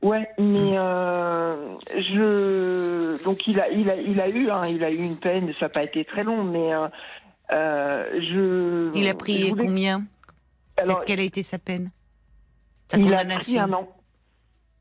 Ouais, 0.00 0.28
mais 0.38 0.78
euh, 0.78 1.76
je 1.88 3.20
donc 3.24 3.48
il 3.48 3.58
a 3.58 3.68
il 3.68 3.90
a 3.90 3.96
il 3.96 4.20
a 4.20 4.28
eu 4.28 4.48
hein, 4.48 4.68
il 4.68 4.84
a 4.84 4.92
eu 4.92 4.98
une 4.98 5.16
peine, 5.16 5.52
ça 5.58 5.64
n'a 5.64 5.70
pas 5.70 5.82
été 5.82 6.04
très 6.04 6.22
long, 6.22 6.44
mais 6.44 6.72
euh, 7.52 8.04
je. 8.20 8.92
Il 8.94 9.08
a 9.08 9.14
pris 9.14 9.52
combien? 9.56 10.04
Quelle 11.06 11.20
a 11.20 11.24
été 11.24 11.42
sa 11.42 11.58
peine? 11.58 11.90
Il 12.96 13.14
a 13.14 13.24
pris 13.24 13.58
un 13.58 13.72
an. 13.72 13.88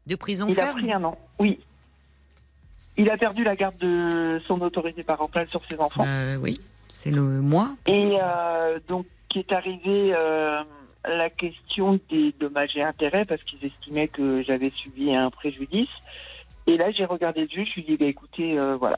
de 0.06 0.16
prison 0.16 0.48
Il 0.50 0.60
a 0.60 0.74
pris 0.74 0.92
un 0.92 1.04
an, 1.04 1.18
oui. 1.40 1.60
Il 2.98 3.10
a 3.12 3.18
perdu 3.18 3.44
la 3.44 3.56
garde 3.56 3.78
de 3.78 4.42
son 4.48 4.60
autorité 4.62 5.04
parentale 5.04 5.48
sur 5.48 5.62
ses 5.70 5.80
enfants. 5.80 6.04
Euh, 6.06 6.36
oui, 6.38 6.60
c'est 6.88 7.12
le 7.12 7.22
mois. 7.22 7.76
Et 7.86 8.18
euh, 8.20 8.80
donc, 8.88 9.06
qui 9.30 9.40
est 9.40 9.52
arrivé 9.52 10.16
euh, 10.16 10.64
la 11.06 11.30
question 11.30 12.00
des 12.10 12.34
dommages 12.40 12.76
et 12.76 12.82
intérêts 12.82 13.26
parce 13.26 13.44
qu'ils 13.44 13.64
estimaient 13.64 14.08
que 14.08 14.42
j'avais 14.42 14.72
subi 14.72 15.14
un 15.14 15.30
préjudice. 15.30 15.90
Et 16.66 16.76
là, 16.76 16.92
j'ai 16.92 17.06
regardé 17.06 17.42
le 17.42 17.50
juge, 17.50 17.70
je 17.76 17.82
lui 17.82 17.82
ai 17.82 17.86
dit, 17.92 17.98
bah, 17.98 18.06
écoutez, 18.08 18.58
voilà, 18.80 18.98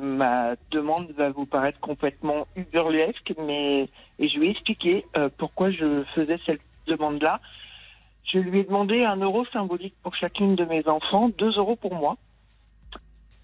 ma 0.00 0.56
demande 0.70 1.12
va 1.12 1.30
vous 1.30 1.46
paraître 1.46 1.78
complètement 1.78 2.48
uberluesque, 2.56 3.34
mais 3.46 3.88
et 4.18 4.28
je 4.28 4.38
lui 4.38 4.48
ai 4.48 4.50
expliqué 4.50 5.04
pourquoi 5.36 5.70
je 5.70 6.02
faisais 6.14 6.40
cette 6.46 6.62
demande-là. 6.86 7.40
Je 8.32 8.38
lui 8.38 8.60
ai 8.60 8.64
demandé 8.64 9.04
un 9.04 9.16
euro 9.16 9.44
symbolique 9.52 9.94
pour 10.02 10.14
chacune 10.14 10.54
de 10.54 10.64
mes 10.64 10.86
enfants, 10.86 11.30
deux 11.38 11.56
euros 11.56 11.76
pour 11.76 11.94
moi 11.94 12.16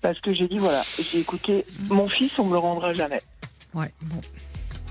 parce 0.04 0.20
que 0.20 0.34
j'ai 0.34 0.48
dit 0.48 0.58
voilà, 0.58 0.82
j'ai 1.00 1.20
écouté 1.20 1.64
mon 1.88 2.08
fils, 2.08 2.38
on 2.38 2.44
me 2.44 2.52
le 2.52 2.58
rendra 2.58 2.92
jamais. 2.92 3.22
Ouais, 3.72 3.90
bon. 4.02 4.20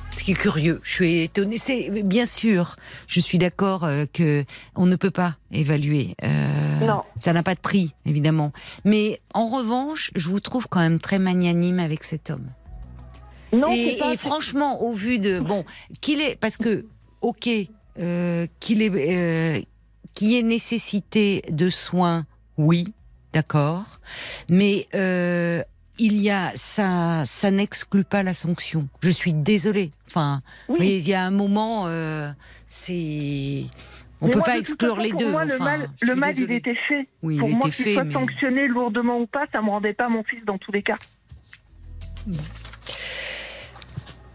Ce 0.09 0.23
qui 0.23 0.31
est 0.31 0.35
curieux, 0.35 0.81
je 0.83 0.91
suis 0.91 1.21
étonnée. 1.21 1.59
C'est 1.59 1.91
bien 2.01 2.25
sûr, 2.25 2.77
je 3.05 3.19
suis 3.19 3.37
d'accord 3.37 3.83
euh, 3.83 4.05
que 4.11 4.43
on 4.75 4.87
ne 4.87 4.95
peut 4.95 5.11
pas 5.11 5.35
évaluer. 5.51 6.15
Euh, 6.23 6.79
non. 6.79 7.03
Ça 7.19 7.31
n'a 7.31 7.43
pas 7.43 7.53
de 7.53 7.59
prix, 7.59 7.93
évidemment. 8.07 8.53
Mais 8.85 9.19
en 9.35 9.49
revanche, 9.49 10.09
je 10.15 10.27
vous 10.29 10.39
trouve 10.39 10.67
quand 10.67 10.79
même 10.79 10.99
très 10.99 11.19
magnanime 11.19 11.77
avec 11.77 12.03
cet 12.03 12.31
homme. 12.31 12.47
Non, 13.51 13.69
et, 13.71 13.97
pas, 13.99 14.13
et 14.13 14.17
franchement, 14.17 14.81
au 14.81 14.93
vu 14.93 15.19
de 15.19 15.39
bon, 15.39 15.63
qu'il 16.01 16.21
est, 16.21 16.37
parce 16.39 16.57
que 16.57 16.87
ok, 17.21 17.47
euh, 17.99 18.47
qu'il 18.59 18.81
est, 18.81 18.91
euh, 18.91 19.61
qu'il 20.13 20.33
ait 20.35 20.43
nécessité 20.43 21.43
de 21.49 21.69
soins, 21.69 22.25
oui 22.57 22.93
d'accord, 23.33 23.99
mais 24.49 24.87
euh, 24.95 25.61
il 25.99 26.21
y 26.21 26.29
a 26.29 26.51
ça, 26.55 27.23
ça 27.25 27.51
n'exclut 27.51 28.03
pas 28.03 28.23
la 28.23 28.33
sanction. 28.33 28.87
Je 29.01 29.09
suis 29.09 29.33
désolée. 29.33 29.91
Enfin, 30.07 30.41
il 30.79 31.07
y 31.07 31.13
a 31.13 31.23
un 31.23 31.31
moment, 31.31 31.83
euh, 31.87 32.29
c'est. 32.67 33.65
On 34.21 34.27
ne 34.27 34.33
peut 34.33 34.41
pas 34.41 34.57
exclure 34.57 34.97
les 34.99 35.11
deux. 35.11 35.31
Moi, 35.31 35.43
le 35.43 35.57
mal, 35.57 35.89
le 35.99 36.15
mal 36.15 36.39
il 36.39 36.49
était 36.51 36.77
fait. 36.87 37.09
Oui, 37.23 37.37
pour 37.37 37.49
il 37.49 37.57
moi, 37.57 37.69
qu'il 37.69 37.93
soit 37.93 38.09
sanctionné 38.09 38.67
lourdement 38.67 39.19
ou 39.19 39.27
pas, 39.27 39.45
ça 39.51 39.59
ne 39.59 39.65
me 39.65 39.71
rendait 39.71 39.93
pas 39.93 40.07
mon 40.07 40.23
fils 40.23 40.45
dans 40.45 40.57
tous 40.57 40.71
les 40.71 40.81
cas. 40.81 40.97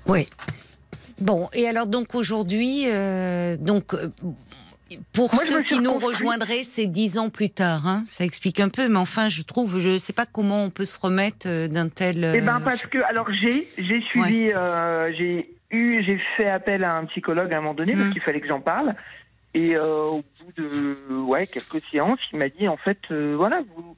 Oui. 0.06 0.28
Bon, 1.20 1.48
et 1.54 1.66
alors 1.66 1.86
donc 1.86 2.14
aujourd'hui, 2.14 2.84
euh, 2.86 3.56
donc 3.56 3.94
pour 5.12 5.34
ceux 5.34 5.62
qui 5.62 5.80
nous 5.80 5.98
rejoindraient, 5.98 6.62
c'est 6.62 6.86
dix 6.86 7.18
ans 7.18 7.30
plus 7.30 7.50
tard. 7.50 7.86
Hein. 7.86 8.04
Ça 8.06 8.24
explique 8.24 8.60
un 8.60 8.68
peu, 8.68 8.88
mais 8.88 8.98
enfin, 8.98 9.28
je 9.28 9.42
trouve, 9.42 9.80
je 9.80 9.88
ne 9.88 9.98
sais 9.98 10.12
pas 10.12 10.26
comment 10.26 10.64
on 10.64 10.70
peut 10.70 10.84
se 10.84 10.98
remettre 10.98 11.46
euh, 11.46 11.68
d'un 11.68 11.88
tel. 11.88 12.32
Eh 12.34 12.40
ben, 12.40 12.56
euh, 12.56 12.64
parce 12.64 12.86
que, 12.86 12.98
alors, 13.04 13.30
j'ai, 13.32 13.68
j'ai 13.76 14.00
suivi, 14.00 14.50
euh, 14.54 15.12
j'ai 15.16 15.50
eu, 15.70 16.02
j'ai 16.02 16.20
fait 16.36 16.48
appel 16.48 16.84
à 16.84 16.94
un 16.94 17.04
psychologue 17.06 17.52
à 17.52 17.58
un 17.58 17.60
moment 17.60 17.74
donné 17.74 17.92
parce 17.94 18.06
mmh. 18.06 18.12
qu'il 18.12 18.22
fallait 18.22 18.40
que 18.40 18.48
j'en 18.48 18.60
parle. 18.60 18.94
Et 19.54 19.76
au 19.78 20.22
bout 20.40 20.62
de, 20.62 21.14
ouais, 21.22 21.46
quelques 21.46 21.82
séances, 21.90 22.20
il 22.32 22.38
m'a 22.38 22.48
dit, 22.48 22.68
en 22.68 22.76
fait, 22.76 22.98
voilà, 23.10 23.62
vous, 23.74 23.96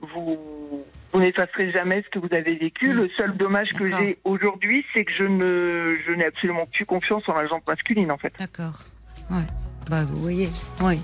vous, 0.00 0.84
vous 1.12 1.20
n'effacerez 1.20 1.70
jamais 1.70 2.02
ce 2.02 2.08
que 2.08 2.18
vous 2.18 2.34
avez 2.34 2.56
vécu. 2.56 2.88
Mmh. 2.88 2.96
Le 2.96 3.08
seul 3.10 3.36
dommage 3.36 3.70
que 3.70 3.86
j'ai 3.86 4.18
aujourd'hui, 4.24 4.84
c'est 4.92 5.04
que 5.04 5.12
je 5.12 5.24
ne, 5.24 5.94
je 6.06 6.12
n'ai 6.12 6.24
absolument 6.24 6.66
plus 6.66 6.86
confiance 6.86 7.22
en 7.28 7.34
la 7.34 7.46
jambe 7.46 7.60
masculine, 7.68 8.10
en 8.10 8.18
fait. 8.18 8.32
D'accord. 8.38 8.82
Ouais. 9.30 9.46
Bah, 9.88 10.04
vous 10.04 10.20
voyez, 10.20 10.48
oui. 10.82 10.98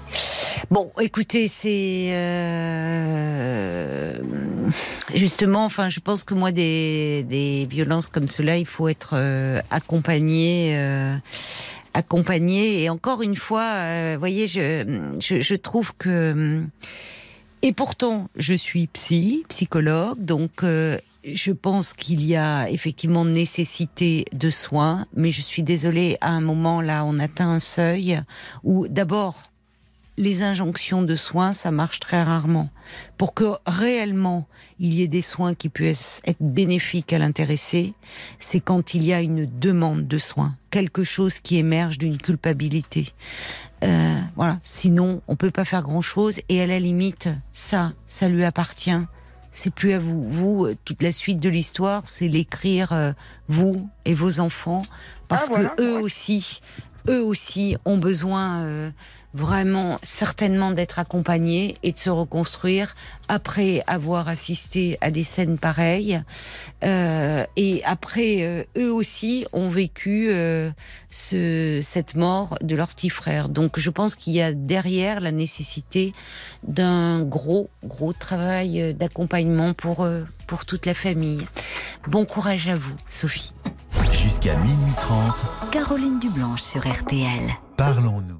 Bon, 0.71 0.91
écoutez, 1.01 1.49
c'est 1.49 2.09
euh, 2.11 4.19
justement, 5.15 5.65
enfin, 5.65 5.89
je 5.89 6.01
pense 6.01 6.25
que 6.25 6.35
moi, 6.35 6.53
des, 6.53 7.67
violences 7.71 8.09
comme 8.09 8.29
cela, 8.29 8.57
il 8.57 8.67
faut 8.67 8.89
être 8.89 9.15
euh, 9.15 9.61
accompagné. 9.71 10.77
Euh, 10.77 11.17
accompagné 11.95 12.83
et 12.83 12.91
encore 12.91 13.23
une 13.23 13.37
fois, 13.37 14.17
voyez, 14.19 14.47
je, 14.47 15.09
je, 15.19 15.55
trouve 15.55 15.95
que 15.97 16.61
et 17.63 17.73
pourtant, 17.73 18.29
je 18.37 18.53
suis 18.53 18.87
psy, 18.89 19.47
psychologue, 19.49 20.23
donc 20.23 20.63
je 21.27 21.53
pense 21.53 21.93
qu'il 21.93 22.25
y 22.25 22.37
a 22.37 22.71
effectivement 22.71 23.25
nécessité 23.25 24.25
de 24.33 24.51
soins, 24.51 25.07
mais 25.15 25.33
je 25.33 25.41
suis 25.41 25.63
désolée, 25.63 26.19
à 26.21 26.31
un 26.31 26.41
moment 26.41 26.81
là, 26.81 27.05
on 27.05 27.19
atteint 27.19 27.51
un 27.51 27.61
seuil 27.61 28.21
où 28.63 28.87
d'abord, 28.89 29.51
les 30.19 30.43
injonctions 30.43 31.03
de 31.03 31.15
soins, 31.15 31.53
ça 31.53 31.71
marche 31.71 32.01
très 32.01 32.23
rarement. 32.23 32.71
Pour 33.19 33.35
que 33.35 33.57
réellement 33.67 34.47
il 34.79 34.95
y 34.95 35.03
ait 35.03 35.09
des 35.09 35.23
soins 35.23 35.55
qui 35.55 35.69
puissent 35.69 36.23
être 36.25 36.41
bénéfiques 36.41 37.13
à 37.13 37.19
l'intéressé, 37.19 37.93
c'est 38.39 38.61
quand 38.61 38.95
il 38.95 39.05
y 39.05 39.13
a 39.13 39.21
une 39.21 39.47
demande 39.59 40.07
de 40.07 40.19
soins, 40.19 40.55
quelque 40.71 41.05
chose 41.05 41.39
qui 41.39 41.57
émerge 41.57 41.99
d'une 41.99 42.19
culpabilité. 42.19 43.13
Euh, 43.83 44.19
voilà. 44.37 44.59
Sinon, 44.63 45.21
on 45.29 45.37
peut 45.37 45.51
pas 45.51 45.67
faire 45.67 45.83
grand 45.83 46.01
chose. 46.01 46.41
Et 46.49 46.63
à 46.63 46.67
la 46.67 46.81
limite, 46.81 47.29
ça, 47.53 47.93
ça 48.07 48.29
lui 48.29 48.45
appartient 48.45 48.99
c'est 49.57 49.73
plus 49.73 49.93
à 49.93 49.99
vous. 49.99 50.23
Vous, 50.23 50.67
euh, 50.67 50.77
toute 50.85 51.03
la 51.03 51.13
suite 51.13 51.41
de 51.41 51.49
l'histoire, 51.49 52.03
c'est 52.05 52.29
l'écrire 52.29 52.93
euh, 52.93 53.13
vous 53.49 53.89
et 54.05 54.15
vos 54.15 54.41
enfants, 54.41 54.83
parce 55.29 55.49
ah, 55.55 55.75
que 55.77 55.83
eux 55.83 56.01
aussi, 56.01 56.61
eux 57.09 57.23
aussi 57.23 57.77
ont 57.85 57.99
besoin 57.99 58.63
euh, 58.63 58.91
vraiment 59.37 59.99
certainement 60.03 60.71
d'être 60.71 60.99
accompagnés 60.99 61.77
et 61.83 61.93
de 61.93 61.99
se 61.99 62.11
reconstruire 62.11 62.95
après 63.29 63.83
avoir 63.87 64.29
assisté 64.29 64.97
à 65.01 65.11
des 65.11 65.25
scènes 65.25 65.59
pareilles. 65.59 66.23
Euh, 66.85 67.45
et 67.57 67.83
après, 67.85 68.39
euh, 68.41 68.65
eux 68.77 68.93
aussi 68.93 69.47
ont 69.53 69.69
vécu 69.69 70.29
euh, 70.31 70.71
ce, 71.11 71.81
cette 71.83 72.15
mort 72.15 72.57
de 72.63 72.75
leur 72.75 72.89
petit 72.89 73.11
frère. 73.11 73.49
Donc 73.49 73.79
je 73.79 73.91
pense 73.91 74.15
qu'il 74.15 74.33
y 74.33 74.43
a 74.43 74.53
derrière 74.53 75.21
la 75.21 75.33
nécessité 75.33 76.15
d'un 76.67 77.21
gros, 77.21 77.69
gros 77.85 78.13
travail 78.13 78.95
d'accompagnement 78.95 79.75
pour, 79.75 80.09
pour 80.47 80.65
toute 80.65 80.87
la 80.87 80.95
famille. 80.95 81.47
Bon 82.09 82.25
courage 82.25 82.69
à 82.69 82.77
vous, 82.77 82.95
Sophie. 83.09 83.53
Jusqu'à 84.13 84.57
minuit 84.57 84.93
30. 84.97 85.71
Caroline 85.73 86.19
Dublanche 86.19 86.63
sur 86.63 86.81
RTL. 86.81 87.51
Parlons-nous. 87.77 88.35